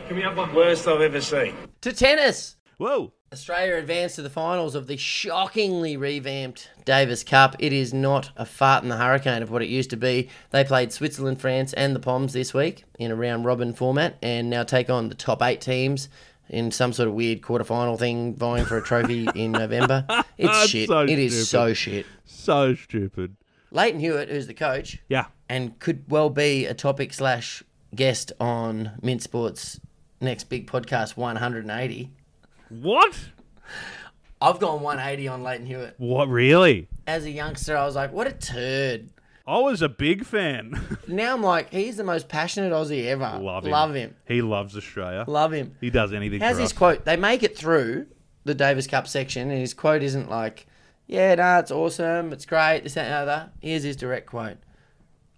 Can 0.08 0.18
we 0.18 0.22
have 0.22 0.38
one? 0.38 0.54
Worst 0.54 0.88
I've 0.88 1.02
ever 1.02 1.20
seen. 1.22 1.56
To 1.82 1.92
tennis. 1.94 2.58
Whoa. 2.78 3.12
Australia 3.34 3.76
advanced 3.78 4.16
to 4.16 4.22
the 4.22 4.30
finals 4.30 4.76
of 4.76 4.88
the 4.88 4.98
shockingly 4.98 5.96
revamped 5.96 6.70
Davis 6.84 7.24
Cup. 7.24 7.56
It 7.60 7.72
is 7.72 7.94
not 7.94 8.30
a 8.36 8.46
fart 8.46 8.84
in 8.84 8.90
the 8.90 8.98
hurricane 8.98 9.42
of 9.42 9.50
what 9.50 9.62
it 9.62 9.70
used 9.70 9.90
to 9.92 9.96
be. 9.96 10.28
They 10.50 10.66
played 10.66 10.92
Switzerland, 10.92 11.40
France, 11.40 11.72
and 11.72 11.96
the 11.96 12.02
Poms 12.02 12.34
this 12.34 12.54
week 12.54 12.84
in 13.00 13.10
a 13.10 13.16
round 13.16 13.46
robin 13.46 13.72
format 13.74 14.18
and 14.22 14.50
now 14.50 14.64
take 14.64 14.90
on 14.90 15.08
the 15.08 15.16
top 15.16 15.42
eight 15.42 15.62
teams 15.62 16.10
in 16.50 16.72
some 16.72 16.92
sort 16.92 17.08
of 17.08 17.14
weird 17.16 17.40
quarterfinal 17.40 17.98
thing 17.98 18.36
vying 18.36 18.66
for 18.66 18.78
a 18.78 18.82
trophy 18.84 19.30
in 19.36 19.54
November. 19.54 20.06
It's 20.38 20.68
shit. 20.68 20.90
so 20.90 21.04
it 21.04 21.18
is 21.18 21.32
stupid. 21.48 21.48
so 21.48 21.74
shit. 21.74 22.06
So 22.26 22.76
stupid. 22.76 23.38
Lleyton 23.72 24.02
Hewitt, 24.02 24.28
who's 24.28 24.48
the 24.48 24.54
coach, 24.54 25.00
Yeah. 25.08 25.28
and 25.48 25.80
could 25.80 26.04
well 26.10 26.30
be 26.30 26.66
a 26.66 26.74
topic 26.74 27.14
slash 27.14 27.64
guest 27.96 28.34
on 28.42 28.92
Mint 29.02 29.24
Sports 29.24 29.80
next 30.20 30.50
big 30.50 30.68
podcast 30.70 31.16
180. 31.16 32.12
What? 32.72 33.18
I've 34.42 34.60
gone 34.60 34.82
180 34.82 35.28
on 35.28 35.44
Lleyton 35.44 35.66
Hewitt. 35.66 35.96
What 35.98 36.30
really? 36.30 36.88
As 37.06 37.26
a 37.26 37.32
youngster, 37.32 37.76
I 37.78 37.86
was 37.86 37.96
like, 37.96 38.12
what 38.12 38.28
a 38.28 38.32
turd. 38.32 39.10
I 39.46 39.58
was 39.58 39.82
a 39.82 39.90
big 39.90 40.26
fan. 40.26 40.80
Now 41.08 41.34
I'm 41.34 41.44
like, 41.44 41.72
he's 41.74 41.98
the 41.98 42.06
most 42.06 42.30
passionate 42.30 42.72
Aussie 42.72 43.06
ever. 43.08 43.38
Love 43.42 43.66
him. 43.66 43.72
Love 43.72 43.94
him. 43.94 44.16
He 44.26 44.42
loves 44.42 44.78
Australia. 44.78 45.26
Love 45.28 45.52
him. 45.52 45.76
He 45.82 45.90
does 45.90 46.14
anything 46.14 46.40
How's 46.40 46.56
for 46.56 46.62
his 46.62 46.72
us. 46.72 46.78
quote? 46.78 47.06
They 47.06 47.18
make 47.18 47.44
it 47.44 47.58
through 47.58 48.08
the 48.46 48.56
Davis 48.56 48.88
Cup 48.88 49.08
section, 49.08 49.50
and 49.52 49.60
his 49.60 49.74
quote 49.74 50.04
isn't 50.04 50.30
like, 50.30 50.68
yeah, 51.06 51.36
no, 51.36 51.60
it's 51.60 51.72
awesome, 51.72 52.32
it's 52.32 52.46
great, 52.46 52.82
this, 52.84 52.94
that, 52.94 53.06
and 53.06 53.14
the 53.28 53.34
other. 53.34 53.52
Here's 53.60 53.84
his 53.84 53.98
direct 53.98 54.28
quote. 54.28 54.58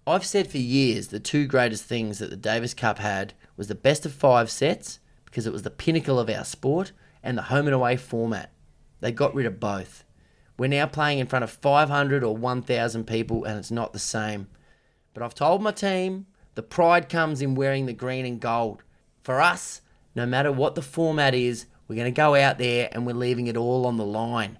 I've 0.05 0.25
said 0.25 0.47
for 0.47 0.59
years 0.59 1.07
the 1.07 1.19
two 1.19 1.47
greatest 1.47 1.85
things 1.85 2.19
that 2.19 2.29
the 2.29 2.37
Davis 2.37 2.73
Cup 2.73 2.99
had 2.99 3.33
was 3.57 3.67
the 3.67 3.75
best 3.75 4.05
of 4.05 4.13
five 4.13 4.51
sets, 4.51 4.99
because 5.25 5.47
it 5.47 5.53
was 5.53 5.63
the 5.63 5.71
pinnacle 5.71 6.19
of 6.19 6.29
our 6.29 6.43
sport, 6.43 6.91
and 7.23 7.37
the 7.37 7.43
home 7.43 7.67
and 7.67 7.73
away 7.73 7.97
format. 7.97 8.51
They 8.99 9.11
got 9.11 9.33
rid 9.33 9.45
of 9.45 9.59
both. 9.59 10.03
We're 10.57 10.67
now 10.67 10.85
playing 10.85 11.19
in 11.19 11.27
front 11.27 11.43
of 11.43 11.51
500 11.51 12.23
or 12.23 12.37
1,000 12.37 13.05
people, 13.05 13.43
and 13.43 13.57
it's 13.57 13.71
not 13.71 13.93
the 13.93 13.99
same. 13.99 14.47
But 15.13 15.23
I've 15.23 15.35
told 15.35 15.61
my 15.61 15.71
team 15.71 16.27
the 16.55 16.63
pride 16.63 17.09
comes 17.09 17.41
in 17.41 17.55
wearing 17.55 17.85
the 17.85 17.93
green 17.93 18.25
and 18.25 18.39
gold. 18.39 18.83
For 19.23 19.41
us, 19.41 19.81
no 20.15 20.25
matter 20.25 20.51
what 20.51 20.75
the 20.75 20.81
format 20.81 21.33
is, 21.33 21.65
we're 21.87 21.95
going 21.95 22.13
to 22.13 22.15
go 22.15 22.35
out 22.35 22.57
there 22.57 22.89
and 22.91 23.05
we're 23.05 23.13
leaving 23.13 23.47
it 23.47 23.57
all 23.57 23.85
on 23.85 23.97
the 23.97 24.05
line. 24.05 24.59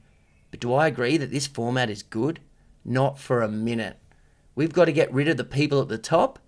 But 0.52 0.60
do 0.60 0.74
I 0.74 0.88
agree 0.88 1.18
that 1.18 1.32
this 1.32 1.48
format 1.48 1.90
is 1.90 2.04
good? 2.04 2.40
Not 2.84 3.20
for 3.20 3.42
a 3.42 3.48
minute. 3.48 3.98
We've 4.56 4.74
got 4.74 4.86
to 4.86 4.92
get 4.92 5.14
rid 5.14 5.28
of 5.28 5.38
the 5.38 5.44
people 5.44 5.82
at 5.82 5.88
the 5.88 5.98
top. 5.98 6.40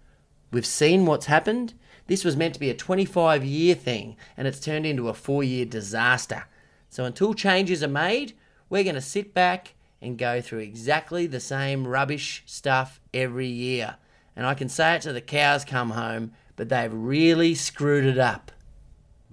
We've 0.52 0.66
seen 0.66 1.06
what's 1.06 1.26
happened. 1.26 1.74
This 2.08 2.24
was 2.24 2.38
meant 2.38 2.54
to 2.54 2.60
be 2.60 2.70
a 2.70 2.76
25 2.76 3.44
year 3.44 3.76
thing, 3.76 4.16
and 4.38 4.48
it's 4.48 4.60
turned 4.60 4.86
into 4.86 5.10
a 5.10 5.14
four 5.14 5.44
year 5.44 5.66
disaster. 5.66 6.46
So 6.90 7.04
until 7.04 7.34
changes 7.34 7.84
are 7.84 7.88
made, 7.88 8.34
we're 8.70 8.84
going 8.84 8.96
to 8.96 9.02
sit 9.02 9.34
back 9.34 9.74
and 10.02 10.18
go 10.18 10.40
through 10.42 10.60
exactly 10.60 11.26
the 11.26 11.40
same 11.40 11.88
rubbish 11.88 12.44
stuff 12.46 13.00
every 13.14 13.48
year. 13.48 13.96
And 14.36 14.46
I 14.46 14.54
can 14.54 14.70
say 14.70 14.96
it 14.96 15.02
to 15.04 15.14
the 15.14 15.22
cows 15.22 15.66
come 15.66 15.92
home, 15.92 16.34
but 16.56 16.70
they've 16.70 16.94
really 16.94 17.56
screwed 17.56 18.06
it 18.06 18.20
up. 18.20 18.52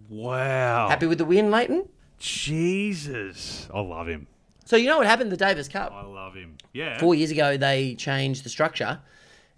Wow. 0.09 0.89
Happy 0.89 1.07
with 1.07 1.19
the 1.19 1.25
win, 1.25 1.51
Lleyton? 1.51 1.89
Jesus. 2.19 3.69
I 3.73 3.81
love 3.81 4.09
him. 4.09 4.27
So 4.65 4.77
you 4.77 4.87
know 4.87 4.99
what 4.99 5.07
happened 5.07 5.31
the 5.33 5.37
Davis 5.37 5.69
Cup? 5.69 5.93
I 5.93 6.05
love 6.05 6.35
him. 6.35 6.57
Yeah. 6.73 6.99
Four 6.99 7.15
years 7.15 7.31
ago, 7.31 7.57
they 7.57 7.95
changed 7.97 8.45
the 8.45 8.49
structure 8.49 9.01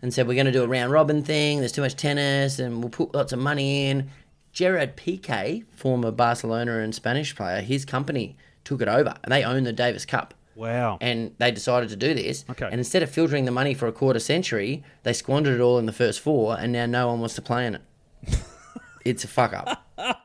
and 0.05 0.13
said 0.13 0.29
we're 0.29 0.35
going 0.35 0.45
to 0.45 0.53
do 0.53 0.63
a 0.63 0.69
round 0.69 0.93
robin 0.93 1.23
thing. 1.23 1.61
There's 1.61 1.73
too 1.73 1.81
much 1.81 1.97
tennis, 1.97 2.59
and 2.59 2.83
we'll 2.83 2.91
put 2.91 3.15
lots 3.15 3.33
of 3.33 3.39
money 3.39 3.87
in. 3.87 4.11
Gerard 4.53 4.99
Piqué, 4.99 5.65
former 5.73 6.11
Barcelona 6.11 6.81
and 6.81 6.95
Spanish 6.95 7.35
player, 7.35 7.63
his 7.63 7.87
company 7.87 8.37
took 8.65 8.83
it 8.83 8.87
over, 8.89 9.15
and 9.25 9.33
they 9.33 9.43
own 9.43 9.65
the 9.65 9.73
Davis 9.73 10.05
Cup. 10.05 10.35
Wow. 10.57 10.99
And 11.01 11.35
they 11.39 11.51
decided 11.51 11.89
to 11.89 11.97
do 11.97 12.13
this. 12.13 12.45
Okay. 12.51 12.67
And 12.67 12.75
instead 12.75 13.03
of 13.03 13.09
filtering 13.09 13.47
the 13.47 13.51
money 13.51 13.73
for 13.73 13.89
a 13.89 13.93
quarter 13.93 14.21
century, 14.21 14.85
they 15.05 15.15
squandered 15.15 15.59
it 15.59 15.63
all 15.63 15.79
in 15.79 15.87
the 15.87 15.93
first 15.93 16.21
four, 16.21 16.55
and 16.59 16.71
now 16.71 16.85
no 16.85 17.09
one 17.09 17.21
wants 17.21 17.35
to 17.37 17.43
play 17.43 17.67
in 17.67 17.77
it. 17.77 17.83
it's 19.07 19.25
a 19.25 19.29
fuck 19.29 19.55
up. 19.55 19.81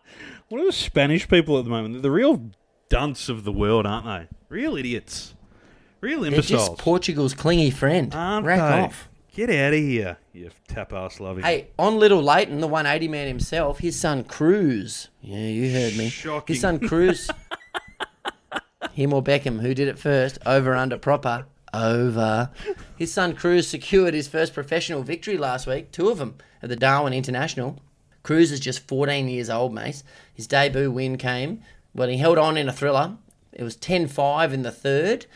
What 0.50 0.62
are 0.62 0.66
the 0.66 0.72
Spanish 0.72 1.28
people 1.28 1.60
at 1.60 1.64
the 1.64 1.70
moment? 1.70 1.94
They're 1.94 2.02
the 2.02 2.10
real 2.10 2.50
dunce 2.90 3.30
of 3.30 3.44
the 3.44 3.52
world, 3.52 3.86
aren't 3.86 4.08
they? 4.08 4.36
Real 4.50 4.76
idiots. 4.76 5.36
Real 6.02 6.22
They're 6.22 6.32
just 6.32 6.50
imbeciles. 6.50 6.80
Portugal's 6.80 7.34
clingy 7.36 7.70
friend. 7.70 8.12
Aren't 8.16 8.48
Rack 8.48 8.58
they? 8.58 8.82
off. 8.82 9.09
Get 9.34 9.50
out 9.52 9.74
of 9.74 9.80
here, 9.80 10.18
you 10.34 10.50
tap 10.68 10.92
ass 10.92 11.20
loving. 11.20 11.44
Hey, 11.44 11.68
on 11.78 12.00
Little 12.00 12.22
Lleyton, 12.22 12.62
the 12.62 12.68
180 12.68 13.08
man 13.08 13.28
himself, 13.28 13.80
his 13.80 13.98
son 13.98 14.24
Cruz. 14.24 15.10
Yeah, 15.22 15.38
you 15.38 15.72
heard 15.72 15.96
me. 15.96 16.10
Shocking. 16.10 16.56
His 16.56 16.62
son 16.62 16.80
Cruz. 16.80 17.30
him 18.94 19.14
or 19.14 19.24
Beckham, 19.24 19.62
who 19.62 19.76
did 19.76 19.88
it 19.88 20.00
first? 20.00 20.40
Over, 20.46 20.76
under, 20.76 20.98
proper. 20.98 21.46
Over. 21.74 22.50
His 22.98 23.14
son 23.14 23.36
Cruz 23.36 23.68
secured 23.68 24.16
his 24.16 24.28
first 24.28 24.54
professional 24.54 25.04
victory 25.04 25.38
last 25.38 25.68
week, 25.68 25.92
two 25.92 26.10
of 26.10 26.18
them 26.18 26.36
at 26.64 26.70
the 26.70 26.76
Darwin 26.76 27.14
International. 27.14 27.80
Cruz 28.24 28.52
is 28.52 28.60
just 28.60 28.88
14 28.88 29.30
years 29.30 29.50
old, 29.50 29.74
mate. 29.74 30.02
His 30.34 30.48
debut 30.48 30.92
win 30.92 31.18
came 31.18 31.62
when 31.94 32.10
he 32.10 32.18
held 32.18 32.40
on 32.40 32.58
in 32.58 32.68
a 32.68 32.74
thriller. 32.74 33.18
It 33.54 33.64
was 33.64 33.76
10 33.76 34.08
5 34.08 34.54
in 34.54 34.64
the 34.64 34.72
third 34.72 35.28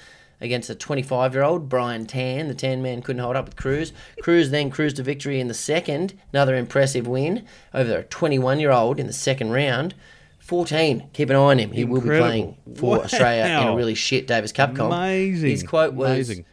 against 0.43 0.69
a 0.69 0.75
25 0.75 1.33
year 1.33 1.41
old, 1.43 1.67
Brian 1.69 2.05
Tan. 2.05 2.47
The 2.49 2.53
Tan 2.53 2.81
man 2.83 3.01
couldn't 3.01 3.21
hold 3.23 3.35
up 3.35 3.45
with 3.45 3.55
Cruz. 3.55 3.93
Cruz 4.21 4.51
then 4.51 4.69
cruised 4.69 4.97
to 4.97 5.03
victory 5.03 5.39
in 5.39 5.47
the 5.47 5.53
second, 5.55 6.13
another 6.31 6.55
impressive 6.55 7.07
win 7.07 7.45
over 7.73 7.97
a 7.97 8.03
21 8.03 8.59
year 8.59 8.71
old 8.71 8.99
in 8.99 9.07
the 9.07 9.13
second 9.13 9.51
round. 9.51 9.95
14. 10.39 11.09
Keep 11.13 11.29
an 11.29 11.37
eye 11.37 11.39
on 11.39 11.57
him. 11.59 11.71
He 11.71 11.85
will 11.85 12.01
be 12.01 12.09
playing 12.09 12.57
for 12.75 12.97
Wow. 12.97 13.03
Australia 13.05 13.61
in 13.61 13.67
a 13.69 13.75
really 13.75 13.95
shit 13.95 14.27
Davis 14.27 14.51
Cup 14.51 14.75
comp. 14.75 14.91
Amazing. 14.93 15.49
His 15.49 15.63
quote 15.63 15.93
was, 15.93 16.11
Amazing. 16.29 16.45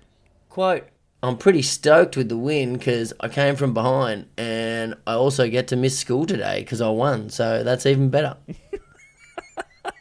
quote, 0.48 0.86
I'm 1.22 1.36
pretty 1.36 1.60
stoked 1.62 2.16
with 2.16 2.28
the 2.28 2.36
win 2.36 2.74
because 2.74 3.12
I 3.20 3.28
came 3.28 3.56
from 3.56 3.74
behind 3.74 4.26
and 4.38 4.94
I 5.08 5.14
also 5.14 5.50
get 5.50 5.66
to 5.68 5.76
miss 5.76 5.98
school 5.98 6.24
today 6.24 6.60
because 6.60 6.80
I 6.80 6.88
won. 6.88 7.28
So 7.30 7.62
that's 7.64 7.84
even 7.84 8.08
better. 8.10 8.36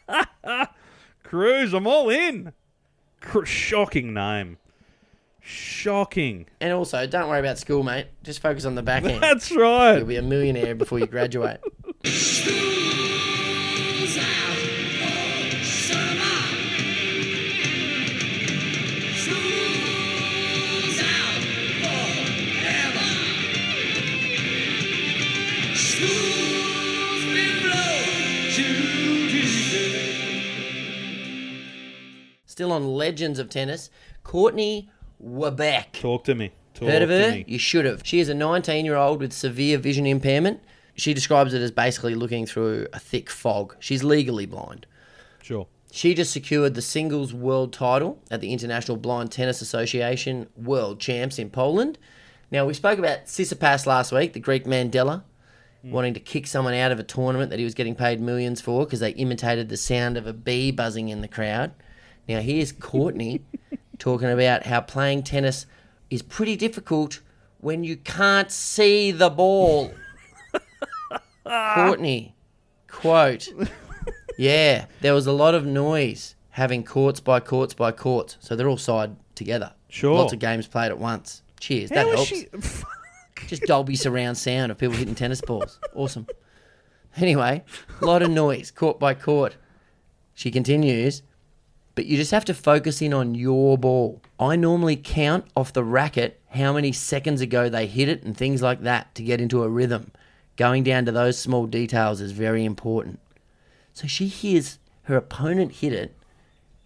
Cruz, 1.23 1.73
I'm 1.73 1.87
all 1.87 2.09
in. 2.09 2.53
Cr- 3.21 3.45
shocking 3.45 4.13
name. 4.13 4.57
Shocking. 5.41 6.47
And 6.61 6.73
also, 6.73 7.07
don't 7.07 7.27
worry 7.29 7.39
about 7.39 7.57
school, 7.57 7.81
mate. 7.83 8.07
Just 8.23 8.41
focus 8.41 8.65
on 8.65 8.75
the 8.75 8.83
back 8.83 9.03
end. 9.03 9.23
That's 9.23 9.51
right. 9.51 9.97
You'll 9.97 10.05
be 10.05 10.17
a 10.17 10.21
millionaire 10.21 10.75
before 10.75 10.99
you 10.99 11.07
graduate. 11.07 11.59
Still 32.59 32.73
on 32.73 32.89
legends 32.89 33.39
of 33.39 33.47
tennis, 33.47 33.89
Courtney 34.21 34.89
Webeck. 35.25 35.93
Talk 35.93 36.25
to 36.25 36.35
me. 36.35 36.51
Talk 36.73 36.89
Heard 36.89 37.03
of 37.03 37.07
to 37.07 37.23
her? 37.23 37.31
me. 37.31 37.45
You 37.47 37.57
should 37.57 37.85
have. 37.85 38.01
She 38.03 38.19
is 38.19 38.27
a 38.27 38.33
19 38.33 38.83
year 38.83 38.97
old 38.97 39.21
with 39.21 39.31
severe 39.31 39.77
vision 39.77 40.05
impairment. 40.05 40.59
She 40.95 41.13
describes 41.13 41.53
it 41.53 41.61
as 41.61 41.71
basically 41.71 42.15
looking 42.15 42.45
through 42.45 42.87
a 42.91 42.99
thick 42.99 43.29
fog. 43.29 43.77
She's 43.79 44.03
legally 44.03 44.45
blind. 44.45 44.85
Sure. 45.41 45.67
She 45.89 46.13
just 46.13 46.33
secured 46.33 46.73
the 46.73 46.81
singles 46.81 47.33
world 47.33 47.71
title 47.71 48.19
at 48.29 48.41
the 48.41 48.51
International 48.51 48.97
Blind 48.97 49.31
Tennis 49.31 49.61
Association 49.61 50.49
World 50.57 50.99
Champs 50.99 51.39
in 51.39 51.49
Poland. 51.49 51.97
Now, 52.51 52.65
we 52.65 52.73
spoke 52.73 52.99
about 52.99 53.27
Tsitsipas 53.27 53.85
last 53.85 54.11
week, 54.11 54.33
the 54.33 54.41
Greek 54.41 54.65
Mandela, 54.65 55.23
hmm. 55.81 55.91
wanting 55.91 56.13
to 56.13 56.19
kick 56.19 56.45
someone 56.45 56.73
out 56.73 56.91
of 56.91 56.99
a 56.99 57.03
tournament 57.03 57.51
that 57.51 57.59
he 57.59 57.63
was 57.63 57.73
getting 57.73 57.95
paid 57.95 58.19
millions 58.19 58.59
for 58.59 58.83
because 58.83 58.99
they 58.99 59.11
imitated 59.11 59.69
the 59.69 59.77
sound 59.77 60.17
of 60.17 60.27
a 60.27 60.33
bee 60.33 60.71
buzzing 60.71 61.07
in 61.07 61.21
the 61.21 61.29
crowd. 61.29 61.71
Now, 62.29 62.41
here's 62.41 62.71
Courtney 62.71 63.41
talking 63.97 64.29
about 64.29 64.67
how 64.67 64.81
playing 64.81 65.23
tennis 65.23 65.65
is 66.11 66.21
pretty 66.21 66.55
difficult 66.55 67.21
when 67.57 67.83
you 67.83 67.97
can't 67.97 68.51
see 68.51 69.09
the 69.11 69.29
ball. 69.31 69.91
Courtney, 71.43 72.35
quote, 72.87 73.47
yeah, 74.37 74.85
there 75.01 75.13
was 75.15 75.25
a 75.25 75.31
lot 75.31 75.55
of 75.55 75.65
noise 75.65 76.35
having 76.51 76.83
courts 76.83 77.19
by 77.19 77.39
courts 77.39 77.73
by 77.73 77.91
courts. 77.91 78.37
So 78.39 78.55
they're 78.55 78.69
all 78.69 78.77
side 78.77 79.15
together. 79.33 79.73
Sure. 79.89 80.13
Lots 80.19 80.33
of 80.33 80.39
games 80.39 80.67
played 80.67 80.89
at 80.91 80.99
once. 80.99 81.41
Cheers. 81.59 81.89
How 81.89 81.95
that 81.95 82.07
helps. 82.13 82.25
she- 82.27 82.47
Just 83.47 83.63
Dolby 83.63 83.95
surround 83.95 84.37
sound 84.37 84.71
of 84.71 84.77
people 84.77 84.95
hitting 84.95 85.15
tennis 85.15 85.41
balls. 85.41 85.79
Awesome. 85.95 86.27
Anyway, 87.17 87.63
a 88.01 88.05
lot 88.05 88.21
of 88.21 88.29
noise, 88.29 88.69
court 88.69 88.99
by 88.99 89.15
court. 89.15 89.55
She 90.35 90.51
continues, 90.51 91.23
but 91.95 92.05
you 92.05 92.17
just 92.17 92.31
have 92.31 92.45
to 92.45 92.53
focus 92.53 93.01
in 93.01 93.13
on 93.13 93.35
your 93.35 93.77
ball. 93.77 94.21
I 94.39 94.55
normally 94.55 94.95
count 94.95 95.45
off 95.55 95.73
the 95.73 95.83
racket 95.83 96.39
how 96.51 96.73
many 96.73 96.91
seconds 96.91 97.41
ago 97.41 97.69
they 97.69 97.85
hit 97.87 98.07
it 98.09 98.23
and 98.23 98.35
things 98.35 98.61
like 98.61 98.81
that 98.81 99.13
to 99.15 99.23
get 99.23 99.41
into 99.41 99.63
a 99.63 99.69
rhythm. 99.69 100.11
Going 100.55 100.83
down 100.83 101.05
to 101.05 101.11
those 101.11 101.37
small 101.37 101.65
details 101.67 102.21
is 102.21 102.31
very 102.31 102.65
important. 102.65 103.19
So 103.93 104.07
she 104.07 104.27
hears 104.27 104.79
her 105.03 105.15
opponent 105.17 105.73
hit 105.73 105.93
it 105.93 106.15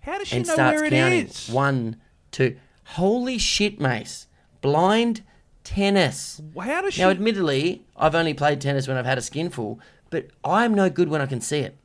How 0.02 0.18
does 0.18 0.28
she 0.30 0.38
and 0.38 0.48
know 0.48 0.54
starts 0.54 0.76
where 0.78 0.86
it 0.86 0.90
counting. 0.92 1.26
is? 1.28 1.50
One, 1.50 1.98
two. 2.32 2.58
Holy 2.86 3.38
shit, 3.38 3.80
Mace. 3.80 4.28
Blind 4.62 5.24
tennis. 5.64 6.42
How 6.60 6.82
does 6.82 6.98
Now, 6.98 7.06
she- 7.10 7.12
admittedly, 7.12 7.86
I've 7.96 8.16
only 8.16 8.34
played 8.34 8.60
tennis 8.62 8.88
when 8.88 8.98
I've 8.98 9.06
had 9.06 9.18
a 9.18 9.22
skinful, 9.22 9.80
but 10.10 10.28
I'm 10.44 10.74
no 10.74 10.90
good 10.90 11.10
when 11.10 11.22
I 11.22 11.26
can 11.26 11.42
see 11.42 11.60
it. 11.60 11.78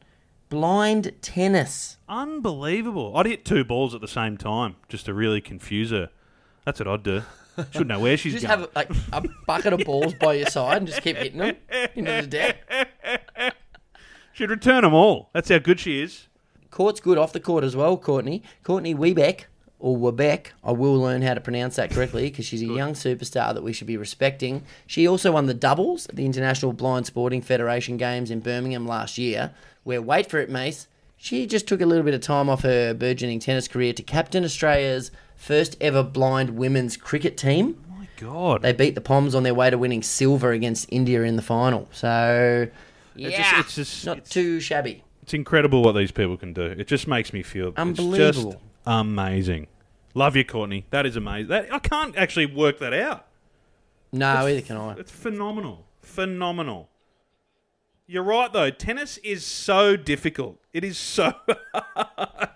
Blind 0.48 1.12
tennis. 1.20 1.98
Unbelievable. 2.08 3.16
I'd 3.16 3.26
hit 3.26 3.44
two 3.44 3.64
balls 3.64 3.94
at 3.94 4.00
the 4.00 4.08
same 4.08 4.36
time 4.36 4.76
just 4.88 5.06
to 5.06 5.14
really 5.14 5.40
confuse 5.40 5.90
her. 5.90 6.10
That's 6.64 6.80
what 6.80 6.88
I'd 6.88 7.02
do. 7.02 7.22
Should 7.72 7.88
know 7.88 7.98
where 8.00 8.16
she's 8.18 8.34
just 8.34 8.46
going. 8.46 8.60
have 8.60 8.70
like 8.74 8.90
a 9.12 9.24
bucket 9.46 9.72
of 9.72 9.80
balls 9.80 10.14
by 10.14 10.34
your 10.34 10.46
side 10.46 10.78
and 10.78 10.86
just 10.86 11.02
keep 11.02 11.16
hitting 11.16 11.38
them 11.38 11.56
into 11.94 12.10
the 12.22 12.26
deck. 12.26 13.54
She'd 14.32 14.50
return 14.50 14.82
them 14.82 14.94
all. 14.94 15.30
That's 15.32 15.48
how 15.48 15.58
good 15.58 15.80
she 15.80 16.00
is. 16.00 16.28
Court's 16.70 17.00
good 17.00 17.18
off 17.18 17.32
the 17.32 17.40
court 17.40 17.64
as 17.64 17.74
well, 17.74 17.96
Courtney. 17.96 18.42
Courtney 18.62 18.94
Webeck, 18.94 19.44
or 19.80 19.96
Webeck, 19.96 20.48
I 20.64 20.72
will 20.72 20.98
learn 20.98 21.22
how 21.22 21.34
to 21.34 21.40
pronounce 21.40 21.76
that 21.76 21.90
correctly 21.90 22.28
because 22.30 22.44
she's 22.46 22.62
a 22.62 22.66
young 22.66 22.94
superstar 22.94 23.54
that 23.54 23.62
we 23.62 23.72
should 23.72 23.86
be 23.86 23.96
respecting. 23.96 24.62
She 24.86 25.06
also 25.06 25.32
won 25.32 25.46
the 25.46 25.54
doubles 25.54 26.06
at 26.08 26.16
the 26.16 26.26
International 26.26 26.72
Blind 26.72 27.06
Sporting 27.06 27.42
Federation 27.42 27.96
Games 27.96 28.30
in 28.30 28.40
Birmingham 28.40 28.86
last 28.86 29.18
year, 29.18 29.52
where, 29.84 30.02
wait 30.02 30.28
for 30.28 30.38
it, 30.38 30.50
Mace, 30.50 30.88
she 31.16 31.46
just 31.46 31.66
took 31.68 31.80
a 31.80 31.86
little 31.86 32.04
bit 32.04 32.14
of 32.14 32.20
time 32.20 32.48
off 32.48 32.62
her 32.62 32.92
burgeoning 32.94 33.38
tennis 33.40 33.68
career 33.68 33.92
to 33.92 34.02
captain 34.02 34.44
Australia's 34.44 35.10
first 35.36 35.76
ever 35.80 36.02
blind 36.02 36.50
women's 36.50 36.96
cricket 36.96 37.36
team. 37.36 37.76
My 37.96 38.08
God. 38.16 38.62
They 38.62 38.72
beat 38.72 38.94
the 38.96 39.00
Poms 39.00 39.34
on 39.34 39.44
their 39.44 39.54
way 39.54 39.70
to 39.70 39.78
winning 39.78 40.02
silver 40.02 40.50
against 40.52 40.88
India 40.90 41.22
in 41.22 41.36
the 41.36 41.42
final. 41.42 41.88
So, 41.92 42.68
yeah, 43.14 43.28
It's 43.28 43.36
just- 43.38 43.58
it's 43.60 43.74
just- 43.74 44.06
not 44.06 44.24
too 44.24 44.58
shabby. 44.60 45.02
It's 45.22 45.34
incredible 45.34 45.82
what 45.82 45.92
these 45.92 46.10
people 46.10 46.36
can 46.36 46.52
do. 46.52 46.62
It 46.62 46.86
just 46.88 47.06
makes 47.06 47.32
me 47.32 47.42
feel 47.42 47.68
It's 47.68 47.78
Unbelievable. 47.78 48.60
Amazing. 48.88 49.66
Love 50.14 50.34
you, 50.34 50.44
Courtney. 50.44 50.86
That 50.90 51.06
is 51.06 51.16
amazing. 51.16 51.48
That, 51.48 51.72
I 51.72 51.78
can't 51.78 52.16
actually 52.16 52.46
work 52.46 52.78
that 52.80 52.92
out. 52.92 53.26
No, 54.10 54.26
either 54.26 54.62
can 54.62 54.76
I. 54.76 54.94
It's 54.94 55.12
phenomenal. 55.12 55.86
Phenomenal. 56.00 56.88
You're 58.06 58.22
right 58.22 58.50
though. 58.50 58.70
Tennis 58.70 59.18
is 59.18 59.44
so 59.44 59.94
difficult. 59.96 60.58
It 60.72 60.82
is 60.82 60.96
so 60.96 61.34
hard. 61.74 62.48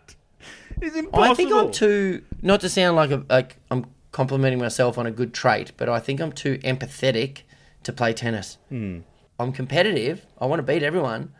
It's 0.80 0.96
impossible. 0.96 1.30
I 1.30 1.34
think 1.34 1.52
I'm 1.52 1.70
too 1.70 2.24
not 2.40 2.60
to 2.62 2.70
sound 2.70 2.96
like 2.96 3.10
a, 3.10 3.24
like 3.28 3.56
I'm 3.70 3.84
complimenting 4.12 4.58
myself 4.58 4.96
on 4.96 5.06
a 5.06 5.10
good 5.10 5.34
trait, 5.34 5.72
but 5.76 5.90
I 5.90 5.98
think 6.00 6.20
I'm 6.20 6.32
too 6.32 6.56
empathetic 6.58 7.42
to 7.82 7.92
play 7.92 8.14
tennis. 8.14 8.56
Hmm. 8.70 9.00
I'm 9.38 9.52
competitive. 9.52 10.24
I 10.38 10.46
want 10.46 10.60
to 10.60 10.62
beat 10.62 10.82
everyone, 10.82 11.32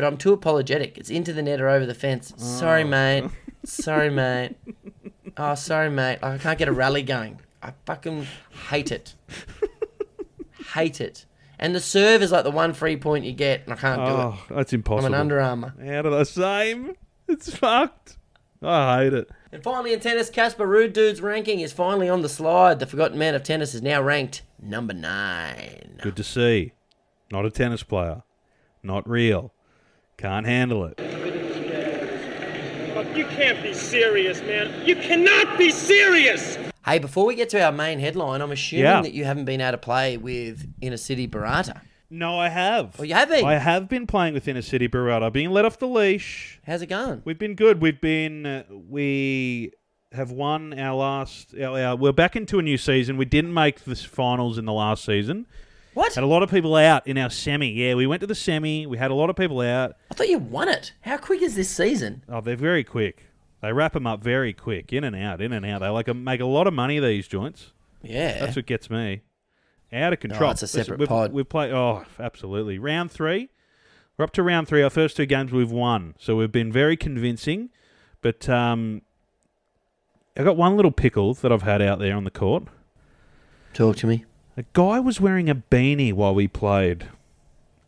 but 0.00 0.06
I'm 0.06 0.16
too 0.16 0.32
apologetic. 0.32 0.96
It's 0.96 1.10
into 1.10 1.32
the 1.34 1.42
net 1.42 1.60
or 1.60 1.68
over 1.68 1.84
the 1.84 1.94
fence. 1.94 2.32
Sorry, 2.38 2.82
Oh. 2.84 2.86
mate. 2.86 3.24
Sorry, 3.64 4.08
mate. 4.08 4.56
Oh, 5.36 5.54
sorry, 5.54 5.90
mate. 5.90 6.18
I 6.22 6.38
can't 6.38 6.58
get 6.58 6.68
a 6.68 6.72
rally 6.72 7.02
going. 7.02 7.40
I 7.62 7.72
fucking 7.84 8.26
hate 8.70 8.90
it. 8.90 9.14
hate 10.74 11.00
it. 11.00 11.26
And 11.58 11.74
the 11.74 11.80
serve 11.80 12.22
is 12.22 12.32
like 12.32 12.44
the 12.44 12.50
one 12.50 12.72
free 12.72 12.96
point 12.96 13.26
you 13.26 13.32
get, 13.32 13.64
and 13.64 13.72
I 13.74 13.76
can't 13.76 14.00
do 14.00 14.06
it. 14.06 14.14
Oh, 14.18 14.38
that's 14.50 14.72
impossible. 14.72 15.06
I'm 15.08 15.12
an 15.14 15.20
Under 15.20 15.38
Armour. 15.40 15.74
How 15.84 16.00
do 16.02 16.10
they 16.10 16.24
same? 16.24 16.94
It's 17.28 17.54
fucked. 17.54 18.16
I 18.62 19.04
hate 19.04 19.12
it. 19.12 19.30
And 19.52 19.62
finally, 19.62 19.92
in 19.92 20.00
tennis, 20.00 20.30
Casper 20.30 20.66
Ruud 20.66 20.94
Dude's 20.94 21.20
ranking 21.20 21.60
is 21.60 21.72
finally 21.72 22.08
on 22.08 22.22
the 22.22 22.28
slide. 22.30 22.78
The 22.78 22.86
forgotten 22.86 23.18
man 23.18 23.34
of 23.34 23.42
tennis 23.42 23.74
is 23.74 23.82
now 23.82 24.00
ranked 24.00 24.40
number 24.60 24.94
nine. 24.94 25.98
Good 26.02 26.16
to 26.16 26.24
see. 26.24 26.72
Not 27.30 27.44
a 27.44 27.50
tennis 27.50 27.82
player. 27.82 28.22
Not 28.82 29.06
real. 29.08 29.52
Can't 30.20 30.44
handle 30.44 30.84
it. 30.84 30.98
Fuck, 32.92 33.16
you 33.16 33.24
can't 33.24 33.62
be 33.62 33.72
serious, 33.72 34.42
man. 34.42 34.86
You 34.86 34.94
cannot 34.96 35.56
be 35.56 35.70
serious! 35.70 36.58
Hey, 36.84 36.98
before 36.98 37.24
we 37.24 37.34
get 37.34 37.48
to 37.50 37.62
our 37.64 37.72
main 37.72 37.98
headline, 37.98 38.42
I'm 38.42 38.52
assuming 38.52 38.84
Yeah. 38.84 39.00
that 39.00 39.14
you 39.14 39.24
haven't 39.24 39.46
been 39.46 39.62
able 39.62 39.72
to 39.72 39.78
play 39.78 40.18
with 40.18 40.70
Inner 40.82 40.98
City 40.98 41.26
Barata. 41.26 41.80
No, 42.10 42.38
I 42.38 42.50
have. 42.50 42.96
Oh, 42.98 43.02
you 43.02 43.14
have 43.14 43.30
been? 43.30 43.46
I 43.46 43.54
have 43.54 43.88
been 43.88 44.06
playing 44.06 44.34
with 44.34 44.46
Inner 44.46 44.60
City 44.60 44.88
Barata. 44.88 45.32
Being 45.32 45.52
let 45.52 45.64
off 45.64 45.78
the 45.78 45.88
leash. 45.88 46.60
How's 46.66 46.82
it 46.82 46.88
going? 46.88 47.22
We've 47.24 47.38
been 47.38 47.54
good. 47.54 47.80
We've 47.80 48.00
been 48.00 48.44
uh, 48.44 48.64
we 48.68 49.72
have 50.12 50.32
won 50.32 50.78
our 50.78 50.96
last. 50.96 51.54
Our, 51.58 51.80
our, 51.80 51.96
we're 51.96 52.12
back 52.12 52.36
into 52.36 52.58
a 52.58 52.62
new 52.62 52.76
season. 52.76 53.16
We 53.16 53.24
didn't 53.24 53.54
make 53.54 53.84
the 53.84 53.96
finals 53.96 54.58
in 54.58 54.66
the 54.66 54.72
last 54.74 55.02
season. 55.02 55.46
What? 55.94 56.14
Had 56.14 56.24
a 56.24 56.26
lot 56.26 56.42
of 56.42 56.50
people 56.50 56.76
out 56.76 57.06
in 57.06 57.18
our 57.18 57.30
semi. 57.30 57.68
Yeah, 57.68 57.94
we 57.94 58.06
went 58.06 58.20
to 58.20 58.26
the 58.26 58.34
semi. 58.34 58.86
We 58.86 58.98
had 58.98 59.10
a 59.10 59.14
lot 59.14 59.30
of 59.30 59.36
people 59.36 59.60
out. 59.60 59.96
I 60.10 60.14
thought 60.14 60.28
you 60.28 60.38
won 60.38 60.68
it. 60.68 60.92
How 61.00 61.16
quick 61.16 61.42
is 61.42 61.56
this 61.56 61.68
season? 61.68 62.22
Oh, 62.28 62.40
they're 62.40 62.56
very 62.56 62.84
quick. 62.84 63.26
They 63.60 63.72
wrap 63.72 63.92
them 63.92 64.06
up 64.06 64.22
very 64.22 64.52
quick, 64.52 64.92
in 64.92 65.04
and 65.04 65.14
out, 65.16 65.40
in 65.42 65.52
and 65.52 65.66
out. 65.66 65.80
They 65.80 65.88
like 65.88 66.08
a, 66.08 66.14
make 66.14 66.40
a 66.40 66.46
lot 66.46 66.66
of 66.66 66.72
money. 66.72 66.98
These 67.00 67.28
joints. 67.28 67.72
Yeah. 68.02 68.38
That's 68.38 68.56
what 68.56 68.66
gets 68.66 68.88
me. 68.88 69.22
Out 69.92 70.12
of 70.12 70.20
control. 70.20 70.48
Oh, 70.48 70.52
it's 70.52 70.62
a 70.62 70.64
Listen, 70.64 70.84
separate 70.84 71.00
we've, 71.00 71.08
pod. 71.08 71.32
We've 71.32 71.48
played. 71.48 71.72
Oh, 71.72 72.04
absolutely. 72.18 72.78
Round 72.78 73.10
three. 73.10 73.50
We're 74.16 74.24
up 74.24 74.32
to 74.34 74.42
round 74.42 74.68
three. 74.68 74.82
Our 74.82 74.90
first 74.90 75.16
two 75.16 75.26
games 75.26 75.50
we've 75.50 75.70
won, 75.70 76.14
so 76.18 76.36
we've 76.36 76.52
been 76.52 76.70
very 76.70 76.96
convincing. 76.96 77.70
But 78.22 78.48
um, 78.48 79.02
I 80.36 80.44
got 80.44 80.56
one 80.56 80.76
little 80.76 80.92
pickle 80.92 81.34
that 81.34 81.50
I've 81.50 81.62
had 81.62 81.82
out 81.82 81.98
there 81.98 82.14
on 82.14 82.24
the 82.24 82.30
court. 82.30 82.64
Talk 83.74 83.96
to 83.96 84.06
me. 84.06 84.24
A 84.60 84.64
guy 84.74 85.00
was 85.00 85.22
wearing 85.22 85.48
a 85.48 85.54
beanie 85.54 86.12
while 86.12 86.34
we 86.34 86.46
played, 86.46 87.06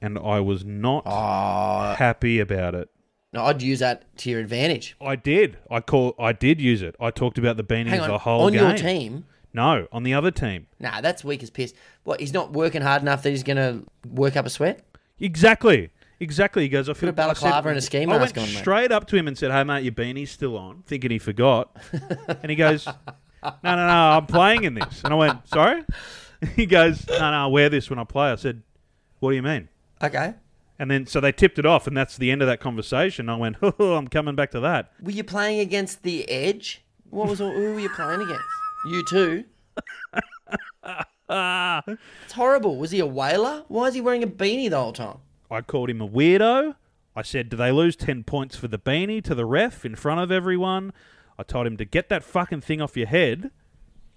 and 0.01 0.19
I 0.19 0.41
was 0.41 0.65
not 0.65 1.03
Ah. 1.05 1.95
happy 1.99 2.41
about 2.41 2.75
it. 2.75 2.89
No, 3.31 3.45
I'd 3.45 3.61
use 3.61 3.81
that 3.81 4.05
to 4.19 4.31
your 4.31 4.41
advantage. 4.41 4.97
I 4.99 5.17
did. 5.17 5.59
I 5.71 5.81
call. 5.81 6.15
I 6.19 6.33
did 6.33 6.63
use 6.63 6.81
it. 6.81 6.97
I 6.99 7.11
talked 7.11 7.37
about 7.37 7.59
the 7.59 7.63
beanie 7.63 7.89
Hang 7.89 8.01
on, 8.01 8.09
the 8.09 8.17
whole 8.17 8.47
on 8.47 8.53
game. 8.55 8.63
your 8.63 8.75
team? 8.79 9.27
No, 9.53 9.87
on 9.93 10.03
the 10.03 10.15
other 10.15 10.31
team. 10.31 10.67
Nah, 10.81 11.03
that's 11.03 11.23
weak 11.23 11.43
as 11.43 11.51
piss. 11.51 11.75
What? 12.05 12.21
He's 12.21 12.33
not 12.33 12.55
working 12.55 12.81
hard 12.81 13.03
enough 13.03 13.23
that 13.23 13.29
he's 13.31 13.43
going 13.43 13.59
to 13.59 13.85
work 14.11 14.35
up 14.39 14.47
a 14.47 14.51
sweat. 14.51 14.83
Exactly. 15.21 15.91
Exactly. 16.21 16.63
He 16.63 16.69
goes, 16.71 16.89
I 16.89 16.95
feel 16.95 17.11
a 17.11 17.13
balaclava 17.13 17.69
and 17.69 17.77
a 17.77 17.83
ski 17.83 18.01
I 18.01 18.07
mask 18.07 18.35
went 18.35 18.49
on, 18.49 18.55
mate. 18.55 18.61
straight 18.61 18.93
up 18.93 19.07
to 19.09 19.17
him 19.17 19.29
and 19.29 19.37
said, 19.37 19.51
Hey, 19.51 19.63
mate, 19.63 19.83
your 19.85 19.93
beanie's 19.93 20.31
still 20.31 20.57
on, 20.57 20.85
thinking 20.87 21.11
he 21.11 21.19
forgot. 21.19 21.77
and 22.41 22.49
he 22.49 22.57
goes, 22.57 22.87
No, 23.43 23.53
no, 23.63 23.77
no, 23.77 24.17
I'm 24.17 24.25
playing 24.25 24.65
in 24.65 24.73
this. 24.73 25.03
And 25.05 25.13
I 25.13 25.17
went, 25.19 25.47
Sorry? 25.49 25.83
He 26.57 26.67
goes, 26.67 27.07
No, 27.09 27.19
no, 27.19 27.25
I'll 27.25 27.53
wear 27.53 27.69
this 27.69 27.89
when 27.89 27.99
I 27.99 28.05
play. 28.05 28.31
I 28.31 28.35
said, 28.37 28.63
What 29.21 29.31
do 29.31 29.37
you 29.37 29.43
mean? 29.43 29.69
Okay. 30.03 30.35
And 30.79 30.91
then, 30.91 31.07
so 31.07 31.21
they 31.21 31.31
tipped 31.31 31.59
it 31.59 31.67
off, 31.67 31.87
and 31.87 31.97
that's 31.97 32.17
the 32.17 32.31
end 32.31 32.43
of 32.43 32.49
that 32.49 32.59
conversation. 32.59 33.29
I 33.29 33.37
went, 33.37 33.57
Oh, 33.63 33.95
I'm 33.95 34.09
coming 34.09 34.35
back 34.35 34.51
to 34.53 34.61
that. 34.61 34.93
Were 35.01 35.13
you 35.13 35.25
playing 35.25 35.61
against 35.61 36.03
the 36.03 36.29
Edge? 36.29 36.83
What 37.11 37.29
was? 37.29 37.39
Who 37.39 37.51
were 37.51 37.79
you 37.79 37.91
playing 37.91 38.23
against? 38.23 38.45
You 38.87 39.05
too. 39.09 39.45
it's 42.27 42.33
horrible. 42.33 42.77
Was 42.77 42.91
he 42.91 43.01
a 43.01 43.07
whaler? 43.07 43.65
Why 43.69 43.87
is 43.87 43.95
he 43.95 44.01
wearing 44.01 44.23
a 44.23 44.27
beanie 44.27 44.71
the 44.71 44.81
whole 44.81 44.93
time? 44.93 45.19
I 45.51 45.61
called 45.61 45.91
him 45.91 46.01
a 46.01 46.09
weirdo. 46.09 46.75
I 47.15 47.23
said, 47.23 47.51
Do 47.51 47.57
they 47.57 47.71
lose 47.71 47.95
10 47.95 48.25
points 48.25 48.57
for 48.57 48.69
the 48.69 48.79
beanie 48.79 49.23
to 49.25 49.35
the 49.35 49.45
ref 49.45 49.85
in 49.85 49.95
front 49.95 50.21
of 50.21 50.33
everyone? 50.33 50.93
I 51.39 51.43
told 51.43 51.67
him 51.67 51.77
to 51.77 51.85
get 51.85 52.09
that 52.09 52.25
fucking 52.25 52.63
thing 52.63 52.81
off 52.81 52.97
your 52.97 53.07
head. 53.07 53.51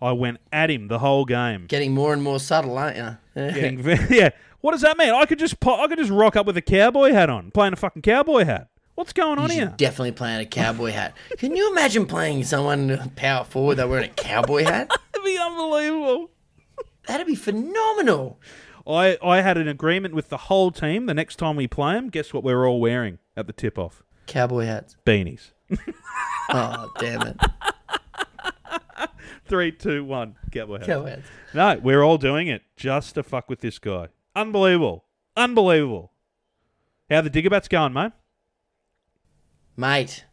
I 0.01 0.11
went 0.11 0.39
at 0.51 0.69
him 0.69 0.87
the 0.87 0.99
whole 0.99 1.25
game. 1.25 1.65
Getting 1.67 1.93
more 1.93 2.13
and 2.13 2.21
more 2.21 2.39
subtle, 2.39 2.77
aren't 2.77 2.97
you? 2.97 3.17
Getting 3.51 3.79
yeah. 4.09 4.29
What 4.61 4.71
does 4.71 4.81
that 4.81 4.97
mean? 4.97 5.13
I 5.13 5.25
could 5.25 5.39
just 5.39 5.59
po- 5.59 5.81
I 5.81 5.87
could 5.87 5.97
just 5.99 6.11
rock 6.11 6.35
up 6.35 6.45
with 6.45 6.57
a 6.57 6.61
cowboy 6.61 7.11
hat 7.11 7.29
on, 7.29 7.51
playing 7.51 7.73
a 7.73 7.75
fucking 7.77 8.01
cowboy 8.01 8.45
hat. 8.45 8.69
What's 8.95 9.13
going 9.13 9.37
on 9.39 9.49
You 9.49 9.55
here? 9.57 9.73
definitely 9.75 10.13
playing 10.13 10.39
a 10.41 10.45
cowboy 10.45 10.91
hat. 10.91 11.15
Can 11.37 11.55
you 11.55 11.69
imagine 11.71 12.05
playing 12.05 12.45
someone 12.45 13.11
power 13.15 13.43
forward 13.43 13.75
that 13.75 13.89
wearing 13.89 14.09
a 14.09 14.13
cowboy 14.13 14.63
hat? 14.63 14.89
That'd 15.13 15.25
be 15.25 15.37
unbelievable. 15.37 16.31
That'd 17.05 17.27
be 17.27 17.35
phenomenal. 17.35 18.39
I, 18.87 19.17
I 19.21 19.41
had 19.41 19.57
an 19.57 19.67
agreement 19.67 20.13
with 20.13 20.29
the 20.29 20.37
whole 20.37 20.71
team. 20.71 21.07
The 21.07 21.13
next 21.13 21.35
time 21.35 21.55
we 21.57 21.67
play 21.67 21.93
them, 21.93 22.09
guess 22.09 22.33
what 22.33 22.43
we're 22.43 22.65
all 22.67 22.79
wearing 22.79 23.19
at 23.35 23.47
the 23.47 23.53
tip 23.53 23.77
off? 23.77 24.01
Cowboy 24.27 24.65
hats. 24.65 24.95
Beanies. 25.05 25.51
Oh, 26.49 26.89
damn 26.99 27.21
it. 27.23 27.37
Three, 29.45 29.71
two, 29.71 30.03
one. 30.03 30.35
Cowboy. 30.51 30.79
Cowboy 30.85 31.09
hats. 31.09 31.27
No, 31.53 31.79
we're 31.81 32.03
all 32.03 32.17
doing 32.17 32.47
it 32.47 32.63
just 32.75 33.15
to 33.15 33.23
fuck 33.23 33.49
with 33.49 33.61
this 33.61 33.79
guy. 33.79 34.07
Unbelievable. 34.35 35.05
Unbelievable. 35.35 36.11
How 37.09 37.21
the 37.21 37.29
Diggerbats 37.29 37.69
going, 37.69 37.93
mate? 37.93 38.11
Mate, 39.77 40.25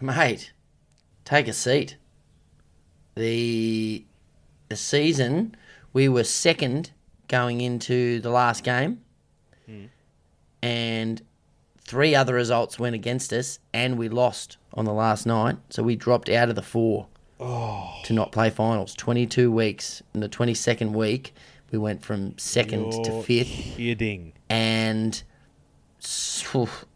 mate, 0.00 0.52
take 1.24 1.48
a 1.48 1.52
seat. 1.52 1.96
The 3.14 4.04
the 4.68 4.76
season 4.76 5.54
we 5.92 6.08
were 6.08 6.24
second 6.24 6.90
going 7.28 7.60
into 7.60 8.20
the 8.20 8.30
last 8.30 8.64
game, 8.64 9.02
hmm. 9.66 9.86
and 10.62 11.22
three 11.80 12.14
other 12.14 12.34
results 12.34 12.78
went 12.78 12.94
against 12.94 13.32
us, 13.32 13.58
and 13.72 13.98
we 13.98 14.08
lost 14.08 14.56
on 14.72 14.84
the 14.84 14.92
last 14.92 15.26
night. 15.26 15.56
So 15.68 15.82
we 15.82 15.94
dropped 15.94 16.28
out 16.28 16.48
of 16.48 16.54
the 16.54 16.62
four 16.62 17.08
Oh. 17.40 17.94
to 18.04 18.12
not 18.12 18.32
play 18.32 18.50
finals. 18.50 18.94
Twenty 18.94 19.26
two 19.26 19.50
weeks. 19.52 20.02
In 20.14 20.20
the 20.20 20.28
twenty 20.28 20.54
second 20.54 20.92
week, 20.92 21.34
we 21.70 21.78
went 21.78 22.04
from 22.04 22.32
2nd 22.32 23.04
to 23.04 23.10
You're 23.12 23.22
fifth 23.22 23.76
Kidding. 23.76 24.32
and 24.48 25.22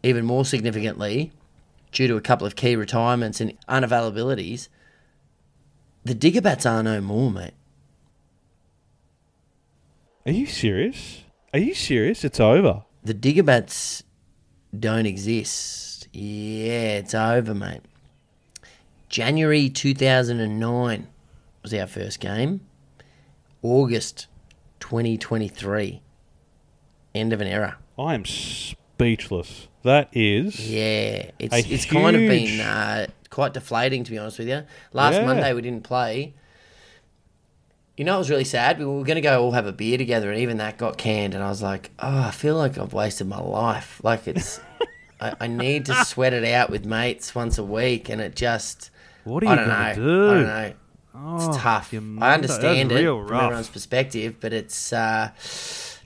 even 0.01 0.25
more 0.25 0.45
significantly, 0.45 1.31
due 1.91 2.07
to 2.07 2.15
a 2.15 2.21
couple 2.21 2.47
of 2.47 2.55
key 2.55 2.75
retirements 2.75 3.39
and 3.39 3.57
unavailabilities, 3.69 4.67
the 6.03 6.15
Diggerbats 6.15 6.69
are 6.69 6.81
no 6.81 6.99
more, 7.01 7.29
mate. 7.31 7.53
Are 10.25 10.31
you 10.31 10.45
serious? 10.45 11.21
Are 11.53 11.59
you 11.59 11.73
serious? 11.75 12.23
It's 12.23 12.39
over. 12.39 12.83
The 13.03 13.13
Diggerbats 13.13 14.03
don't 14.77 15.05
exist. 15.05 16.07
Yeah, 16.13 16.97
it's 16.97 17.13
over, 17.13 17.53
mate. 17.53 17.81
January 19.13 19.69
2009 19.69 21.07
was 21.61 21.71
our 21.71 21.85
first 21.85 22.19
game. 22.19 22.61
August 23.61 24.25
2023. 24.79 26.01
End 27.13 27.31
of 27.31 27.39
an 27.39 27.45
era. 27.45 27.77
I 27.95 28.15
am 28.15 28.25
speechless. 28.25 29.67
That 29.83 30.09
is. 30.13 30.67
Yeah, 30.67 31.29
it's 31.37 31.55
it's 31.55 31.85
kind 31.85 32.15
of 32.15 32.21
been 32.23 32.59
uh, 32.59 33.05
quite 33.29 33.53
deflating 33.53 34.03
to 34.03 34.09
be 34.09 34.17
honest 34.17 34.39
with 34.39 34.47
you. 34.47 34.63
Last 34.93 35.13
Yeah. 35.13 35.27
Monday 35.27 35.53
we 35.53 35.61
didn't 35.61 35.83
play. 35.83 36.33
You 37.95 38.05
know, 38.05 38.15
it 38.15 38.17
was 38.17 38.31
really 38.31 38.45
sad. 38.45 38.79
We 38.79 38.85
were 38.85 39.03
going 39.03 39.13
to 39.17 39.21
go 39.21 39.43
all 39.43 39.51
have 39.51 39.67
a 39.67 39.71
beer 39.71 39.99
together, 39.99 40.31
and 40.31 40.39
even 40.39 40.57
that 40.57 40.79
got 40.79 40.97
canned. 40.97 41.35
And 41.35 41.43
I 41.43 41.49
was 41.49 41.61
like, 41.61 41.91
oh, 41.99 42.17
I 42.17 42.31
feel 42.31 42.55
like 42.55 42.79
I've 42.79 42.93
wasted 42.93 43.27
my 43.27 43.39
life. 43.39 44.01
Like 44.03 44.27
it's, 44.27 44.59
I, 45.21 45.35
I 45.41 45.45
need 45.45 45.85
to 45.85 46.03
sweat 46.03 46.33
it 46.33 46.45
out 46.45 46.71
with 46.71 46.83
mates 46.83 47.35
once 47.35 47.59
a 47.59 47.63
week, 47.63 48.09
and 48.09 48.19
it 48.19 48.35
just. 48.35 48.89
What 49.23 49.43
are 49.43 49.47
you 49.47 49.55
gonna 49.55 49.95
know. 49.95 49.95
do? 49.95 50.29
I 50.29 50.33
don't 50.33 50.45
know. 50.45 50.73
Oh, 51.15 51.35
it's 51.47 51.57
tough. 51.57 51.93
I 51.93 52.33
understand 52.33 52.91
it 52.91 52.95
real 52.95 53.19
from 53.21 53.31
rough. 53.31 53.43
everyone's 53.43 53.69
perspective, 53.69 54.35
but 54.39 54.53
it's. 54.53 54.91
Uh, 54.93 55.29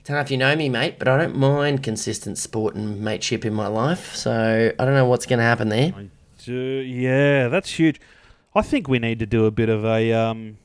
don't 0.08 0.16
know 0.16 0.20
if 0.22 0.30
you 0.30 0.38
know 0.38 0.56
me, 0.56 0.70
mate, 0.70 0.98
but 0.98 1.06
I 1.06 1.18
don't 1.18 1.36
mind 1.36 1.82
consistent 1.82 2.38
sport 2.38 2.74
and 2.74 3.00
mateship 3.02 3.44
in 3.44 3.52
my 3.52 3.66
life. 3.66 4.16
So 4.16 4.72
I 4.78 4.84
don't 4.84 4.94
know 4.94 5.04
what's 5.04 5.26
going 5.26 5.38
to 5.38 5.44
happen 5.44 5.68
there. 5.68 5.92
I 5.94 6.08
Do- 6.42 6.54
yeah, 6.54 7.48
that's 7.48 7.72
huge. 7.72 8.00
I 8.54 8.62
think 8.62 8.88
we 8.88 8.98
need 8.98 9.18
to 9.18 9.26
do 9.26 9.44
a 9.44 9.50
bit 9.50 9.68
of 9.68 9.84
a 9.84 10.12
um, 10.14 10.56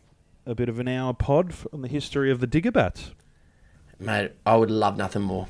a 0.46 0.56
bit 0.56 0.70
of 0.70 0.80
an 0.80 0.88
hour 0.88 1.14
pod 1.14 1.54
on 1.74 1.82
the 1.82 1.90
history 1.90 2.32
of 2.32 2.40
the 2.40 2.48
Diggerbats. 2.48 3.12
Mate, 4.00 4.32
I 4.46 4.56
would 4.56 4.72
love 4.72 4.96
nothing 4.96 5.24
more. 5.24 5.48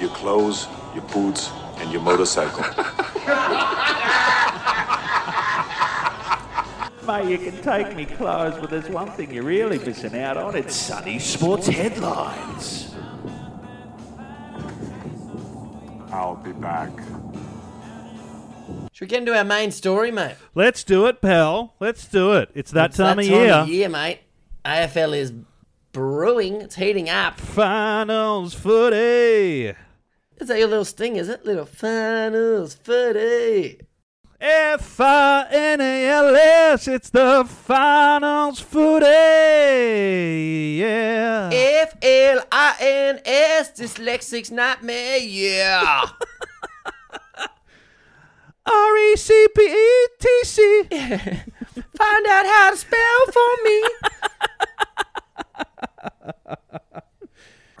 Your 0.00 0.10
clothes, 0.10 0.66
your 0.94 1.04
boots, 1.04 1.50
and 1.76 1.92
your 1.92 2.02
motorcycle. 2.02 2.60
Mate, 7.06 7.28
you 7.30 7.38
can 7.38 7.60
take 7.62 7.96
me 7.96 8.04
clothes, 8.06 8.54
but 8.60 8.70
there's 8.70 8.88
one 8.88 9.10
thing 9.12 9.32
you're 9.32 9.42
really 9.42 9.78
missing 9.78 10.16
out 10.16 10.36
on. 10.36 10.54
It's 10.54 10.76
Sunny 10.76 11.18
Sports 11.18 11.66
headlines. 11.66 12.94
I'll 16.12 16.36
be 16.36 16.52
back. 16.52 16.90
Should 18.92 19.00
we 19.00 19.06
get 19.08 19.18
into 19.20 19.36
our 19.36 19.44
main 19.44 19.70
story, 19.70 20.10
mate? 20.10 20.36
Let's 20.54 20.84
do 20.84 21.06
it, 21.06 21.20
pal. 21.20 21.74
Let's 21.80 22.06
do 22.06 22.32
it. 22.34 22.50
It's 22.54 22.70
that 22.72 22.90
It's 22.90 22.98
time, 22.98 23.16
that 23.16 23.24
of, 23.24 23.30
time 23.30 23.40
year. 23.44 23.52
of 23.54 23.68
year, 23.68 23.88
mate. 23.88 24.20
AFL 24.64 25.16
is 25.16 25.32
brewing. 25.92 26.60
It's 26.60 26.76
heating 26.76 27.08
up. 27.08 27.40
Finals 27.40 28.54
footy. 28.54 29.72
Is 30.40 30.48
that 30.48 30.58
your 30.58 30.68
little 30.68 30.86
sting, 30.86 31.16
is 31.16 31.28
it? 31.28 31.44
Little 31.44 31.66
finals 31.66 32.72
footy. 32.74 33.78
F 34.40 34.98
I 34.98 35.46
N 35.50 35.82
A 35.82 36.08
L 36.08 36.34
S. 36.34 36.88
It's 36.88 37.10
the 37.10 37.44
finals 37.44 38.58
footy. 38.58 39.04
Yeah. 40.78 41.50
F 41.52 41.94
L 42.02 42.42
I 42.50 42.76
N 42.80 43.20
S, 43.22 43.72
dyslexics 43.72 44.50
nightmare, 44.50 45.18
yeah. 45.18 46.04
R 48.64 48.96
E 48.96 49.16
C 49.16 49.46
P 49.54 49.62
E 49.62 50.08
T 50.18 50.40
C. 50.44 50.82
Find 50.90 52.26
out 52.26 52.46
how 52.46 52.70
to 52.70 52.76
spell 52.78 53.26
for 53.30 53.56
me. 53.62 53.84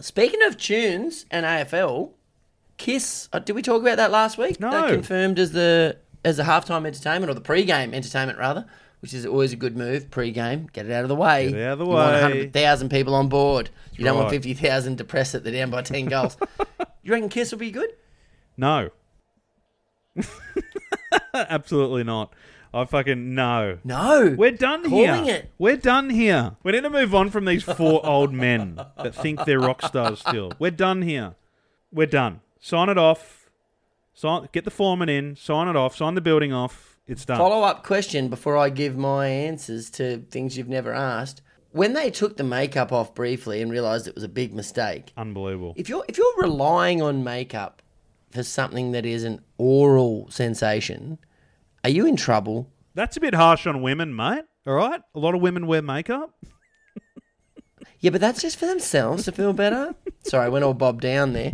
Speaking 0.02 0.42
of 0.42 0.58
tunes 0.58 1.24
and 1.30 1.46
AFL, 1.46 2.12
Kiss. 2.80 3.28
Uh, 3.32 3.38
did 3.40 3.54
we 3.54 3.60
talk 3.62 3.82
about 3.82 3.98
that 3.98 4.10
last 4.10 4.38
week? 4.38 4.58
No. 4.58 4.70
They 4.70 4.94
confirmed 4.94 5.38
as 5.38 5.52
the 5.52 5.98
as 6.24 6.38
the 6.38 6.44
halftime 6.44 6.86
entertainment 6.86 7.30
or 7.30 7.34
the 7.34 7.40
pre-game 7.42 7.92
entertainment 7.92 8.38
rather, 8.38 8.64
which 9.00 9.12
is 9.12 9.26
always 9.26 9.52
a 9.52 9.56
good 9.56 9.76
move. 9.76 10.10
Pre-game, 10.10 10.68
get 10.72 10.86
it 10.86 10.92
out 10.92 11.02
of 11.02 11.08
the 11.08 11.14
way. 11.14 11.50
Get 11.50 11.58
it 11.58 11.64
out 11.64 11.72
of 11.74 11.78
the 11.80 11.84
You 11.84 11.90
want 11.90 12.12
way. 12.14 12.20
hundred 12.22 12.52
thousand 12.54 12.88
people 12.88 13.14
on 13.14 13.28
board. 13.28 13.68
you 13.96 14.04
don't 14.04 14.16
want 14.16 14.26
right. 14.32 14.42
fifty 14.42 14.54
thousand 14.54 14.96
depressed 14.96 15.32
that 15.32 15.44
they're 15.44 15.52
down 15.52 15.70
by 15.70 15.82
ten 15.82 16.06
goals. 16.06 16.38
you 17.02 17.12
reckon 17.12 17.28
Kiss 17.28 17.52
will 17.52 17.58
be 17.58 17.70
good? 17.70 17.90
No. 18.56 18.90
Absolutely 21.34 22.04
not. 22.04 22.32
I 22.72 22.84
fucking 22.84 23.34
no. 23.34 23.78
No. 23.84 24.34
We're 24.38 24.52
done 24.52 24.88
Calling 24.88 25.24
here. 25.24 25.34
it. 25.36 25.50
We're 25.58 25.76
done 25.76 26.08
here. 26.10 26.56
We 26.62 26.72
need 26.72 26.82
to 26.82 26.90
move 26.90 27.14
on 27.14 27.30
from 27.30 27.44
these 27.44 27.62
four 27.76 28.04
old 28.06 28.32
men 28.32 28.80
that 28.96 29.14
think 29.14 29.44
they're 29.44 29.60
rock 29.60 29.82
stars 29.82 30.20
still. 30.20 30.52
We're 30.58 30.70
done 30.70 31.02
here. 31.02 31.34
We're 31.92 32.06
done. 32.06 32.40
Sign 32.60 32.88
it 32.88 32.98
off. 32.98 33.50
Sign, 34.12 34.48
get 34.52 34.64
the 34.64 34.70
foreman 34.70 35.08
in. 35.08 35.34
Sign 35.36 35.66
it 35.68 35.76
off. 35.76 35.96
Sign 35.96 36.14
the 36.14 36.20
building 36.20 36.52
off. 36.52 36.98
It's 37.06 37.24
done. 37.24 37.38
Follow 37.38 37.62
up 37.64 37.82
question 37.84 38.28
before 38.28 38.56
I 38.56 38.68
give 38.68 38.96
my 38.96 39.26
answers 39.26 39.90
to 39.92 40.18
things 40.30 40.56
you've 40.56 40.68
never 40.68 40.92
asked. 40.92 41.42
When 41.72 41.94
they 41.94 42.10
took 42.10 42.36
the 42.36 42.44
makeup 42.44 42.92
off 42.92 43.14
briefly 43.14 43.62
and 43.62 43.70
realised 43.70 44.06
it 44.06 44.14
was 44.14 44.24
a 44.24 44.28
big 44.28 44.52
mistake, 44.54 45.12
Unbelievable. 45.16 45.74
if 45.76 45.88
you're 45.88 46.04
if 46.08 46.18
you're 46.18 46.34
relying 46.38 47.00
on 47.00 47.24
makeup 47.24 47.80
for 48.30 48.42
something 48.42 48.92
that 48.92 49.06
is 49.06 49.24
an 49.24 49.40
oral 49.56 50.28
sensation, 50.30 51.18
are 51.84 51.90
you 51.90 52.06
in 52.06 52.16
trouble? 52.16 52.70
That's 52.94 53.16
a 53.16 53.20
bit 53.20 53.34
harsh 53.34 53.66
on 53.66 53.82
women, 53.82 54.14
mate. 54.14 54.44
All 54.66 54.74
right? 54.74 55.00
A 55.14 55.18
lot 55.18 55.34
of 55.34 55.40
women 55.40 55.66
wear 55.66 55.80
makeup. 55.80 56.34
Yeah, 58.00 58.10
but 58.10 58.20
that's 58.20 58.40
just 58.40 58.56
for 58.58 58.66
themselves 58.66 59.24
to 59.24 59.32
feel 59.32 59.52
better. 59.52 59.94
Sorry, 60.22 60.46
I 60.46 60.48
went 60.48 60.64
all 60.64 60.74
Bob 60.74 61.00
down 61.00 61.34
there. 61.34 61.52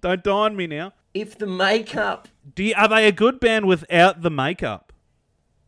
Don't 0.00 0.22
die 0.24 0.30
on 0.30 0.56
me 0.56 0.66
now. 0.66 0.92
If 1.12 1.36
the 1.38 1.46
makeup, 1.46 2.28
Do 2.54 2.62
you, 2.62 2.74
are 2.76 2.88
they 2.88 3.06
a 3.08 3.12
good 3.12 3.40
band 3.40 3.66
without 3.66 4.22
the 4.22 4.30
makeup? 4.30 4.92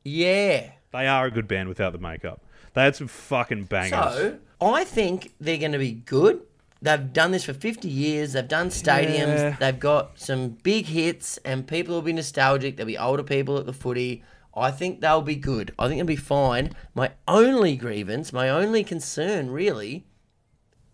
yeah. 0.04 0.70
They 0.92 1.06
are 1.06 1.24
a 1.24 1.30
good 1.30 1.48
band 1.48 1.70
without 1.70 1.94
the 1.94 1.98
makeup. 1.98 2.42
They 2.74 2.82
had 2.82 2.94
some 2.94 3.08
fucking 3.08 3.64
bangers. 3.64 3.90
So 4.14 4.38
I 4.60 4.84
think 4.84 5.32
they're 5.40 5.56
going 5.56 5.72
to 5.72 5.78
be 5.78 5.92
good. 5.92 6.42
They've 6.82 7.10
done 7.12 7.30
this 7.30 7.44
for 7.44 7.54
50 7.54 7.88
years. 7.88 8.34
They've 8.34 8.46
done 8.46 8.68
stadiums. 8.68 9.38
Yeah. 9.38 9.56
They've 9.58 9.80
got 9.80 10.18
some 10.20 10.50
big 10.62 10.84
hits, 10.84 11.38
and 11.46 11.66
people 11.66 11.94
will 11.94 12.02
be 12.02 12.12
nostalgic. 12.12 12.76
There'll 12.76 12.88
be 12.88 12.98
older 12.98 13.22
people 13.22 13.56
at 13.56 13.64
the 13.64 13.72
footy. 13.72 14.22
I 14.54 14.70
think 14.70 15.00
they'll 15.00 15.22
be 15.22 15.34
good. 15.36 15.72
I 15.78 15.88
think 15.88 15.98
they'll 15.98 16.06
be 16.06 16.16
fine. 16.16 16.72
My 16.94 17.12
only 17.26 17.74
grievance, 17.74 18.30
my 18.30 18.50
only 18.50 18.84
concern, 18.84 19.50
really, 19.50 20.04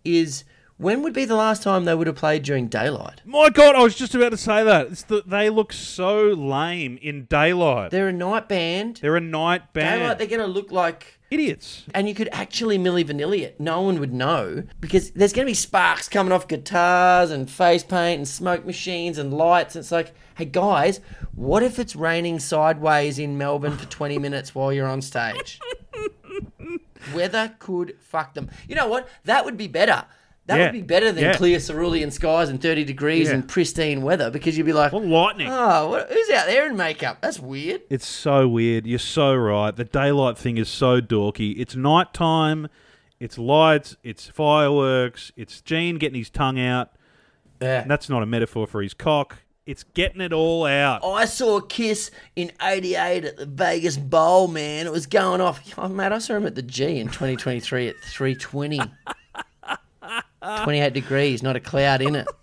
is 0.04 0.44
when 0.78 1.02
would 1.02 1.12
be 1.12 1.24
the 1.24 1.34
last 1.34 1.62
time 1.62 1.84
they 1.84 1.94
would 1.94 2.06
have 2.06 2.16
played 2.16 2.44
during 2.44 2.68
daylight? 2.68 3.20
My 3.24 3.50
God, 3.50 3.74
I 3.74 3.82
was 3.82 3.96
just 3.96 4.14
about 4.14 4.30
to 4.30 4.36
say 4.36 4.62
that. 4.62 4.86
It's 4.86 5.02
the, 5.02 5.22
they 5.26 5.50
look 5.50 5.72
so 5.72 6.28
lame 6.28 6.98
in 7.02 7.24
daylight. 7.24 7.90
They're 7.90 8.08
a 8.08 8.12
night 8.12 8.48
band. 8.48 9.00
They're 9.02 9.16
a 9.16 9.20
night 9.20 9.72
band. 9.72 10.00
Daylight, 10.00 10.18
they're 10.18 10.28
going 10.28 10.40
to 10.40 10.46
look 10.46 10.70
like 10.70 11.18
idiots. 11.32 11.84
And 11.92 12.08
you 12.08 12.14
could 12.14 12.28
actually 12.30 12.78
Milli 12.78 13.04
Vanilli 13.04 13.42
it. 13.42 13.58
No 13.58 13.82
one 13.82 13.98
would 13.98 14.12
know 14.12 14.62
because 14.80 15.10
there's 15.10 15.32
going 15.32 15.46
to 15.46 15.50
be 15.50 15.54
sparks 15.54 16.08
coming 16.08 16.32
off 16.32 16.46
guitars 16.46 17.32
and 17.32 17.50
face 17.50 17.82
paint 17.82 18.18
and 18.18 18.28
smoke 18.28 18.64
machines 18.64 19.18
and 19.18 19.34
lights. 19.34 19.74
It's 19.74 19.90
like, 19.90 20.14
hey 20.36 20.44
guys, 20.44 21.00
what 21.34 21.64
if 21.64 21.80
it's 21.80 21.96
raining 21.96 22.38
sideways 22.38 23.18
in 23.18 23.36
Melbourne 23.36 23.76
for 23.76 23.86
20 23.86 24.18
minutes 24.20 24.54
while 24.54 24.72
you're 24.72 24.86
on 24.86 25.02
stage? 25.02 25.58
Weather 27.14 27.54
could 27.58 27.96
fuck 28.00 28.34
them. 28.34 28.50
You 28.68 28.76
know 28.76 28.86
what? 28.86 29.08
That 29.24 29.44
would 29.44 29.56
be 29.56 29.66
better. 29.66 30.04
That 30.48 30.58
Yeah. 30.58 30.64
would 30.64 30.72
be 30.72 30.82
better 30.82 31.12
than 31.12 31.22
Yeah. 31.24 31.36
clear 31.36 31.60
cerulean 31.60 32.10
skies 32.10 32.48
and 32.48 32.60
30 32.60 32.82
degrees 32.84 33.28
Yeah. 33.28 33.34
and 33.34 33.48
pristine 33.48 34.02
weather 34.02 34.30
because 34.30 34.56
you'd 34.56 34.64
be 34.66 34.72
like, 34.72 34.92
what 34.92 35.04
lightning. 35.04 35.48
oh, 35.50 35.88
what, 35.90 36.10
who's 36.10 36.30
out 36.30 36.46
there 36.46 36.66
in 36.66 36.76
makeup? 36.76 37.18
That's 37.20 37.38
weird. 37.38 37.82
It's 37.90 38.06
so 38.06 38.48
weird. 38.48 38.86
You're 38.86 38.98
so 38.98 39.34
right. 39.34 39.76
The 39.76 39.84
daylight 39.84 40.36
thing 40.38 40.56
is 40.56 40.68
so 40.68 41.00
dorky. 41.00 41.54
It's 41.58 41.76
nighttime. 41.76 42.68
It's 43.20 43.36
lights. 43.38 43.96
It's 44.02 44.26
fireworks. 44.28 45.32
It's 45.36 45.60
Gene 45.60 45.96
getting 45.98 46.18
his 46.18 46.30
tongue 46.30 46.58
out. 46.58 46.90
Yeah. 47.60 47.82
And 47.82 47.90
that's 47.90 48.08
not 48.08 48.22
a 48.22 48.26
metaphor 48.26 48.66
for 48.66 48.80
his 48.82 48.94
cock. 48.94 49.38
It's 49.66 49.82
getting 49.82 50.22
it 50.22 50.32
all 50.32 50.64
out. 50.64 51.04
I 51.04 51.26
saw 51.26 51.60
Kiss 51.60 52.10
in 52.36 52.52
'88 52.62 53.24
at 53.26 53.36
the 53.36 53.44
Vegas 53.44 53.98
Bowl. 53.98 54.48
Man, 54.48 54.86
it 54.86 54.92
was 54.92 55.04
going 55.04 55.42
off. 55.42 55.60
Oh, 55.76 55.88
mate, 55.88 56.10
I 56.10 56.18
saw 56.18 56.36
him 56.36 56.46
at 56.46 56.54
the 56.54 56.62
G 56.62 56.98
in 56.98 57.08
2023 57.08 57.88
at 57.88 57.96
320. 58.02 58.80
28 60.42 60.92
degrees, 60.92 61.42
not 61.42 61.56
a 61.56 61.60
cloud 61.60 62.02
in 62.02 62.16
it. 62.16 62.28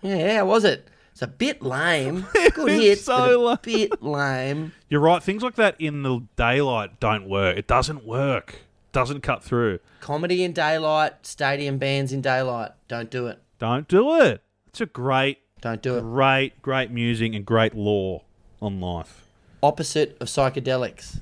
Yeah, 0.00 0.36
how 0.36 0.46
was 0.46 0.62
it? 0.62 0.86
It's 1.10 1.22
a 1.22 1.26
bit 1.26 1.60
lame. 1.60 2.24
Good 2.54 2.70
It's 2.70 2.82
hits, 2.84 3.04
so 3.04 3.42
but 3.46 3.58
a 3.58 3.60
bit 3.62 4.00
lame. 4.00 4.70
You're 4.88 5.00
right. 5.00 5.20
Things 5.20 5.42
like 5.42 5.56
that 5.56 5.74
in 5.80 6.04
the 6.04 6.20
daylight 6.36 7.00
don't 7.00 7.28
work. 7.28 7.56
It 7.58 7.66
doesn't 7.66 8.06
work. 8.06 8.60
Doesn't 8.92 9.22
cut 9.22 9.42
through. 9.42 9.80
Comedy 10.00 10.44
in 10.44 10.52
daylight, 10.52 11.26
stadium 11.26 11.78
bands 11.78 12.12
in 12.12 12.20
daylight. 12.20 12.70
Don't 12.86 13.10
do 13.10 13.26
it. 13.26 13.42
Don't 13.58 13.88
do 13.88 14.20
it. 14.20 14.40
It's 14.68 14.80
a 14.80 14.86
great, 14.86 15.38
don't 15.60 15.82
do 15.82 15.98
it. 15.98 16.02
Great, 16.02 16.62
great 16.62 16.92
music 16.92 17.34
and 17.34 17.44
great 17.44 17.74
law 17.74 18.22
on 18.62 18.80
life. 18.80 19.26
Opposite 19.60 20.16
of 20.20 20.28
psychedelics. 20.28 21.20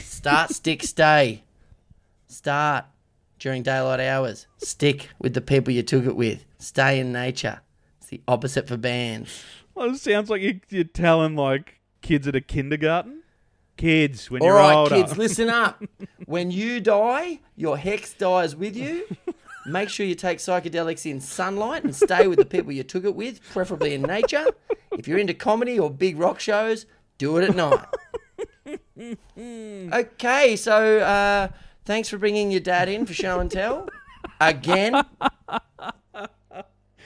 Start, 0.00 0.50
stick, 0.50 0.82
stay. 0.82 1.42
Start 2.28 2.86
during 3.42 3.64
daylight 3.64 3.98
hours. 3.98 4.46
Stick 4.58 5.08
with 5.18 5.34
the 5.34 5.40
people 5.40 5.72
you 5.72 5.82
took 5.82 6.04
it 6.06 6.14
with. 6.14 6.44
Stay 6.58 7.00
in 7.00 7.12
nature. 7.12 7.60
It's 7.98 8.06
the 8.06 8.22
opposite 8.28 8.68
for 8.68 8.76
bands. 8.76 9.42
Well, 9.74 9.90
it 9.90 9.98
sounds 9.98 10.30
like 10.30 10.42
you, 10.42 10.60
you're 10.68 10.84
telling 10.84 11.34
like 11.34 11.80
kids 12.02 12.28
at 12.28 12.36
a 12.36 12.40
kindergarten. 12.40 13.22
Kids, 13.76 14.30
when 14.30 14.42
All 14.42 14.48
you're 14.48 14.56
right, 14.56 14.74
older. 14.74 14.94
kids, 14.94 15.18
listen 15.18 15.48
up. 15.50 15.82
when 16.26 16.52
you 16.52 16.78
die, 16.78 17.40
your 17.56 17.76
hex 17.76 18.14
dies 18.14 18.54
with 18.54 18.76
you. 18.76 19.08
Make 19.66 19.88
sure 19.88 20.06
you 20.06 20.14
take 20.14 20.38
psychedelics 20.38 21.10
in 21.10 21.20
sunlight 21.20 21.82
and 21.82 21.94
stay 21.94 22.28
with 22.28 22.38
the 22.38 22.44
people 22.44 22.70
you 22.70 22.84
took 22.84 23.04
it 23.04 23.16
with, 23.16 23.42
preferably 23.50 23.94
in 23.94 24.02
nature. 24.02 24.46
If 24.92 25.08
you're 25.08 25.18
into 25.18 25.34
comedy 25.34 25.78
or 25.80 25.90
big 25.90 26.16
rock 26.16 26.38
shows, 26.38 26.86
do 27.18 27.38
it 27.38 27.48
at 27.50 27.56
night. 27.56 29.18
okay, 29.92 30.54
so 30.56 30.98
uh, 30.98 31.48
thanks 31.84 32.08
for 32.08 32.18
bringing 32.18 32.50
your 32.50 32.60
dad 32.60 32.88
in 32.88 33.06
for 33.06 33.14
show 33.14 33.40
and 33.40 33.50
tell. 33.50 33.88
Again. 34.40 35.04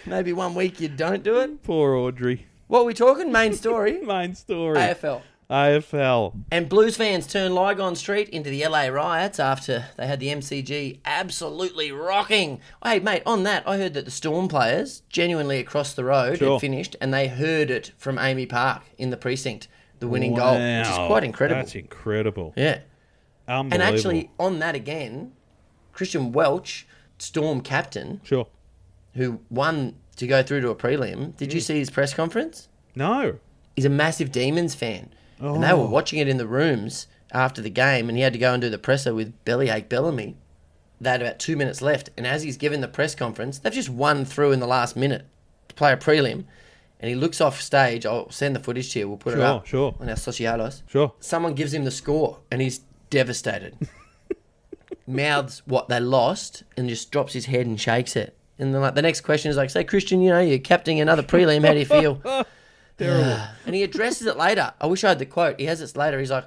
Maybe 0.07 0.33
one 0.33 0.55
week 0.55 0.81
you 0.81 0.89
don't 0.89 1.23
do 1.23 1.39
it. 1.39 1.63
Poor 1.63 1.95
Audrey. 1.95 2.47
What 2.69 2.81
are 2.81 2.85
we 2.85 2.95
talking? 2.95 3.33
Main 3.33 3.55
story? 3.55 3.99
Main 4.03 4.35
story. 4.35 4.77
AFL. 4.79 5.23
AFL. 5.51 6.35
And 6.51 6.69
Blues 6.69 6.97
fans 6.97 7.27
turned 7.27 7.55
Lygon 7.55 7.95
Street 7.95 8.29
into 8.31 8.51
the 8.51 8.67
LA 8.67 8.87
riots 8.89 9.39
after 9.39 9.87
they 9.97 10.07
had 10.07 10.19
the 10.21 10.29
MCG 10.29 10.99
absolutely 11.05 11.93
rocking. 11.93 12.61
Oh, 12.83 12.91
hey, 12.91 12.99
mate, 12.99 13.23
on 13.27 13.45
that, 13.45 13.63
I 13.67 13.77
heard 13.79 13.95
that 13.95 14.05
the 14.05 14.11
Storm 14.11 14.49
players, 14.49 15.03
genuinely 15.09 15.59
across 15.59 15.93
the 15.95 16.05
road, 16.05 16.39
Sure. 16.39 16.53
had 16.53 16.61
finished 16.61 16.97
and 17.01 17.15
they 17.15 17.29
heard 17.29 17.71
it 17.71 17.93
from 17.97 18.17
AAMI 18.17 18.49
Park 18.49 18.83
in 18.99 19.11
the 19.11 19.17
precinct, 19.17 19.69
the 20.01 20.09
winning 20.09 20.35
goal, 20.35 20.55
which 20.55 20.89
is 20.89 20.97
quite 21.07 21.23
incredible. 21.25 21.63
That's 21.63 21.75
incredible. 21.77 22.53
Yeah. 22.57 22.81
And 23.49 23.75
actually, 23.75 24.31
on 24.39 24.59
that 24.59 24.75
again, 24.75 25.33
Christian 25.93 26.33
Welch, 26.33 26.87
Storm 27.19 27.61
captain, 27.63 28.21
sure, 28.25 28.47
who 29.15 29.41
won 29.49 29.95
to 30.17 30.27
go 30.27 30.43
through 30.43 30.61
to 30.63 30.71
a 30.71 30.75
prelim. 30.75 31.37
Did 31.37 31.53
you 31.53 31.61
mm. 31.61 31.65
see 31.65 31.79
his 31.79 31.91
press 31.91 32.13
conference? 32.13 32.69
No. 32.95 33.39
He's 33.75 33.85
a 33.85 33.91
massive 33.91 34.33
Demons 34.33 34.75
fan, 34.75 35.11
and 35.39 35.63
they 35.63 35.73
were 35.73 35.81
Oh. 35.81 35.87
watching 35.91 36.19
it 36.19 36.29
in 36.29 36.37
the 36.39 36.47
rooms 36.47 37.07
after 37.33 37.63
the 37.63 37.71
game, 37.71 38.09
and 38.09 38.17
he 38.19 38.23
had 38.23 38.33
to 38.33 38.39
go 38.39 38.53
and 38.53 38.61
do 38.61 38.69
the 38.71 38.79
presser 38.79 39.15
with 39.15 39.33
Bellyache 39.45 39.89
Bellamy. 39.89 40.37
They 41.01 41.11
had 41.11 41.21
about 41.23 41.39
two 41.39 41.57
minutes 41.57 41.83
left, 41.83 42.11
and 42.17 42.27
as 42.27 42.43
he's 42.43 42.57
giving 42.57 42.81
the 42.81 42.89
press 42.89 43.15
conference, 43.15 43.59
they've 43.59 43.73
just 43.73 43.91
won 43.91 44.25
through 44.25 44.53
in 44.53 44.61
the 44.61 44.67
last 44.67 44.97
minute 44.97 45.27
to 45.69 45.75
play 45.75 45.93
a 45.93 45.97
prelim. 45.97 46.45
And 46.99 47.11
he 47.11 47.15
looks 47.15 47.43
off 47.43 47.61
stage. 47.61 48.07
I'll 48.07 48.31
send 48.31 48.57
the 48.57 48.61
footage 48.61 48.91
to 48.95 49.01
you. 49.01 49.09
We'll 49.09 49.19
put 49.19 49.35
it 49.35 49.37
Sure, 49.37 49.45
up 49.45 49.67
sure. 49.67 49.95
on 50.01 50.09
our 50.09 50.17
socialos. 50.17 50.81
Sure. 50.87 51.13
Someone 51.21 51.53
gives 51.53 51.75
him 51.75 51.85
the 51.85 51.91
score, 51.91 52.39
and 52.51 52.63
he's 52.63 52.81
devastated. 53.11 53.77
Mouths 55.07 55.63
what 55.67 55.89
they 55.89 56.01
lost, 56.01 56.65
and 56.77 56.89
just 56.89 57.11
drops 57.11 57.33
his 57.33 57.47
head 57.47 57.67
and 57.67 57.81
shakes 57.81 58.17
it. 58.17 58.37
And 58.59 58.75
then 58.75 58.81
like 58.81 58.95
the 58.95 59.03
next 59.03 59.21
question 59.21 59.51
is 59.51 59.57
like, 59.57 59.71
"Say, 59.71 59.85
Christian, 59.85 60.21
you 60.21 60.31
know 60.31 60.41
you're 60.41 60.59
captaining 60.59 61.01
another 61.01 61.23
prelim. 61.23 61.65
How 61.65 61.73
do 61.73 61.79
you 61.79 61.85
feel?" 61.85 62.21
Terrible. 62.99 63.43
and 63.67 63.75
he 63.75 63.83
addresses 63.83 64.27
it 64.27 64.39
later. 64.39 64.73
I 64.81 64.87
wish 64.87 65.05
I 65.05 65.11
had 65.11 65.19
the 65.19 65.27
quote. 65.27 65.61
He 65.61 65.67
has 65.67 65.83
it 65.83 65.97
later. 65.97 66.19
He's 66.19 66.31
like, 66.31 66.47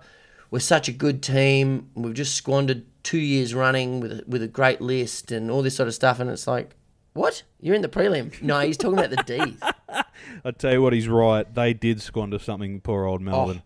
"We're 0.49 0.59
such 0.59 0.89
a 0.89 0.91
good 0.91 1.21
team. 1.21 1.89
We've 1.93 2.13
just 2.13 2.35
squandered 2.35 2.85
two 3.03 3.19
years 3.19 3.53
running 3.53 3.99
with 3.99 4.11
a, 4.11 4.23
with 4.27 4.41
a 4.41 4.47
great 4.47 4.81
list 4.81 5.31
and 5.31 5.51
all 5.51 5.61
this 5.61 5.75
sort 5.75 5.87
of 5.87 5.93
stuff." 5.93 6.19
And 6.19 6.29
it's 6.29 6.47
like, 6.47 6.75
"What? 7.13 7.43
You're 7.61 7.75
in 7.75 7.83
the 7.83 7.89
prelim?" 7.89 8.41
No, 8.41 8.59
he's 8.59 8.77
talking 8.77 8.97
about 8.97 9.11
the 9.11 9.23
D's. 9.23 9.57
I 10.43 10.51
tell 10.51 10.73
you 10.73 10.81
what, 10.81 10.93
he's 10.93 11.07
right. 11.07 11.53
They 11.53 11.73
did 11.73 12.01
squander 12.01 12.39
something, 12.39 12.81
poor 12.81 13.05
old 13.05 13.21
oh, 13.21 13.25
Melbourne. 13.25 13.61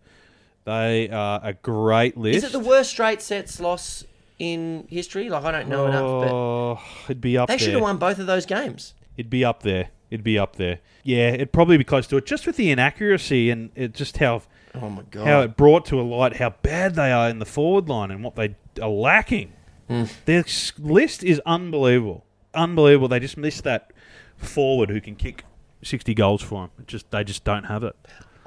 They 0.65 1.09
are 1.09 1.41
a 1.43 1.53
great 1.53 2.17
list. 2.17 2.37
Is 2.37 2.43
it 2.45 2.51
the 2.51 2.59
worst 2.59 2.89
straight 2.91 3.21
sets 3.21 3.59
loss 3.59 4.05
in 4.39 4.87
history? 4.89 5.29
Like 5.29 5.43
I 5.43 5.51
don't 5.51 5.67
know 5.67 5.87
enough, 5.87 6.01
Oh, 6.03 6.81
it'd 7.05 7.21
be 7.21 7.37
up 7.37 7.47
they 7.49 7.53
there. 7.53 7.59
should 7.59 7.73
have 7.73 7.81
won 7.81 7.97
both 7.97 8.19
of 8.19 8.27
those 8.27 8.45
games. 8.45 8.93
It'd 9.17 9.29
be 9.29 9.43
up 9.43 9.63
there. 9.63 9.89
It'd 10.09 10.23
be 10.23 10.37
up 10.39 10.55
there. 10.55 10.79
Yeah, 11.03 11.29
it'd 11.31 11.51
probably 11.51 11.77
be 11.77 11.83
close 11.83 12.07
to 12.07 12.17
it. 12.17 12.25
Just 12.25 12.45
with 12.47 12.55
the 12.55 12.71
inaccuracy 12.71 13.49
and 13.49 13.71
it 13.75 13.93
just 13.93 14.17
how 14.17 14.43
Oh 14.75 14.89
my 14.89 15.03
god! 15.11 15.27
how 15.27 15.41
it 15.41 15.57
brought 15.57 15.85
to 15.87 15.99
a 15.99 16.03
light 16.03 16.37
how 16.37 16.51
bad 16.61 16.95
they 16.95 17.11
are 17.11 17.29
in 17.29 17.39
the 17.39 17.45
forward 17.45 17.89
line 17.89 18.09
and 18.11 18.23
what 18.23 18.35
they 18.35 18.55
are 18.81 18.89
lacking. 18.89 19.53
Hmm. 19.87 20.05
Their 20.25 20.45
list 20.79 21.23
is 21.23 21.41
unbelievable. 21.45 22.25
Unbelievable. 22.53 23.07
They 23.09 23.19
just 23.19 23.37
missed 23.37 23.63
that 23.65 23.91
forward 24.37 24.89
who 24.89 25.01
can 25.01 25.15
kick 25.15 25.43
sixty 25.81 26.13
goals 26.13 26.41
for 26.41 26.61
them. 26.63 26.69
It 26.79 26.87
just 26.87 27.11
they 27.11 27.23
just 27.23 27.43
don't 27.43 27.65
have 27.65 27.83
it. 27.83 27.95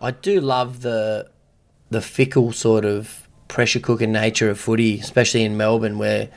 I 0.01 0.11
do 0.13 0.41
love 0.41 0.81
the 0.81 1.31
the 1.91 2.01
fickle 2.01 2.53
sort 2.53 2.85
of 2.85 3.29
pressure 3.49 3.81
cooker 3.81 4.07
nature 4.07 4.51
of 4.51 4.59
footy, 4.59 4.99
especially 5.01 5.45
in 5.45 5.57
Melbourne, 5.57 5.99
where 5.99 6.29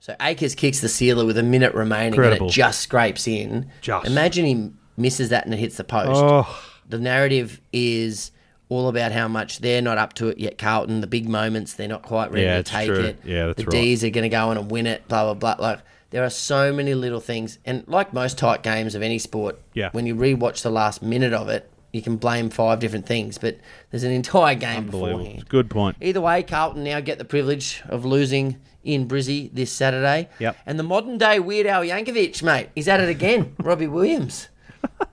so 0.00 0.14
Acres 0.20 0.54
kicks 0.54 0.80
the 0.80 0.88
sealer 0.88 1.24
with 1.24 1.38
a 1.38 1.42
minute 1.42 1.74
remaining 1.74 2.08
Incredible. 2.14 2.46
and 2.46 2.50
it 2.50 2.54
just 2.54 2.80
scrapes 2.82 3.26
in. 3.26 3.70
Just. 3.80 4.06
imagine 4.06 4.44
he 4.44 4.70
misses 4.96 5.30
that 5.30 5.44
and 5.44 5.54
it 5.54 5.58
hits 5.58 5.76
the 5.76 5.84
post. 5.84 6.10
Oh. 6.22 6.62
The 6.88 6.98
narrative 6.98 7.60
is 7.72 8.30
all 8.68 8.88
about 8.88 9.12
how 9.12 9.28
much 9.28 9.60
they're 9.60 9.80
not 9.82 9.96
up 9.98 10.12
to 10.14 10.28
it 10.28 10.38
yet. 10.38 10.58
Carlton, 10.58 11.00
the 11.00 11.06
big 11.06 11.28
moments, 11.28 11.74
they're 11.74 11.88
not 11.88 12.02
quite 12.02 12.30
ready 12.32 12.44
Yeah, 12.44 12.56
to 12.58 12.62
take 12.62 12.86
true. 12.88 13.00
it. 13.00 13.18
Yeah, 13.24 13.46
that's 13.46 13.58
the 13.58 13.64
right. 13.64 13.70
D's 13.72 14.04
are 14.04 14.10
going 14.10 14.22
to 14.24 14.28
go 14.28 14.48
on 14.48 14.58
and 14.58 14.70
win 14.70 14.86
it. 14.86 15.06
Blah 15.08 15.34
blah 15.34 15.54
blah. 15.54 15.56
Like 15.66 15.80
there 16.10 16.22
are 16.24 16.30
so 16.30 16.72
many 16.72 16.94
little 16.94 17.20
things, 17.20 17.58
and 17.64 17.84
like 17.88 18.12
most 18.12 18.36
tight 18.38 18.62
games 18.62 18.94
of 18.94 19.02
any 19.02 19.18
sport, 19.18 19.58
Yeah. 19.74 19.88
when 19.92 20.06
you 20.06 20.14
rewatch 20.14 20.62
the 20.62 20.70
last 20.70 21.02
minute 21.02 21.32
of 21.32 21.48
it, 21.48 21.70
you 21.94 22.02
can 22.02 22.16
blame 22.16 22.50
five 22.50 22.80
different 22.80 23.06
things, 23.06 23.38
but 23.38 23.58
there's 23.90 24.02
an 24.02 24.10
entire 24.10 24.54
game 24.54 24.86
beforehand. 24.86 25.48
Good 25.48 25.70
point. 25.70 25.96
Either 26.00 26.20
way, 26.20 26.42
Carlton 26.42 26.82
now 26.82 27.00
get 27.00 27.18
the 27.18 27.24
privilege 27.24 27.82
of 27.88 28.04
losing 28.04 28.60
in 28.82 29.06
Brizzy 29.06 29.50
this 29.52 29.70
Saturday. 29.70 30.28
Yep. 30.40 30.56
And 30.66 30.78
the 30.78 30.82
modern 30.82 31.18
day 31.18 31.38
Weird 31.38 31.66
Al 31.66 31.82
Yankovic, 31.82 32.42
mate, 32.42 32.70
he's 32.74 32.88
at 32.88 33.00
it 33.00 33.08
again. 33.08 33.54
Robbie 33.62 33.86
Williams. 33.86 34.48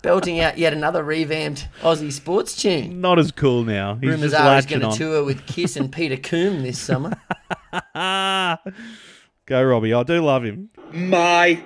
Belting 0.01 0.41
out 0.41 0.57
yet 0.57 0.73
another 0.73 1.01
revamped 1.03 1.67
Aussie 1.81 2.11
sports 2.11 2.61
tune. 2.61 2.99
Not 2.99 3.19
as 3.19 3.31
cool 3.31 3.63
now. 3.63 3.95
He's 3.95 4.09
Rumours 4.09 4.31
just 4.31 4.43
are 4.43 4.55
he's 4.55 4.65
going 4.65 4.81
to 4.81 4.97
tour 4.97 5.23
with 5.23 5.45
Kiss 5.45 5.77
and 5.77 5.89
Peter 5.93 6.17
Coombe 6.17 6.63
this 6.63 6.77
summer. 6.77 7.21
Go, 9.45 9.63
Robbie. 9.63 9.93
I 9.93 10.03
do 10.03 10.21
love 10.21 10.43
him. 10.43 10.71
My 10.91 11.63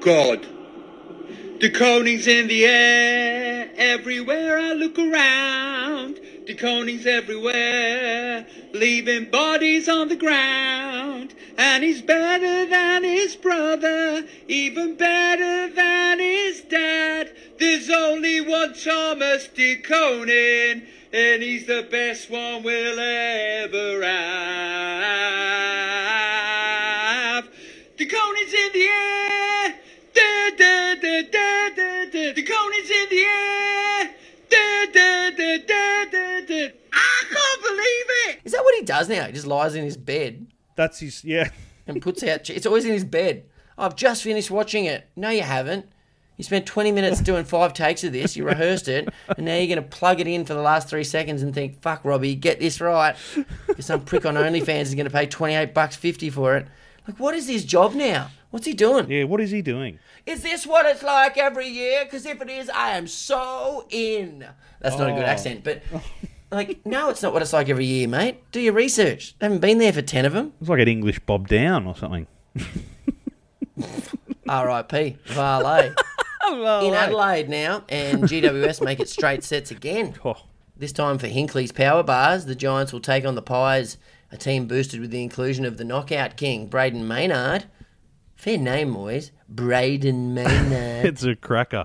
God. 0.00 0.46
The 1.60 1.68
in 2.26 2.48
the 2.48 2.64
air, 2.64 3.70
everywhere 3.76 4.58
I 4.58 4.72
look 4.72 4.98
around. 4.98 6.18
The 6.46 6.54
everywhere, 7.04 8.46
leaving 8.72 9.30
bodies 9.30 9.86
on 9.86 10.08
the 10.08 10.16
ground. 10.16 11.34
And 11.58 11.84
he's 11.84 12.00
better 12.00 12.64
than 12.64 13.04
his 13.04 13.36
brother, 13.36 14.26
even 14.48 14.94
better 14.96 15.68
than 15.68 16.18
his 16.18 16.62
dad. 16.62 17.36
There's 17.58 17.90
only 17.90 18.40
one 18.40 18.72
Thomas 18.72 19.46
De 19.48 19.76
Koning, 19.76 20.84
and 21.12 21.42
he's 21.42 21.66
the 21.66 21.86
best 21.90 22.30
one 22.30 22.62
we'll 22.62 22.98
ever 22.98 24.02
have. 24.02 24.29
Does 39.00 39.08
now? 39.08 39.26
He 39.26 39.32
just 39.32 39.46
lies 39.46 39.74
in 39.74 39.84
his 39.84 39.96
bed 39.96 40.46
That's 40.76 41.00
his. 41.00 41.24
Yeah. 41.24 41.48
and 41.86 42.00
puts 42.00 42.22
out. 42.22 42.48
It's 42.50 42.66
always 42.66 42.84
in 42.84 42.92
his 42.92 43.04
bed. 43.04 43.44
I've 43.76 43.96
just 43.96 44.22
finished 44.22 44.50
watching 44.50 44.84
it. 44.84 45.08
No, 45.16 45.30
you 45.30 45.42
haven't. 45.42 45.86
You 46.36 46.44
spent 46.44 46.64
20 46.64 46.92
minutes 46.92 47.20
doing 47.20 47.44
five 47.44 47.74
takes 47.74 48.02
of 48.04 48.12
this. 48.14 48.34
You 48.36 48.44
rehearsed 48.46 48.88
it, 48.88 49.08
and 49.36 49.44
now 49.44 49.56
you're 49.56 49.66
going 49.74 49.76
to 49.76 49.96
plug 49.96 50.20
it 50.20 50.26
in 50.26 50.46
for 50.46 50.54
the 50.54 50.62
last 50.62 50.88
three 50.88 51.04
seconds 51.04 51.42
and 51.42 51.54
think, 51.54 51.82
"Fuck, 51.82 52.02
Robbie, 52.02 52.34
get 52.34 52.58
this 52.60 52.80
right." 52.80 53.14
Because 53.66 53.84
some 53.84 54.00
prick 54.06 54.24
on 54.24 54.36
OnlyFans 54.36 54.82
is 54.82 54.94
going 54.94 55.04
to 55.04 55.12
pay 55.12 55.26
28 55.26 55.74
bucks 55.74 55.96
50 55.96 56.30
for 56.30 56.56
it. 56.56 56.66
Like, 57.06 57.18
what 57.20 57.34
is 57.34 57.46
his 57.46 57.64
job 57.66 57.92
now? 57.94 58.30
What's 58.50 58.64
he 58.64 58.72
doing? 58.72 59.10
Yeah. 59.10 59.24
What 59.24 59.40
is 59.42 59.50
he 59.50 59.60
doing? 59.60 59.98
Is 60.24 60.42
this 60.42 60.66
what 60.66 60.86
it's 60.86 61.02
like 61.02 61.36
every 61.36 61.68
year? 61.68 62.04
Because 62.04 62.24
if 62.24 62.40
it 62.40 62.48
is, 62.48 62.70
I 62.70 62.96
am 62.96 63.06
so 63.06 63.86
in. 63.90 64.46
That's 64.80 64.96
not 64.96 65.10
a 65.10 65.12
good 65.12 65.24
Oh. 65.24 65.26
accent, 65.26 65.62
but 65.62 65.82
like, 66.50 66.84
no, 66.84 67.10
it's 67.10 67.22
not 67.22 67.32
what 67.32 67.42
it's 67.42 67.52
like 67.52 67.68
every 67.68 67.84
year, 67.86 68.08
mate. 68.08 68.38
Do 68.52 68.60
your 68.60 68.72
research. 68.72 69.34
I 69.40 69.44
haven't 69.44 69.60
been 69.60 69.78
there 69.78 69.92
for 69.92 70.02
10 70.02 70.24
of 70.26 70.32
them. 70.32 70.52
It's 70.60 70.68
like 70.68 70.80
an 70.80 70.88
English 70.88 71.20
Bob 71.20 71.48
Downe 71.48 71.86
or 71.86 71.96
something. 71.96 72.26
R.I.P. 74.48 75.16
Varley. 75.26 75.92
In 76.50 76.94
Adelaide 76.94 77.48
now, 77.48 77.84
and 77.88 78.24
GWS 78.24 78.84
make 78.84 78.98
it 78.98 79.08
straight 79.08 79.44
sets 79.44 79.70
again. 79.70 80.14
Oh. 80.24 80.34
This 80.76 80.92
time 80.92 81.18
for 81.18 81.28
Hinkley's 81.28 81.72
Power 81.72 82.02
Bars, 82.02 82.46
the 82.46 82.54
Giants 82.54 82.90
will 82.90 83.00
take 83.00 83.26
on 83.26 83.34
the 83.34 83.42
Pies, 83.42 83.98
a 84.32 84.38
team 84.38 84.66
boosted 84.66 84.98
with 84.98 85.10
the 85.10 85.22
inclusion 85.22 85.66
of 85.66 85.76
the 85.76 85.84
knockout 85.84 86.38
king, 86.38 86.68
Brayden 86.70 87.02
Maynard. 87.06 87.66
Fair 88.34 88.56
name, 88.56 88.94
boys. 88.94 89.30
Braden 89.46 90.32
Maynard. 90.34 91.04
it's 91.04 91.22
a 91.22 91.36
cracker. 91.36 91.84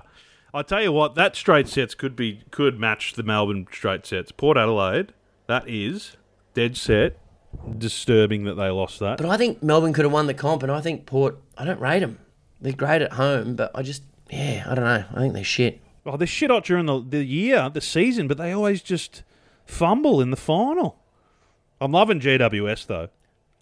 I 0.54 0.62
tell 0.62 0.82
you 0.82 0.92
what, 0.92 1.14
that 1.16 1.36
straight 1.36 1.68
sets 1.68 1.94
could 1.94 2.16
be 2.16 2.42
could 2.50 2.78
match 2.78 3.12
the 3.14 3.22
Melbourne 3.22 3.66
straight 3.70 4.06
sets. 4.06 4.32
Port 4.32 4.56
Adelaide, 4.56 5.12
that 5.46 5.68
is 5.68 6.16
dead 6.54 6.76
set. 6.76 7.18
Disturbing 7.78 8.44
that 8.44 8.54
they 8.54 8.68
lost 8.68 8.98
that. 9.00 9.16
But 9.16 9.26
I 9.26 9.38
think 9.38 9.62
Melbourne 9.62 9.94
could 9.94 10.04
have 10.04 10.12
won 10.12 10.26
the 10.26 10.34
comp, 10.34 10.62
and 10.62 10.70
I 10.70 10.82
think 10.82 11.06
Port, 11.06 11.38
I 11.56 11.64
don't 11.64 11.80
rate 11.80 12.00
them. 12.00 12.18
They're 12.60 12.74
great 12.74 13.00
at 13.00 13.14
home, 13.14 13.56
but 13.56 13.70
I 13.74 13.80
just, 13.82 14.02
yeah, 14.30 14.64
I 14.66 14.74
don't 14.74 14.84
know. 14.84 15.04
I 15.10 15.18
think 15.18 15.32
they're 15.32 15.44
shit. 15.44 15.80
Well, 16.04 16.18
they're 16.18 16.26
shit 16.26 16.50
hot 16.50 16.64
during 16.64 16.84
the, 16.86 17.00
the 17.00 17.24
year, 17.24 17.70
the 17.70 17.80
season, 17.80 18.28
but 18.28 18.36
they 18.36 18.52
always 18.52 18.82
just 18.82 19.22
fumble 19.64 20.20
in 20.20 20.30
the 20.30 20.36
final. 20.36 20.98
I'm 21.80 21.92
loving 21.92 22.20
GWS 22.20 22.86
though. 22.86 23.08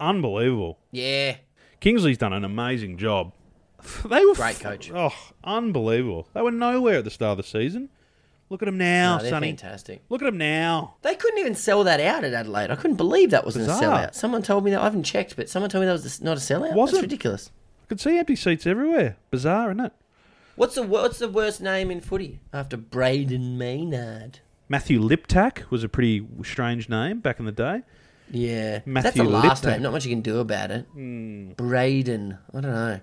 Unbelievable. 0.00 0.78
Yeah. 0.90 1.36
Kingsley's 1.80 2.18
done 2.18 2.32
an 2.32 2.44
amazing 2.44 2.98
job. 2.98 3.32
They 4.08 4.24
were 4.24 4.34
Great 4.34 4.60
coach. 4.60 4.90
Oh, 4.94 5.14
unbelievable. 5.42 6.28
They 6.34 6.42
were 6.42 6.50
nowhere 6.50 6.98
at 6.98 7.04
the 7.04 7.10
start 7.10 7.38
of 7.38 7.44
the 7.44 7.50
season. 7.50 7.88
Look 8.50 8.62
at 8.62 8.66
them 8.66 8.76
now, 8.78 9.18
No, 9.18 9.30
Sonny. 9.30 9.48
fantastic. 9.48 10.02
Look 10.10 10.20
at 10.22 10.26
them 10.26 10.36
now. 10.38 10.96
They 11.02 11.14
couldn't 11.14 11.38
even 11.40 11.54
sell 11.54 11.82
that 11.84 11.98
out 12.00 12.24
at 12.24 12.34
Adelaide. 12.34 12.70
I 12.70 12.76
couldn't 12.76 12.96
believe 12.96 13.30
that 13.30 13.44
wasn't 13.44 13.66
Bizarre. 13.66 13.82
a 14.04 14.06
sellout. 14.08 14.14
Someone 14.14 14.42
told 14.42 14.64
me 14.64 14.70
that. 14.72 14.80
I 14.80 14.84
haven't 14.84 15.04
checked, 15.04 15.34
but 15.36 15.48
someone 15.48 15.70
told 15.70 15.80
me 15.82 15.86
that 15.86 15.92
was 15.92 16.20
not 16.20 16.36
a 16.36 16.40
sellout. 16.40 16.74
Wasn't. 16.74 16.96
That's 16.96 17.02
ridiculous. 17.02 17.50
I 17.82 17.86
could 17.86 18.00
see 18.00 18.18
empty 18.18 18.36
seats 18.36 18.66
everywhere. 18.66 19.16
Bizarre, 19.30 19.70
isn't 19.70 19.80
it? 19.86 19.92
What's 20.56 20.74
the 20.76 20.82
what's 20.82 21.18
the 21.18 21.28
worst 21.28 21.60
name 21.60 21.90
in 21.90 22.00
footy 22.00 22.40
after 22.52 22.76
Brayden 22.76 23.56
Maynard? 23.56 24.40
Matthew 24.68 25.00
Liptak 25.00 25.68
was 25.70 25.82
a 25.82 25.88
pretty 25.88 26.26
strange 26.44 26.88
name 26.88 27.20
back 27.20 27.38
in 27.40 27.46
the 27.46 27.52
day. 27.52 27.82
Yeah, 28.30 28.80
Matthew 28.86 29.10
that's 29.10 29.18
a 29.18 29.24
last 29.24 29.64
Liptak. 29.64 29.70
name. 29.72 29.82
Not 29.82 29.92
much 29.92 30.04
you 30.04 30.10
can 30.12 30.20
do 30.22 30.38
about 30.38 30.70
it. 30.70 30.86
Hmm. 30.92 31.52
Brayden. 31.52 32.38
I 32.54 32.60
don't 32.60 32.70
know. 32.72 33.00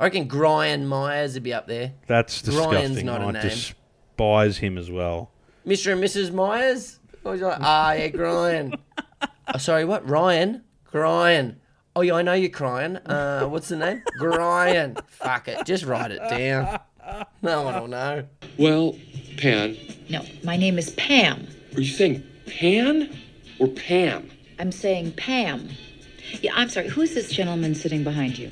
I 0.00 0.04
reckon 0.04 0.24
Brian 0.28 0.86
Myers 0.88 1.34
would 1.34 1.42
be 1.42 1.52
up 1.52 1.66
there. 1.68 1.92
That's 2.06 2.40
Brian's 2.42 2.96
disgusting. 2.96 3.06
not 3.06 3.20
a 3.20 3.24
I 3.26 3.30
name. 3.32 3.42
despise 3.42 4.56
him 4.56 4.78
as 4.78 4.90
well. 4.90 5.30
Mr. 5.66 5.92
and 5.92 6.02
Mrs. 6.02 6.32
Myers? 6.32 6.98
Or 7.22 7.32
was 7.32 7.42
like, 7.42 7.58
ah, 7.60 7.92
yeah, 7.92 8.08
Brian. 8.08 8.74
oh, 9.54 9.58
sorry, 9.58 9.84
what? 9.84 10.08
Ryan? 10.08 10.64
Brian. 10.90 11.60
Oh, 11.94 12.00
yeah, 12.00 12.14
I 12.14 12.22
know 12.22 12.32
you're 12.32 12.48
crying. 12.48 12.96
Uh, 12.96 13.44
what's 13.44 13.68
the 13.68 13.76
name? 13.76 14.02
Brian. 14.18 14.96
Fuck 15.08 15.48
it. 15.48 15.66
Just 15.66 15.84
write 15.84 16.12
it 16.12 16.20
down. 16.30 16.80
No 17.42 17.62
one 17.62 17.78
will 17.78 17.88
know. 17.88 18.26
Well, 18.58 18.96
Pan, 19.36 19.76
No, 20.08 20.24
my 20.44 20.56
name 20.56 20.78
is 20.78 20.90
Pam. 20.90 21.46
are 21.74 21.80
you 21.80 21.86
saying 21.92 22.22
Pan 22.46 23.14
or 23.58 23.68
Pam? 23.68 24.30
I'm 24.58 24.72
saying 24.72 25.12
Pam. 25.12 25.68
Yeah, 26.40 26.52
I'm 26.54 26.70
sorry. 26.70 26.88
Who's 26.88 27.14
this 27.14 27.30
gentleman 27.30 27.74
sitting 27.74 28.02
behind 28.04 28.38
you? 28.38 28.50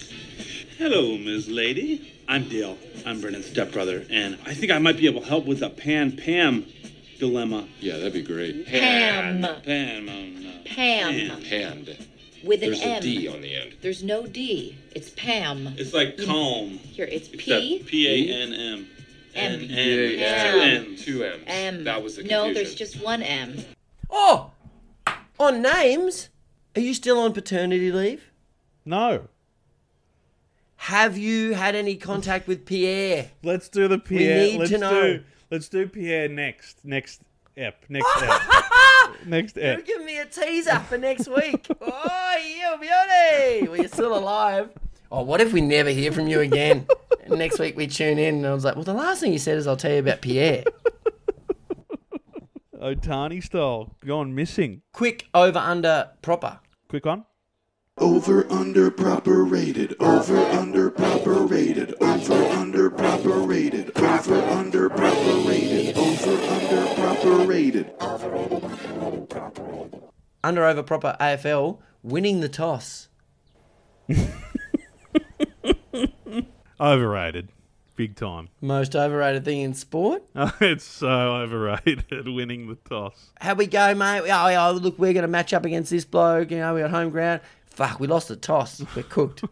Hello, 0.78 1.18
Ms. 1.18 1.48
Lady. 1.48 2.14
I'm 2.28 2.48
Dale. 2.48 2.78
I'm 3.04 3.20
Brennan's 3.20 3.46
stepbrother, 3.46 4.06
and 4.10 4.38
I 4.46 4.54
think 4.54 4.70
I 4.70 4.78
might 4.78 4.96
be 4.96 5.06
able 5.06 5.22
to 5.22 5.26
help 5.26 5.44
with 5.44 5.58
the 5.58 5.70
Pan 5.70 6.12
Pam 6.16 6.66
dilemma. 7.18 7.66
Yeah, 7.80 7.96
that'd 7.96 8.12
be 8.12 8.22
great. 8.22 8.64
Pam. 8.64 9.42
Pam. 9.64 10.08
um, 10.08 10.46
uh, 10.46 10.50
Pam. 10.64 11.42
Panned. 11.42 11.96
With 12.44 12.62
an 12.62 12.70
There's 12.70 12.80
M. 12.80 12.98
a 12.98 13.00
D 13.00 13.26
on 13.26 13.40
the 13.40 13.56
end. 13.56 13.74
There's 13.82 14.04
no 14.04 14.28
D. 14.28 14.78
It's 14.94 15.10
Pam. 15.10 15.66
It's 15.76 15.92
like 15.92 16.16
calm. 16.24 16.78
Here, 16.78 17.08
it's 17.10 17.26
Except 17.26 17.60
P. 17.60 17.82
P 17.84 18.30
A 18.30 18.34
N 18.42 18.52
M. 18.52 18.88
M. 19.34 19.52
N 19.52 19.60
N. 19.62 20.18
Yeah, 20.18 20.52
Two 20.52 20.60
N's. 20.60 21.04
Two 21.04 21.24
M's. 21.24 21.42
M. 21.48 21.82
That 21.84 22.04
was 22.04 22.14
the 22.14 22.22
confusion. 22.22 22.46
No, 22.48 22.54
there's 22.54 22.76
just 22.76 23.02
one 23.02 23.24
M. 23.24 23.56
Oh! 24.10 24.52
On 25.40 25.60
names? 25.60 26.28
Are 26.76 26.80
you 26.80 26.94
still 26.94 27.18
on 27.18 27.32
paternity 27.32 27.90
leave? 27.90 28.30
No. 28.84 29.26
Have 30.78 31.18
you 31.18 31.54
had 31.54 31.74
any 31.74 31.96
contact 31.96 32.46
with 32.46 32.64
Pierre? 32.64 33.30
Let's 33.42 33.68
do 33.68 33.88
the 33.88 33.98
Pierre. 33.98 34.38
We 34.38 34.50
need 34.52 34.58
let's 34.58 34.70
to 34.70 34.78
know. 34.78 35.02
do 35.02 35.24
let's 35.50 35.68
do 35.68 35.86
Pierre 35.88 36.28
next 36.28 36.84
next 36.84 37.20
ep. 37.56 37.84
Next 37.88 38.08
ep. 38.22 38.40
Next 39.26 39.56
You're 39.56 39.80
giving 39.82 40.06
me 40.06 40.18
a 40.18 40.24
teaser 40.24 40.78
for 40.80 40.96
next 40.96 41.28
week. 41.28 41.66
oh, 41.80 42.36
you 42.46 42.78
beauty! 42.78 43.68
Well, 43.68 43.76
you're 43.76 43.88
still 43.88 44.16
alive. 44.16 44.70
Oh, 45.10 45.22
what 45.22 45.40
if 45.40 45.52
we 45.52 45.60
never 45.60 45.90
hear 45.90 46.12
from 46.12 46.28
you 46.28 46.40
again? 46.40 46.86
And 47.24 47.38
next 47.38 47.58
week 47.58 47.76
we 47.76 47.88
tune 47.88 48.18
in, 48.18 48.36
and 48.36 48.46
I 48.46 48.54
was 48.54 48.64
like, 48.64 48.76
well, 48.76 48.84
the 48.84 48.94
last 48.94 49.20
thing 49.20 49.32
you 49.32 49.38
said 49.38 49.58
is 49.58 49.66
I'll 49.66 49.76
tell 49.76 49.92
you 49.92 49.98
about 49.98 50.20
Pierre. 50.20 50.62
Ohtani 52.80 53.42
style. 53.42 53.96
Gone 54.06 54.34
missing. 54.34 54.82
Quick 54.92 55.26
over 55.34 55.58
under 55.58 56.10
proper. 56.22 56.60
Quick 56.88 57.04
one. 57.04 57.24
Over 58.00 58.50
under 58.50 58.90
proper 58.90 59.44
rated. 59.44 59.96
Over 60.00 60.36
under 60.36 60.90
proper 60.90 61.32
rated. 61.34 61.94
Over 62.00 62.34
under 62.34 62.90
proper 62.90 63.30
rated. 63.30 63.96
Over 63.98 64.34
under 64.36 64.88
proper 64.88 65.34
rated. 65.48 65.96
Over 65.96 66.36
under 66.36 66.94
proper 66.94 67.36
rated. 67.44 67.94
Under 70.44 70.64
over 70.64 70.82
proper 70.82 71.16
AFL, 71.20 71.78
winning 72.02 72.40
the 72.40 72.48
toss. 72.48 73.08
Overrated. 76.80 77.48
Big 77.96 78.14
time. 78.14 78.48
Most 78.60 78.94
overrated 78.94 79.44
thing 79.44 79.60
in 79.62 79.74
sport. 79.74 80.22
Oh, 80.36 80.52
it's 80.60 80.84
so 80.84 81.08
overrated. 81.08 82.28
Winning 82.28 82.68
the 82.68 82.76
toss. 82.76 83.30
How 83.40 83.54
we 83.54 83.66
go, 83.66 83.92
mate? 83.92 84.22
Oh, 84.30 84.68
oh, 84.68 84.72
look, 84.72 84.96
we're 85.00 85.12
going 85.12 85.22
to 85.22 85.28
match 85.28 85.52
up 85.52 85.64
against 85.64 85.90
this 85.90 86.04
bloke. 86.04 86.52
You 86.52 86.58
know, 86.58 86.74
we 86.74 86.80
got 86.80 86.90
home 86.90 87.10
ground. 87.10 87.40
Fuck, 87.78 88.00
we 88.00 88.08
lost 88.08 88.26
the 88.26 88.34
toss. 88.34 88.82
We're 88.96 89.04
cooked. 89.04 89.44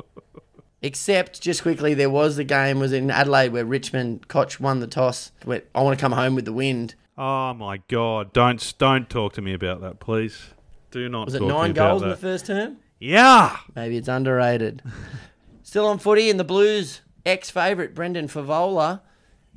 Except, 0.82 1.42
just 1.42 1.60
quickly, 1.60 1.92
there 1.92 2.08
was 2.08 2.36
the 2.36 2.44
game 2.44 2.78
was 2.78 2.90
in 2.94 3.10
Adelaide 3.10 3.52
where 3.52 3.66
Richmond 3.66 4.28
Koch 4.28 4.58
won 4.58 4.80
the 4.80 4.86
toss. 4.86 5.30
Went, 5.44 5.64
I 5.74 5.82
want 5.82 5.98
to 5.98 6.02
come 6.02 6.12
home 6.12 6.34
with 6.34 6.46
the 6.46 6.54
wind. 6.54 6.94
Oh 7.18 7.52
my 7.52 7.82
god! 7.88 8.32
Don't 8.32 8.74
don't 8.78 9.10
talk 9.10 9.34
to 9.34 9.42
me 9.42 9.52
about 9.52 9.82
that, 9.82 10.00
please. 10.00 10.54
Do 10.90 11.06
not. 11.10 11.26
Was 11.26 11.34
it 11.34 11.42
nine 11.42 11.74
goals 11.74 12.02
in 12.02 12.08
the 12.08 12.16
first 12.16 12.46
term? 12.46 12.78
Yeah. 12.98 13.58
Maybe 13.76 13.98
it's 13.98 14.08
underrated. 14.08 14.82
Still 15.62 15.86
on 15.86 15.98
footy 15.98 16.30
in 16.30 16.38
the 16.38 16.44
Blues. 16.44 17.02
Ex 17.26 17.50
favourite 17.50 17.94
Brendan 17.94 18.28
Fevola. 18.28 19.02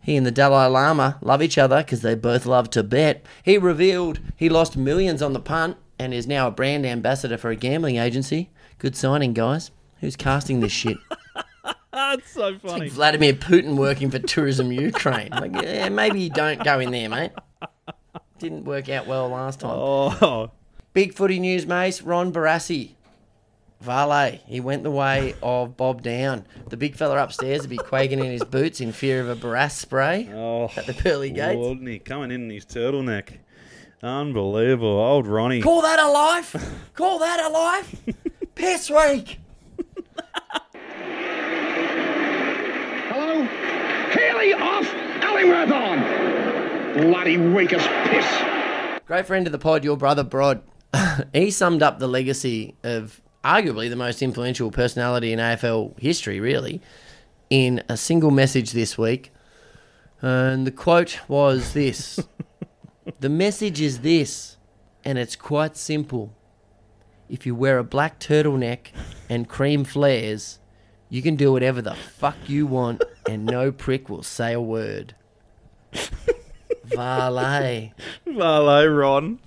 He 0.02 0.18
and 0.18 0.26
the 0.26 0.32
Dalai 0.32 0.68
Lama 0.68 1.20
love 1.22 1.42
each 1.42 1.58
other 1.58 1.78
because 1.78 2.02
they 2.02 2.16
both 2.16 2.46
love 2.46 2.70
to 2.72 2.84
bet. 2.84 3.26
He 3.44 3.58
revealed 3.58 4.20
he 4.36 4.50
lost 4.50 4.76
millions 4.76 5.22
on 5.22 5.32
the 5.32 5.40
punt 5.40 5.78
and 6.00 6.14
is 6.14 6.28
now 6.28 6.48
a 6.48 6.52
brand 6.52 6.86
ambassador 6.86 7.38
for 7.38 7.50
a 7.50 7.56
gambling 7.56 7.98
agency. 7.98 8.50
Good 8.78 8.96
signing, 8.96 9.34
guys. 9.34 9.72
Who's 10.00 10.16
casting 10.16 10.60
this 10.60 10.72
shit? 10.72 10.98
That's 11.94 12.32
so 12.32 12.58
funny. 12.60 12.90
Vladimir 12.90 13.34
Putin 13.34 13.78
working 13.78 14.10
for 14.12 14.20
Tourism 14.20 14.72
Ukraine. 14.72 15.30
Like, 15.30 15.54
yeah, 15.62 15.90
maybe 15.90 16.20
you 16.22 16.30
don't 16.30 16.64
go 16.64 16.80
in 16.80 16.92
there, 16.92 17.08
mate. 17.10 17.32
Didn't 18.40 18.66
work 18.66 18.90
out 18.90 19.08
well 19.08 19.30
last 19.30 19.60
time. 19.62 19.72
Oh. 19.74 20.52
Big 20.94 21.14
footy 21.14 21.40
news, 21.40 21.66
Mace. 21.66 22.02
Ron 22.02 22.34
Barassi. 22.34 22.92
Vale, 23.82 24.40
he 24.46 24.60
went 24.60 24.84
the 24.84 24.92
way 24.92 25.36
of 25.44 25.76
Bob 25.76 26.02
Downe. 26.04 26.46
The 26.70 26.78
big 26.78 26.96
fella 26.96 27.22
upstairs 27.22 27.62
would 27.62 27.70
be 27.70 27.78
quaking 27.78 28.20
in 28.20 28.32
his 28.32 28.44
boots 28.44 28.80
in 28.80 28.92
fear 28.94 29.20
of 29.22 29.30
a 29.30 29.36
Barassi 29.36 29.72
spray 29.72 30.30
Oh, 30.34 30.70
at 30.78 30.86
the 30.86 30.94
pearly 30.94 31.32
gates. 31.32 31.58
Wasn't 31.58 31.88
he 31.88 32.00
coming 32.00 32.32
in 32.32 32.44
in 32.44 32.50
his 32.50 32.66
turtleneck? 32.66 33.38
Unbelievable, 34.04 35.00
old 35.00 35.28
Ronnie. 35.28 35.62
Call 35.62 35.82
that 35.82 35.98
a 35.98 36.10
life? 36.10 36.54
Call 36.94 37.20
that 37.20 37.40
a 37.40 37.48
life? 37.48 38.02
Piss 38.56 38.90
week. 38.90 39.40
Hello? 43.08 43.44
Haley 44.12 44.54
off, 44.56 44.94
Ellingworth 45.24 45.72
on. 45.72 47.02
Bloody 47.02 47.38
weak 47.38 47.72
as 47.72 47.88
piss. 48.10 49.02
Great 49.06 49.26
friend 49.26 49.48
of 49.48 49.54
the 49.54 49.58
pod, 49.58 49.86
your 49.86 49.96
brother 49.96 50.24
Brod. 50.24 50.62
he 51.34 51.50
summed 51.50 51.82
up 51.82 52.00
the 52.00 52.08
legacy 52.08 52.76
of 52.84 53.22
arguably 53.46 53.90
the 53.90 53.96
most 53.96 54.22
influential 54.22 54.70
personality 54.70 55.32
in 55.32 55.40
AFL 55.40 55.98
history, 55.98 56.42
really, 56.42 56.82
in 57.50 57.82
a 57.88 57.96
single 57.96 58.32
message 58.32 58.74
this 58.74 58.98
week. 58.98 59.32
And 60.22 60.68
the 60.68 60.72
quote 60.72 61.22
was 61.30 61.72
this 61.72 62.20
The 63.20 63.30
message 63.30 63.82
is 63.82 64.00
this, 64.00 64.58
and 65.04 65.18
it's 65.18 65.36
quite 65.36 65.76
simple. 65.76 66.34
If 67.30 67.46
you 67.46 67.56
wear 67.56 67.78
a 67.78 67.84
black 67.84 68.20
turtleneck 68.20 68.88
and 69.30 69.48
cream 69.48 69.84
flares, 69.84 70.60
you 71.10 71.22
can 71.22 71.36
do 71.36 71.52
whatever 71.52 71.82
the 71.82 71.96
fuck 71.96 72.38
you 72.48 72.66
want, 72.66 73.04
and 73.28 73.46
no 73.46 73.72
prick 73.72 74.10
will 74.10 74.24
say 74.24 74.54
a 74.54 74.62
word. 74.62 75.16
Valet. 76.86 77.94
Valet 78.26 78.88
Ron. 78.88 79.40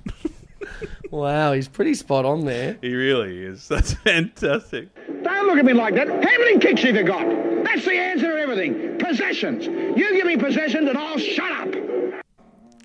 Wow, 1.10 1.52
he's 1.52 1.68
pretty 1.68 1.94
spot 1.94 2.24
on 2.24 2.44
there. 2.44 2.76
He 2.82 2.94
really 2.94 3.42
is. 3.42 3.68
That's 3.68 3.94
fantastic. 3.94 4.88
Don't 5.22 5.46
look 5.46 5.58
at 5.58 5.64
me 5.64 5.72
like 5.72 5.94
that. 5.94 6.08
How 6.08 6.14
many 6.18 6.58
kicks 6.58 6.82
have 6.82 6.96
you 6.96 7.04
got? 7.04 7.26
That's 7.64 7.84
the 7.84 7.92
answer 7.92 8.32
to 8.32 8.38
everything. 8.38 8.98
Possessions. 8.98 9.66
You 9.66 10.14
give 10.14 10.26
me 10.26 10.36
possessions 10.36 10.88
and 10.88 10.98
I'll 10.98 11.18
shut 11.18 11.52
up. 11.52 11.85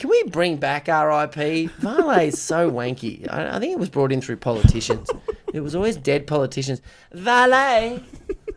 Can 0.02 0.10
we 0.10 0.24
bring 0.24 0.58
back 0.58 0.88
RIP? 0.88 1.70
Valet 1.78 2.30
is 2.30 2.42
so 2.42 2.72
wanky. 2.72 3.32
I, 3.32 3.58
I 3.58 3.60
think 3.60 3.72
it 3.72 3.78
was 3.78 3.88
brought 3.88 4.12
in 4.12 4.20
through 4.20 4.38
politicians. 4.38 5.08
It 5.54 5.60
was 5.60 5.76
always 5.76 5.96
dead 5.96 6.26
politicians. 6.26 6.82
Valet, 7.12 8.04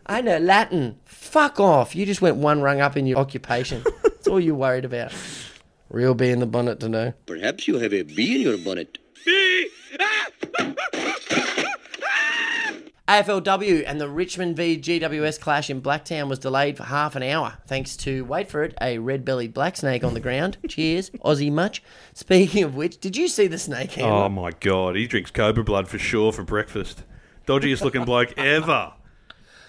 I 0.07 0.21
know 0.21 0.39
Latin. 0.39 0.97
Fuck 1.05 1.59
off. 1.59 1.95
You 1.95 2.07
just 2.07 2.19
went 2.19 2.37
one 2.37 2.61
rung 2.61 2.81
up 2.81 2.97
in 2.97 3.05
your 3.05 3.19
occupation. 3.19 3.83
That's 4.01 4.27
all 4.27 4.39
you're 4.39 4.55
worried 4.55 4.85
about. 4.85 5.13
Real 5.89 6.15
bee 6.15 6.31
in 6.31 6.39
the 6.39 6.47
bonnet 6.47 6.79
to 6.79 6.89
know. 6.89 7.13
Perhaps 7.27 7.67
you 7.67 7.77
have 7.77 7.93
a 7.93 8.01
bee 8.01 8.37
in 8.37 8.41
your 8.41 8.57
bonnet. 8.57 8.97
Ah! 9.99 11.65
AFLW 13.07 13.83
and 13.85 14.01
the 14.01 14.09
Richmond 14.09 14.55
v 14.55 14.79
GWS 14.79 15.39
clash 15.39 15.69
in 15.69 15.79
Blacktown 15.79 16.27
was 16.27 16.39
delayed 16.39 16.75
for 16.75 16.85
half 16.85 17.15
an 17.15 17.21
hour, 17.21 17.57
thanks 17.67 17.95
to, 17.97 18.25
wait 18.25 18.49
for 18.49 18.63
it, 18.63 18.75
a 18.81 18.97
red 18.97 19.23
bellied 19.23 19.53
black 19.53 19.77
snake 19.77 20.03
on 20.03 20.15
the 20.15 20.19
ground. 20.19 20.57
Cheers, 20.67 21.11
Aussie 21.23 21.51
much. 21.51 21.83
Speaking 22.15 22.63
of 22.63 22.75
which, 22.75 22.99
did 22.99 23.15
you 23.15 23.27
see 23.27 23.45
the 23.45 23.59
snake 23.59 23.91
handler? 23.91 24.23
Oh 24.23 24.29
my 24.29 24.51
god, 24.59 24.95
he 24.95 25.05
drinks 25.05 25.29
cobra 25.29 25.63
blood 25.63 25.87
for 25.87 25.99
sure 25.99 26.31
for 26.31 26.43
breakfast. 26.43 27.03
Dodgiest 27.45 27.81
looking 27.81 28.05
bloke 28.05 28.33
ever. 28.37 28.93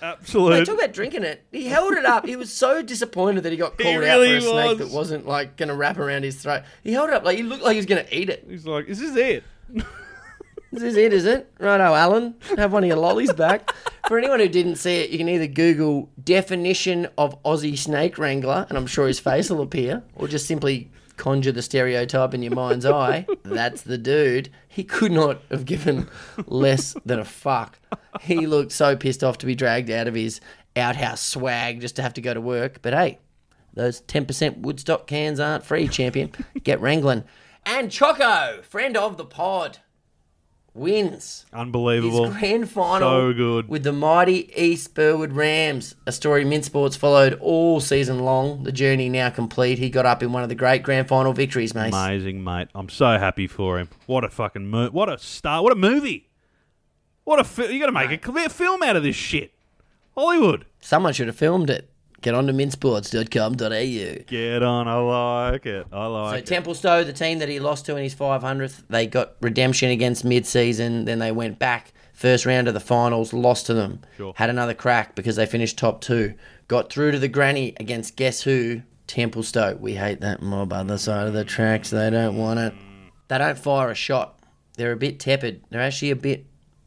Mate, 0.00 0.08
Absolute. 0.08 0.64
talk 0.66 0.78
about 0.78 0.92
drinking 0.94 1.24
it. 1.24 1.44
He 1.52 1.66
held 1.66 1.92
it 1.92 2.06
up. 2.06 2.24
He 2.26 2.36
was 2.36 2.50
so 2.50 2.80
disappointed 2.80 3.42
that 3.42 3.52
he 3.52 3.58
got 3.58 3.74
He 3.78 3.82
called 3.82 3.98
really 3.98 4.36
out 4.36 4.42
for 4.42 4.48
a 4.48 4.50
snake 4.50 4.78
was. 4.78 4.90
that 4.90 4.96
wasn't 4.96 5.26
like 5.26 5.56
going 5.56 5.68
to 5.68 5.74
wrap 5.74 5.98
around 5.98 6.22
his 6.22 6.36
throat. 6.36 6.62
He 6.82 6.92
held 6.92 7.10
it 7.10 7.14
up 7.14 7.24
like 7.24 7.36
he 7.36 7.42
looked 7.42 7.62
like 7.62 7.72
he 7.72 7.78
was 7.78 7.86
going 7.86 8.04
to 8.04 8.16
eat 8.18 8.30
it. 8.30 8.46
He's 8.48 8.66
like, 8.66 8.86
"Is 8.88 8.98
this 9.00 9.14
it? 9.16 9.44
This 10.76 10.92
is 10.92 10.96
it, 10.98 11.14
is 11.14 11.24
it? 11.24 11.50
Righto, 11.58 11.94
Alan. 11.94 12.34
Have 12.58 12.70
one 12.70 12.84
of 12.84 12.88
your 12.88 12.98
lollies 12.98 13.32
back. 13.32 13.74
For 14.08 14.18
anyone 14.18 14.40
who 14.40 14.48
didn't 14.48 14.76
see 14.76 14.96
it, 14.96 15.08
you 15.08 15.16
can 15.16 15.26
either 15.26 15.46
Google 15.46 16.10
definition 16.22 17.08
of 17.16 17.42
Aussie 17.44 17.78
snake 17.78 18.18
wrangler, 18.18 18.66
and 18.68 18.76
I'm 18.76 18.86
sure 18.86 19.06
his 19.06 19.18
face 19.18 19.48
will 19.48 19.62
appear, 19.62 20.02
or 20.16 20.28
just 20.28 20.46
simply 20.46 20.90
conjure 21.16 21.52
the 21.52 21.62
stereotype 21.62 22.34
in 22.34 22.42
your 22.42 22.54
mind's 22.54 22.84
eye. 22.84 23.26
That's 23.42 23.80
the 23.80 23.96
dude. 23.96 24.50
He 24.68 24.84
could 24.84 25.12
not 25.12 25.40
have 25.50 25.64
given 25.64 26.10
less 26.44 26.94
than 27.06 27.20
a 27.20 27.24
fuck. 27.24 27.80
He 28.20 28.46
looked 28.46 28.72
so 28.72 28.96
pissed 28.96 29.24
off 29.24 29.38
to 29.38 29.46
be 29.46 29.54
dragged 29.54 29.88
out 29.88 30.08
of 30.08 30.14
his 30.14 30.42
outhouse 30.76 31.22
swag 31.22 31.80
just 31.80 31.96
to 31.96 32.02
have 32.02 32.12
to 32.14 32.20
go 32.20 32.34
to 32.34 32.40
work. 32.42 32.82
But 32.82 32.92
hey, 32.92 33.18
those 33.72 34.02
10% 34.02 34.58
Woodstock 34.58 35.06
cans 35.06 35.40
aren't 35.40 35.64
free, 35.64 35.88
champion. 35.88 36.32
Get 36.64 36.82
wrangling. 36.82 37.24
And 37.64 37.90
Choco, 37.90 38.60
friend 38.62 38.94
of 38.94 39.16
the 39.16 39.24
pod, 39.24 39.78
wins 40.76 41.46
Unbelievable. 41.52 42.26
his 42.26 42.36
grand 42.36 42.70
final 42.70 43.08
So 43.08 43.32
good. 43.32 43.68
with 43.68 43.82
the 43.82 43.92
mighty 43.92 44.50
East 44.60 44.94
Burwood 44.94 45.32
Rams. 45.32 45.94
A 46.06 46.12
story 46.12 46.44
Mint 46.44 46.64
Sports 46.64 46.94
followed 46.96 47.34
all 47.40 47.80
season 47.80 48.20
long. 48.20 48.62
The 48.64 48.72
journey 48.72 49.08
now 49.08 49.30
complete. 49.30 49.78
He 49.78 49.90
got 49.90 50.06
up 50.06 50.22
in 50.22 50.32
one 50.32 50.42
of 50.42 50.48
the 50.48 50.54
great 50.54 50.82
grand 50.82 51.08
final 51.08 51.32
victories, 51.32 51.74
mate. 51.74 51.92
Amazing, 51.94 52.44
mate. 52.44 52.68
I'm 52.74 52.88
so 52.88 53.18
happy 53.18 53.46
for 53.46 53.78
him. 53.78 53.88
What 54.06 54.22
a 54.24 54.28
fucking 54.28 54.68
mo- 54.68 54.90
what 54.90 55.08
a 55.08 55.18
star. 55.18 55.62
What 55.62 55.72
a 55.72 55.76
movie. 55.76 56.28
What 57.24 57.40
a 57.40 57.44
fi- 57.44 57.70
you 57.70 57.80
got 57.80 57.86
to 57.86 57.92
make 57.92 58.10
a 58.12 58.18
clear 58.18 58.48
film 58.48 58.82
out 58.82 58.94
of 58.96 59.02
this 59.02 59.16
shit. 59.16 59.52
Hollywood. 60.14 60.64
Someone 60.80 61.12
should 61.12 61.26
have 61.26 61.36
filmed 61.36 61.68
it. 61.70 61.90
Get 62.26 62.34
on 62.34 62.48
to 62.48 62.52
mintsports.com.au. 62.52 64.24
Get 64.26 64.62
on. 64.64 64.88
I 64.88 64.94
like 65.52 65.64
it. 65.64 65.86
I 65.92 66.06
So 66.06 66.12
like 66.12 66.42
it. 66.42 66.48
So 66.48 66.54
Templestowe, 66.56 67.06
the 67.06 67.12
team 67.12 67.38
that 67.38 67.48
he 67.48 67.60
lost 67.60 67.86
to 67.86 67.94
in 67.94 68.02
his 68.02 68.16
500th, 68.16 68.82
they 68.88 69.06
got 69.06 69.34
redemption 69.40 69.90
against 69.90 70.24
mid-season. 70.24 71.04
Then 71.04 71.20
they 71.20 71.30
went 71.30 71.60
back 71.60 71.92
first 72.12 72.44
round 72.44 72.66
of 72.66 72.74
the 72.74 72.80
finals, 72.80 73.32
lost 73.32 73.66
to 73.66 73.74
them. 73.74 74.00
Sure. 74.16 74.32
Had 74.34 74.50
another 74.50 74.74
crack 74.74 75.14
because 75.14 75.36
they 75.36 75.46
finished 75.46 75.78
top 75.78 76.00
two. 76.00 76.34
Got 76.66 76.90
through 76.92 77.12
to 77.12 77.20
the 77.20 77.28
granny 77.28 77.74
against 77.78 78.16
guess 78.16 78.42
who? 78.42 78.82
Templestowe. 79.06 79.78
We 79.78 79.94
hate 79.94 80.20
that 80.22 80.42
mob 80.42 80.72
other 80.72 80.98
side 80.98 81.28
of 81.28 81.32
the 81.32 81.44
tracks. 81.44 81.90
They 81.90 82.10
don't 82.10 82.36
want 82.36 82.58
it. 82.58 82.74
They 83.28 83.38
don't 83.38 83.56
fire 83.56 83.88
a 83.88 83.94
shot. 83.94 84.40
They're 84.76 84.90
a 84.90 84.96
bit 84.96 85.20
tepid. 85.20 85.62
They're 85.70 85.80
actually 85.80 86.10
a 86.10 86.16
bit 86.16 86.44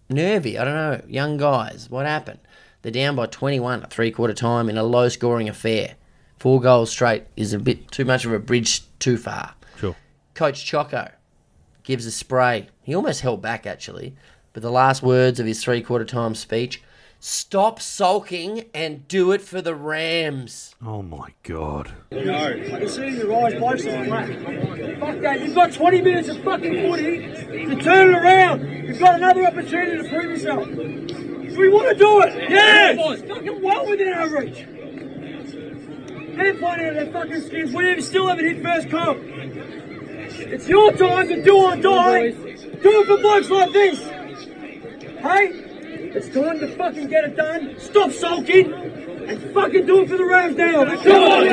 nervy. 0.09 0.57
I 0.57 0.65
don't 0.65 0.73
know. 0.73 1.01
Young 1.07 1.37
guys. 1.37 1.89
What 1.89 2.05
happened? 2.05 2.39
They're 2.81 2.91
down 2.91 3.15
by 3.15 3.25
21 3.25 3.83
at 3.83 3.89
three 3.89 4.11
quarter 4.11 4.33
time 4.33 4.69
in 4.69 4.77
a 4.77 4.83
low 4.83 5.09
scoring 5.09 5.49
affair. 5.49 5.95
Four 6.37 6.61
goals 6.61 6.89
straight 6.89 7.25
is 7.35 7.53
a 7.53 7.59
bit 7.59 7.91
too 7.91 8.05
much 8.05 8.25
of 8.25 8.31
a 8.31 8.39
bridge 8.39 8.83
too 8.99 9.17
far. 9.17 9.55
Sure. 9.77 9.95
Coach 10.33 10.65
Choco 10.65 11.11
gives 11.83 12.05
a 12.05 12.11
spray. 12.11 12.69
He 12.83 12.95
almost 12.95 13.21
held 13.21 13.41
back, 13.41 13.65
actually. 13.65 14.15
But 14.53 14.63
the 14.63 14.71
last 14.71 15.03
words 15.03 15.39
of 15.39 15.45
his 15.45 15.63
three 15.63 15.81
quarter 15.81 16.05
time 16.05 16.35
speech 16.35 16.81
stop 17.19 17.81
sulking 17.81 18.65
and 18.73 19.07
do 19.07 19.31
it 19.31 19.41
for 19.41 19.61
the 19.61 19.75
Rams. 19.75 20.73
Oh 20.85 21.01
my 21.01 21.33
god. 21.43 21.91
No, 22.11 22.35
I 22.35 22.79
can 22.79 22.89
see 22.89 23.07
in 23.07 23.15
your 23.15 23.45
eyes, 23.45 23.55
blokes 23.55 23.85
on 23.87 24.09
that. 24.09 24.99
Fuck 24.99 25.19
that, 25.21 25.41
you've 25.41 25.55
got 25.55 25.73
20 25.73 26.01
minutes 26.01 26.29
of 26.29 26.43
fucking 26.43 26.89
footy 26.89 27.17
to 27.65 27.75
turn 27.81 28.13
it 28.13 28.17
around. 28.17 28.67
You've 28.87 28.99
got 28.99 29.15
another 29.15 29.45
opportunity 29.45 30.03
to 30.03 30.09
prove 30.09 30.31
yourself. 30.31 30.67
We 30.67 31.69
want 31.69 31.89
to 31.89 31.95
do 31.95 32.21
it. 32.21 32.49
Yes! 32.49 32.97
It's 33.19 33.29
fucking 33.29 33.61
well 33.61 33.89
within 33.89 34.13
our 34.13 34.29
reach. 34.29 34.65
They're 36.37 36.53
playing 36.55 36.79
out 36.79 36.95
of 36.95 36.95
their 36.95 37.11
fucking 37.11 37.41
skins. 37.41 37.73
We 37.73 37.91
even 37.91 38.01
still 38.01 38.27
haven't 38.27 38.45
hit 38.45 38.63
first 38.63 38.89
comp. 38.89 39.19
It's 39.21 40.69
your 40.69 40.93
time 40.93 41.27
to 41.27 41.43
do 41.43 41.57
or 41.57 41.75
die. 41.75 42.31
Do 42.31 43.01
it 43.01 43.07
for 43.07 43.17
blokes 43.17 43.49
like 43.49 43.73
this. 43.73 43.99
Hey? 45.19 45.68
It's 46.11 46.27
time 46.29 46.59
to 46.59 46.67
fucking 46.75 47.07
get 47.07 47.23
it 47.25 47.35
done. 47.35 47.79
Stop 47.79 48.11
sulking 48.11 48.73
and 48.73 49.53
fucking 49.53 49.85
do 49.85 50.01
it 50.01 50.09
for 50.09 50.17
the 50.17 50.25
Rams 50.25 50.55
now. 50.57 50.85
Come 51.03 51.23
on, 51.23 51.45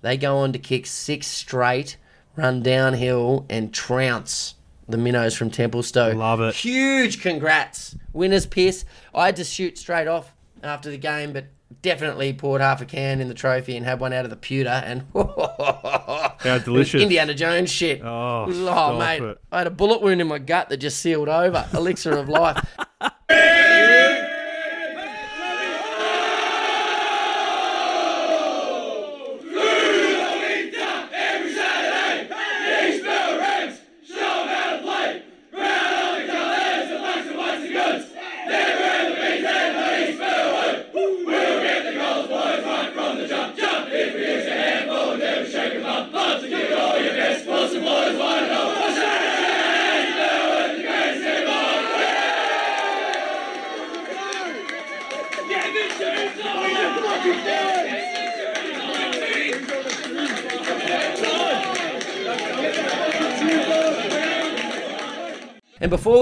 They 0.00 0.16
go 0.16 0.38
on 0.38 0.54
to 0.54 0.58
kick 0.58 0.86
six 0.86 1.26
straight, 1.26 1.98
run 2.36 2.62
downhill, 2.62 3.44
and 3.50 3.72
trounce 3.72 4.54
the 4.88 4.96
minnows 4.96 5.36
from 5.36 5.50
Templestowe. 5.50 6.14
Love 6.16 6.40
it. 6.40 6.54
Huge 6.54 7.20
congrats. 7.20 7.96
Winners 8.14 8.46
piss. 8.46 8.86
I 9.14 9.26
had 9.26 9.36
to 9.36 9.44
shoot 9.44 9.76
straight 9.76 10.08
off 10.08 10.34
after 10.62 10.90
the 10.90 10.96
game, 10.96 11.34
but 11.34 11.44
definitely 11.82 12.32
poured 12.32 12.60
half 12.60 12.80
a 12.80 12.84
can 12.84 13.20
in 13.20 13.28
the 13.28 13.34
trophy 13.34 13.76
and 13.76 13.84
had 13.84 14.00
one 14.00 14.12
out 14.12 14.24
of 14.24 14.30
the 14.30 14.36
pewter 14.36 14.70
and 14.70 15.04
How 15.14 16.58
delicious. 16.58 17.02
Indiana 17.02 17.34
Jones 17.34 17.70
shit. 17.70 18.02
Oh, 18.02 18.46
oh 18.48 18.98
mate, 18.98 19.22
it. 19.22 19.38
I 19.50 19.58
had 19.58 19.66
a 19.66 19.70
bullet 19.70 20.00
wound 20.00 20.20
in 20.20 20.26
my 20.26 20.38
gut 20.38 20.68
that 20.70 20.78
just 20.78 20.98
sealed 21.00 21.28
over. 21.28 21.66
Elixir 21.74 22.12
of 22.12 22.28
life. 22.28 22.64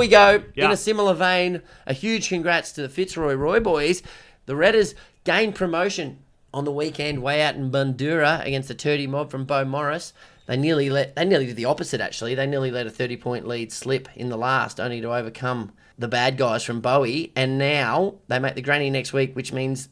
we 0.00 0.08
go, 0.08 0.42
in 0.66 0.70
a 0.72 0.76
similar 0.76 1.14
vein, 1.14 1.62
a 1.86 1.92
huge 1.92 2.28
congrats 2.28 2.72
to 2.72 2.82
the 2.82 2.88
Fitzroy 2.88 3.34
Roy 3.34 3.60
boys. 3.60 4.02
The 4.46 4.54
Redders 4.54 4.94
gained 5.24 5.54
promotion 5.54 6.18
on 6.52 6.64
the 6.64 6.72
weekend 6.72 7.22
way 7.22 7.42
out 7.42 7.54
in 7.54 7.70
Bundoora 7.70 8.44
against 8.44 8.68
the 8.68 8.74
Turdy 8.74 9.08
mob 9.08 9.30
from 9.30 9.46
Beaumaris. 9.46 10.12
They 10.46 10.56
nearly 10.56 10.90
let 10.90 11.14
they 11.14 11.24
nearly 11.24 11.46
did 11.46 11.54
the 11.56 11.66
opposite 11.66 12.00
actually. 12.00 12.34
They 12.34 12.46
nearly 12.46 12.72
let 12.72 12.86
a 12.86 12.90
30 12.90 13.16
point 13.18 13.46
lead 13.46 13.70
slip 13.72 14.08
in 14.16 14.30
the 14.30 14.36
last, 14.36 14.80
only 14.80 15.00
to 15.00 15.14
overcome 15.14 15.72
the 15.96 16.08
bad 16.08 16.36
guys 16.36 16.64
from 16.64 16.80
Bowie. 16.80 17.32
And 17.36 17.56
now 17.58 18.16
they 18.26 18.40
make 18.40 18.56
the 18.56 18.62
granny 18.62 18.90
next 18.90 19.12
week, 19.12 19.36
which 19.36 19.52
means 19.52 19.88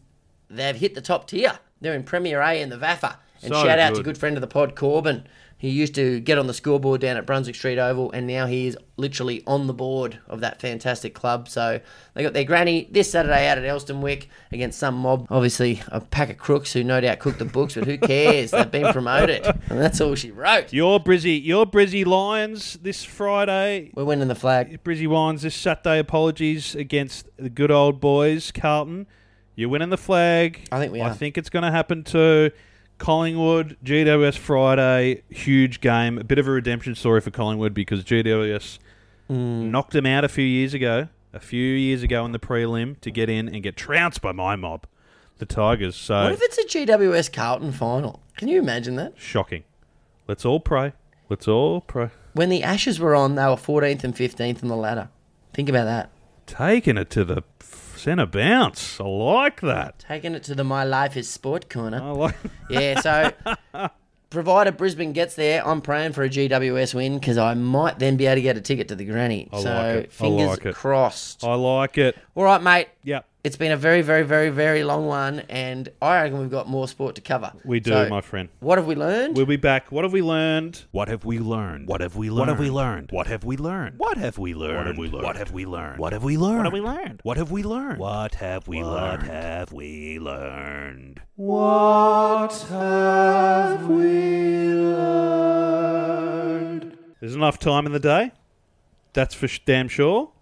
they've 0.51 0.75
hit 0.75 0.97
the 0.97 1.01
top 1.01 1.29
tier. 1.29 1.61
They're 1.81 1.95
in 1.95 2.03
Premier 2.03 2.41
A 2.41 2.61
in 2.61 2.71
the 2.71 2.77
VAFA. 2.77 3.17
And 3.43 3.53
So 3.55 3.63
shout 3.63 3.79
out 3.79 3.91
to 3.91 3.95
good. 3.97 4.05
good 4.05 4.19
friend 4.19 4.37
of 4.37 4.41
the 4.41 4.49
pod, 4.49 4.75
Corbin. 4.75 5.29
He 5.59 5.71
used 5.71 5.97
to 5.97 6.21
get 6.21 6.39
on 6.39 6.47
the 6.47 6.55
scoreboard 6.55 7.01
down 7.01 7.17
at 7.17 7.27
Brunswick 7.27 7.57
Street 7.57 7.81
Oval, 7.81 8.13
and 8.13 8.29
now 8.29 8.47
he 8.47 8.69
is 8.69 8.79
literally 8.97 9.43
on 9.45 9.67
the 9.67 9.73
board 9.75 10.21
of 10.29 10.41
that 10.41 10.61
fantastic 10.61 11.15
club. 11.15 11.49
So 11.49 11.81
they 12.15 12.23
got 12.23 12.33
their 12.33 12.45
granny 12.45 12.89
this 12.93 13.11
Saturday 13.11 13.49
out 13.49 13.59
at 13.59 13.65
Elsternwick 13.65 14.27
against 14.53 14.79
some 14.79 14.95
mob. 14.95 15.27
Obviously, 15.31 15.83
a 15.89 16.01
pack 16.01 16.31
of 16.31 16.39
crooks 16.39 16.73
who 16.73 16.85
no 16.85 17.01
doubt 17.01 17.19
cooked 17.19 17.41
the 17.41 17.45
books, 17.45 17.75
but 17.75 17.87
who 17.87 17.99
cares? 17.99 18.53
They've 18.53 18.71
been 18.71 18.93
promoted. 18.93 19.45
And 19.69 19.81
that's 19.81 20.01
all 20.01 20.15
she 20.15 20.31
wrote. 20.31 20.73
Your 20.73 21.01
Brizzy, 21.01 21.45
your 21.45 21.67
Brizzy 21.67 22.07
Lions 22.07 22.75
this 22.75 23.03
Friday. 23.05 23.91
We're 23.95 24.05
winning 24.05 24.29
the 24.29 24.37
flag. 24.37 24.85
Brizzy 24.85 25.09
Lions 25.09 25.43
this 25.43 25.57
Saturday. 25.57 25.99
Apologies 25.99 26.77
against 26.77 27.29
the 27.37 27.51
good 27.51 27.73
old 27.73 28.01
boys, 28.01 28.53
Carlton. 28.53 29.09
You're 29.57 29.71
winning 29.71 29.91
the 29.91 29.99
flag. 29.99 30.69
I 30.71 30.79
think 30.79 30.93
we 30.93 31.01
are. 31.01 31.11
I 31.11 31.15
think 31.15 31.37
it's 31.37 31.51
going 31.51 31.65
to 31.65 31.73
happen 31.73 32.05
too. 32.05 32.53
Collingwood, 32.99 33.77
GWS 33.85 34.37
Friday, 34.37 35.23
huge 35.31 35.81
game. 35.81 36.19
A 36.19 36.25
bit 36.25 36.39
of 36.39 36.47
a 36.47 36.51
redemption 36.51 36.95
story 36.95 37.21
for 37.21 37.31
Collingwood 37.31 37.73
because 37.75 38.05
GWS 38.05 38.79
Mm. 39.31 39.71
knocked 39.71 39.93
them 39.93 40.07
out 40.07 40.25
a 40.25 40.29
few 40.29 40.45
years 40.45 40.73
ago. 40.75 41.09
A 41.35 41.41
few 41.41 41.63
years 41.75 42.03
ago 42.03 42.25
in 42.25 42.33
the 42.33 42.39
prelim 42.39 42.99
to 43.03 43.11
get 43.11 43.29
in 43.29 43.49
and 43.49 43.63
get 43.63 43.77
trounced 43.77 44.23
by 44.23 44.33
my 44.33 44.57
mob, 44.57 44.87
the 45.39 45.45
Tigers. 45.45 45.95
So 45.97 46.23
What 46.23 46.33
if 46.33 46.41
it's 46.43 46.57
a 46.59 46.65
GWS 46.65 47.29
Carlton 47.31 47.73
final? 47.73 48.23
Can 48.39 48.49
you 48.49 48.59
imagine 48.59 48.97
that? 48.97 49.13
shocking. 49.19 49.65
Let's 50.27 50.45
all 50.47 50.61
pray. 50.61 50.95
Let's 51.29 51.47
all 51.47 51.83
pray. 51.83 52.09
When 52.33 52.49
the 52.49 52.63
Ashes 52.63 52.99
were 52.99 53.15
on, 53.15 53.35
they 53.35 53.45
were 53.45 53.57
14th 53.57 54.03
and 54.05 54.15
15th 54.17 54.63
in 54.63 54.69
the 54.69 54.77
ladder. 54.77 55.11
Think 55.53 55.69
about 55.69 55.85
that. 55.85 56.11
Taking 56.47 56.97
it 56.97 57.11
to 57.11 57.25
the 57.25 57.43
centre 57.99 58.27
bounce. 58.27 59.01
I 59.01 59.05
like 59.05 59.61
that. 59.61 59.99
Taking 59.99 60.35
it 60.35 60.43
to 60.45 60.55
the 60.55 60.65
My 60.65 60.85
Life 60.85 61.17
is 61.17 61.29
Sport 61.29 61.69
corner. 61.69 62.01
I 62.03 62.11
like. 62.11 62.37
Yeah, 62.71 63.01
so 63.01 63.33
provided 64.31 64.77
Brisbane 64.77 65.13
gets 65.13 65.35
there, 65.35 65.67
I'm 65.67 65.81
praying 65.81 66.13
for 66.13 66.23
a 66.23 66.29
GWS 66.29 66.95
win 66.95 67.19
because 67.19 67.39
I 67.39 67.55
might 67.55 67.99
then 67.99 68.17
be 68.17 68.27
able 68.27 68.37
to 68.37 68.43
get 68.43 68.57
a 68.57 68.61
ticket 68.61 68.89
to 68.89 68.95
the 68.95 69.05
granny. 69.05 69.49
I 69.53 69.63
so 69.63 69.71
like 69.71 69.97
it. 69.97 70.13
I 70.21 70.27
like 70.27 70.67
it. 70.67 70.75
crossed. 70.75 71.45
I 71.45 71.55
like 71.55 71.99
it. 71.99 72.17
All 72.35 72.45
right, 72.45 72.63
mate. 72.63 72.89
Yep. 73.05 73.27
It's 73.45 73.57
been 73.57 73.71
a 73.71 73.77
very, 73.77 74.03
very, 74.03 74.25
very, 74.25 74.51
very 74.51 74.83
long 74.83 75.07
one, 75.07 75.41
and 75.49 75.89
I 76.03 76.23
reckon 76.23 76.41
we've 76.41 76.51
got 76.51 76.69
more 76.69 76.89
sport 76.89 77.15
to 77.15 77.21
cover. 77.21 77.53
We 77.65 77.79
do, 77.79 77.93
So, 77.93 78.09
my 78.09 78.21
friend. 78.21 78.49
What 78.59 78.79
have 78.79 78.87
we 78.89 78.97
learned? 78.97 79.37
We'll 79.37 79.47
be 79.47 79.57
back. 79.57 79.93
What 79.93 80.03
have 80.05 80.13
we 80.13 80.23
learned? 80.23 80.85
What 80.91 81.07
have 81.07 81.25
we 81.25 81.39
learned? 81.39 81.87
What 81.87 82.01
have 82.01 82.17
we 82.17 82.29
learned? 82.31 82.49
What 82.49 82.49
have 82.49 82.59
we 82.59 82.67
learned? 82.69 83.13
What 83.13 83.37
have 83.37 83.57
we 83.57 83.57
learned? 83.57 83.99
What 83.99 84.17
have 84.17 84.37
we 84.39 84.57
learned? 84.57 85.19
What 85.29 85.37
have 85.37 85.53
we 85.53 85.67
learned? 85.67 85.99
What 85.99 86.13
have 86.17 86.25
we 86.25 86.37
learned? 86.37 87.21
What 87.23 87.37
have 87.37 87.51
we 87.53 87.63
learned? 87.63 87.99
What 88.03 88.11
have 88.11 88.29
we 88.29 88.43
learned? 88.43 88.43
What 88.43 88.57
have 88.57 88.67
we 88.69 88.83
learned? 88.83 89.21
What 89.23 89.23
have 89.23 89.73
we 89.73 90.19
learned? 90.19 91.21
What 91.37 92.53
have 92.71 93.87
we 93.89 94.75
learned? 95.79 96.99
There's 97.21 97.35
enough 97.35 97.59
time 97.61 97.87
in 97.87 97.93
the 97.93 98.01
day. 98.01 98.33
That's 99.13 99.35
for 99.35 99.47
sh- 99.49 99.61
damn 99.65 99.89
sure. 99.89 100.33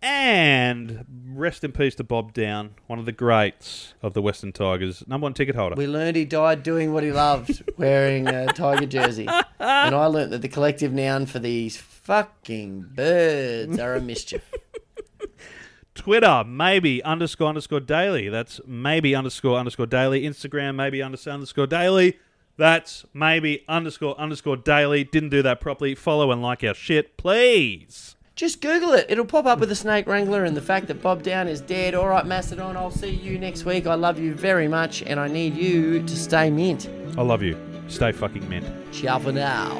And 0.00 1.04
rest 1.34 1.64
in 1.64 1.72
peace 1.72 1.96
to 1.96 2.04
Bob 2.04 2.32
Downe, 2.32 2.70
one 2.86 2.98
of 3.00 3.04
the 3.04 3.12
greats 3.12 3.94
of 4.00 4.14
the 4.14 4.22
Western 4.22 4.52
Tigers, 4.52 5.02
number 5.08 5.24
one 5.24 5.34
ticket 5.34 5.56
holder. 5.56 5.74
We 5.74 5.88
learned 5.88 6.16
he 6.16 6.24
died 6.24 6.62
doing 6.62 6.92
what 6.92 7.02
he 7.02 7.10
loved, 7.10 7.64
wearing 7.76 8.28
a 8.28 8.46
tiger 8.46 8.86
jersey. 8.86 9.26
And 9.26 9.94
I 9.94 10.06
learnt 10.06 10.30
that 10.30 10.42
the 10.42 10.48
collective 10.48 10.92
noun 10.92 11.26
for 11.26 11.40
these 11.40 11.76
fucking 11.76 12.92
birds 12.94 13.78
are 13.78 13.94
a 13.94 14.00
mischief. 14.00 14.48
Twitter, 15.96 16.44
maybe 16.46 17.02
underscore 17.02 17.48
underscore 17.48 17.80
daily. 17.80 18.28
That's 18.28 18.60
maybe 18.64 19.16
underscore 19.16 19.58
underscore 19.58 19.86
daily. 19.86 20.22
Instagram, 20.22 20.76
maybe 20.76 21.02
underscore 21.02 21.32
underscore 21.32 21.66
daily. 21.66 22.18
That's 22.56 23.04
maybe 23.12 23.64
underscore 23.68 24.18
underscore 24.18 24.56
daily. 24.56 25.02
Didn't 25.02 25.30
do 25.30 25.42
that 25.42 25.60
properly. 25.60 25.96
Follow 25.96 26.30
and 26.30 26.40
like 26.40 26.62
our 26.62 26.74
shit, 26.74 27.16
please. 27.16 28.14
Just 28.38 28.60
Google 28.60 28.92
it. 28.92 29.06
It'll 29.08 29.24
pop 29.24 29.46
up 29.46 29.58
with 29.58 29.68
the 29.68 29.74
snake 29.74 30.06
wrangler 30.06 30.44
and 30.44 30.56
the 30.56 30.62
fact 30.62 30.86
that 30.86 31.02
Bob 31.02 31.24
Downe 31.24 31.48
is 31.48 31.60
dead. 31.60 31.96
All 31.96 32.06
right, 32.06 32.24
Mastodon, 32.24 32.76
I'll 32.76 32.88
see 32.92 33.10
you 33.10 33.36
next 33.36 33.64
week. 33.64 33.88
I 33.88 33.94
love 33.94 34.16
you 34.16 34.32
very 34.32 34.68
much, 34.68 35.02
and 35.02 35.18
I 35.18 35.26
need 35.26 35.56
you 35.56 36.04
to 36.04 36.16
stay 36.16 36.48
mint. 36.48 36.88
I 37.18 37.22
love 37.22 37.42
you. 37.42 37.58
Stay 37.88 38.12
fucking 38.12 38.48
mint. 38.48 38.64
Ciao 38.92 39.18
for 39.18 39.32
now. 39.32 39.76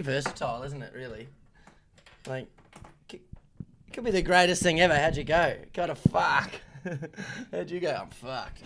Pretty 0.00 0.16
versatile, 0.16 0.62
isn't 0.62 0.82
it? 0.82 0.92
Really, 0.94 1.28
like, 2.26 2.46
c- 3.10 3.20
could 3.92 4.04
be 4.04 4.10
the 4.10 4.22
greatest 4.22 4.62
thing 4.62 4.80
ever. 4.80 4.94
How'd 4.96 5.16
you 5.16 5.24
go? 5.24 5.56
Got 5.72 5.90
a 5.90 5.94
fuck. 5.94 6.50
How'd 7.52 7.70
you 7.70 7.80
go? 7.80 7.90
I'm 8.02 8.10
fucked. 8.10 8.62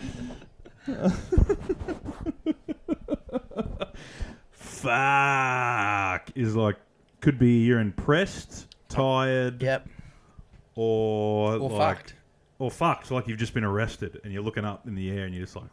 Fuck 5.01 6.31
is 6.35 6.55
like 6.55 6.75
could 7.21 7.37
be 7.39 7.63
you're 7.63 7.79
impressed, 7.79 8.67
tired, 8.89 9.61
yep, 9.61 9.87
or, 10.75 11.53
Or 11.53 11.69
like, 11.69 11.97
fucked. 11.97 12.15
or 12.59 12.71
fucked. 12.71 13.11
Like 13.11 13.27
you've 13.27 13.37
just 13.37 13.53
been 13.53 13.63
arrested 13.63 14.19
and 14.23 14.33
you're 14.33 14.41
looking 14.43 14.65
up 14.65 14.87
in 14.87 14.95
the 14.95 15.11
air 15.11 15.25
and 15.25 15.33
you're 15.35 15.43
just 15.45 15.55
like, 15.55 15.69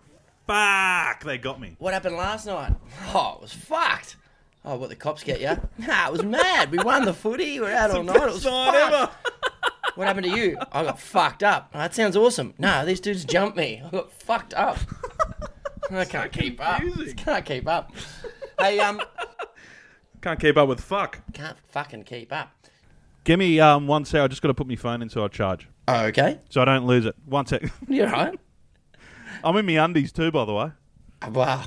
fuck, 0.47 1.25
they 1.25 1.39
got 1.39 1.61
me. 1.61 1.75
What 1.79 1.95
happened 1.95 2.17
last 2.17 2.47
night? 2.47 2.75
Oh, 3.15 3.35
it 3.37 3.43
was 3.43 3.53
fucked. 3.53 4.17
Oh, 4.71 4.77
what 4.77 4.91
the 4.91 4.97
cops 4.97 5.25
get 5.25 5.41
you? 5.41 5.57
Nah, 5.87 6.09
it 6.09 6.13
was 6.13 6.23
mad. 6.23 6.71
We 6.71 6.77
won 6.79 7.07
the 7.07 7.15
footy. 7.15 7.59
We 7.59 7.61
were 7.67 7.73
out 7.73 7.91
all 7.91 8.03
night. 8.03 8.17
It 8.17 8.33
was 8.35 8.45
fucked. 8.45 9.15
What 9.95 10.07
happened 10.07 10.27
to 10.27 10.37
you? 10.39 10.59
I 10.71 10.85
got 10.85 11.01
fucked 11.01 11.43
up. 11.43 11.71
Oh, 11.75 11.79
that 11.79 11.95
sounds 11.95 12.17
awesome. 12.17 12.53
No, 12.59 12.85
these 12.85 13.01
dudes 13.01 13.25
jumped 13.25 13.57
me. 13.57 13.83
I 13.85 13.89
got 13.89 14.13
fucked 14.13 14.53
up. 14.53 14.77
I 15.91 16.05
can't 16.05 16.31
keep 16.31 16.61
up. 16.61 16.83
Can't 17.17 17.45
keep 17.47 17.67
up. 17.67 17.93
Hey, 18.61 18.79
um, 18.81 19.01
Can't 20.21 20.39
keep 20.39 20.57
up 20.59 20.69
with 20.69 20.81
fuck. 20.83 21.21
can't 21.33 21.57
fucking 21.71 22.05
keep 22.05 22.31
up. 22.33 22.51
Give 23.25 23.39
me 23.39 23.59
um 23.61 23.87
one 23.87 24.05
sec. 24.05 24.21
I 24.21 24.29
just 24.29 24.43
got 24.43 24.49
to 24.49 24.55
put 24.55 24.69
my 24.69 24.77
phone 24.77 25.01
in 25.01 25.09
so 25.09 25.25
I 25.25 25.29
charge. 25.29 25.67
Oh, 25.89 26.05
okay. 26.07 26.41
So 26.51 26.61
I 26.61 26.67
don't 26.67 26.85
lose 26.87 27.07
it. 27.07 27.15
One 27.25 27.47
sec. 27.47 27.63
You're 27.89 28.09
right. 28.11 28.39
I'm 29.43 29.57
in 29.57 29.65
my 29.67 29.83
undies 29.85 30.13
too, 30.13 30.31
by 30.31 30.45
the 30.45 30.53
way. 30.53 30.73
Wow. 31.31 31.65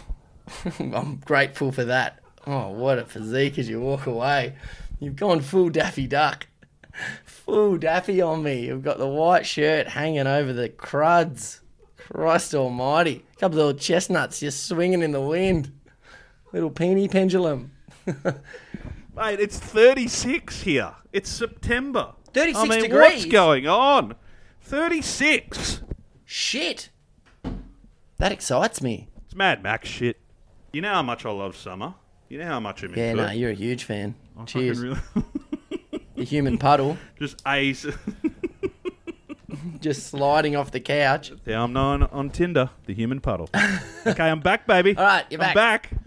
I'm 0.79 1.15
grateful 1.17 1.71
for 1.71 1.85
that. 1.85 2.19
Oh, 2.47 2.69
what 2.69 2.99
a 2.99 3.05
physique 3.05 3.59
as 3.59 3.69
you 3.69 3.79
walk 3.79 4.07
away. 4.07 4.55
You've 4.99 5.15
gone 5.15 5.41
full 5.41 5.69
Daffy 5.69 6.07
Duck. 6.07 6.47
Full 7.23 7.77
Daffy 7.77 8.21
on 8.21 8.43
me. 8.43 8.65
You've 8.67 8.83
got 8.83 8.97
the 8.97 9.07
white 9.07 9.45
shirt 9.45 9.87
hanging 9.89 10.27
over 10.27 10.53
the 10.53 10.69
cruds. 10.69 11.61
Christ 11.97 12.53
almighty. 12.53 13.25
A 13.35 13.39
couple 13.39 13.59
of 13.59 13.65
little 13.65 13.79
chestnuts 13.79 14.39
just 14.39 14.67
swinging 14.67 15.01
in 15.01 15.11
the 15.11 15.21
wind. 15.21 15.71
Little 16.51 16.69
peony 16.69 17.07
pendulum. 17.07 17.71
Mate, 18.05 19.39
it's 19.39 19.57
36 19.59 20.61
here. 20.63 20.93
It's 21.13 21.29
September. 21.29 22.13
36 22.33 22.57
I 22.57 22.67
mean, 22.67 22.81
degrees? 22.83 23.11
what's 23.13 23.25
going 23.25 23.67
on? 23.67 24.15
36. 24.61 25.81
Shit. 26.25 26.89
That 28.17 28.31
excites 28.31 28.81
me. 28.81 29.09
It's 29.25 29.35
Mad 29.35 29.63
Max 29.63 29.87
shit. 29.87 30.19
You 30.73 30.81
know 30.81 30.93
how 30.93 31.01
much 31.01 31.25
I 31.25 31.31
love 31.31 31.55
summer. 31.55 31.95
You 32.31 32.37
know 32.37 32.45
how 32.45 32.61
much 32.61 32.81
I'm 32.81 32.95
Yeah, 32.95 33.11
into 33.11 33.23
no, 33.23 33.29
it. 33.29 33.35
you're 33.35 33.51
a 33.51 33.53
huge 33.53 33.83
fan. 33.83 34.15
I 34.39 34.45
Cheers. 34.45 34.79
really- 34.79 34.97
the 36.15 36.23
human 36.23 36.57
puddle. 36.57 36.97
Just 37.19 37.41
ace. 37.45 37.85
just 39.81 40.07
sliding 40.07 40.55
off 40.55 40.71
the 40.71 40.79
couch. 40.79 41.33
Yeah, 41.45 41.61
I'm 41.61 41.73
known 41.73 42.03
on 42.03 42.29
Tinder, 42.29 42.69
the 42.85 42.93
human 42.93 43.19
puddle. 43.19 43.49
okay, 44.07 44.23
I'm 44.29 44.39
back, 44.39 44.65
baby. 44.65 44.95
All 44.95 45.03
right, 45.03 45.25
you're 45.29 45.41
I'm 45.41 45.53
back. 45.53 45.89
back. 45.89 45.99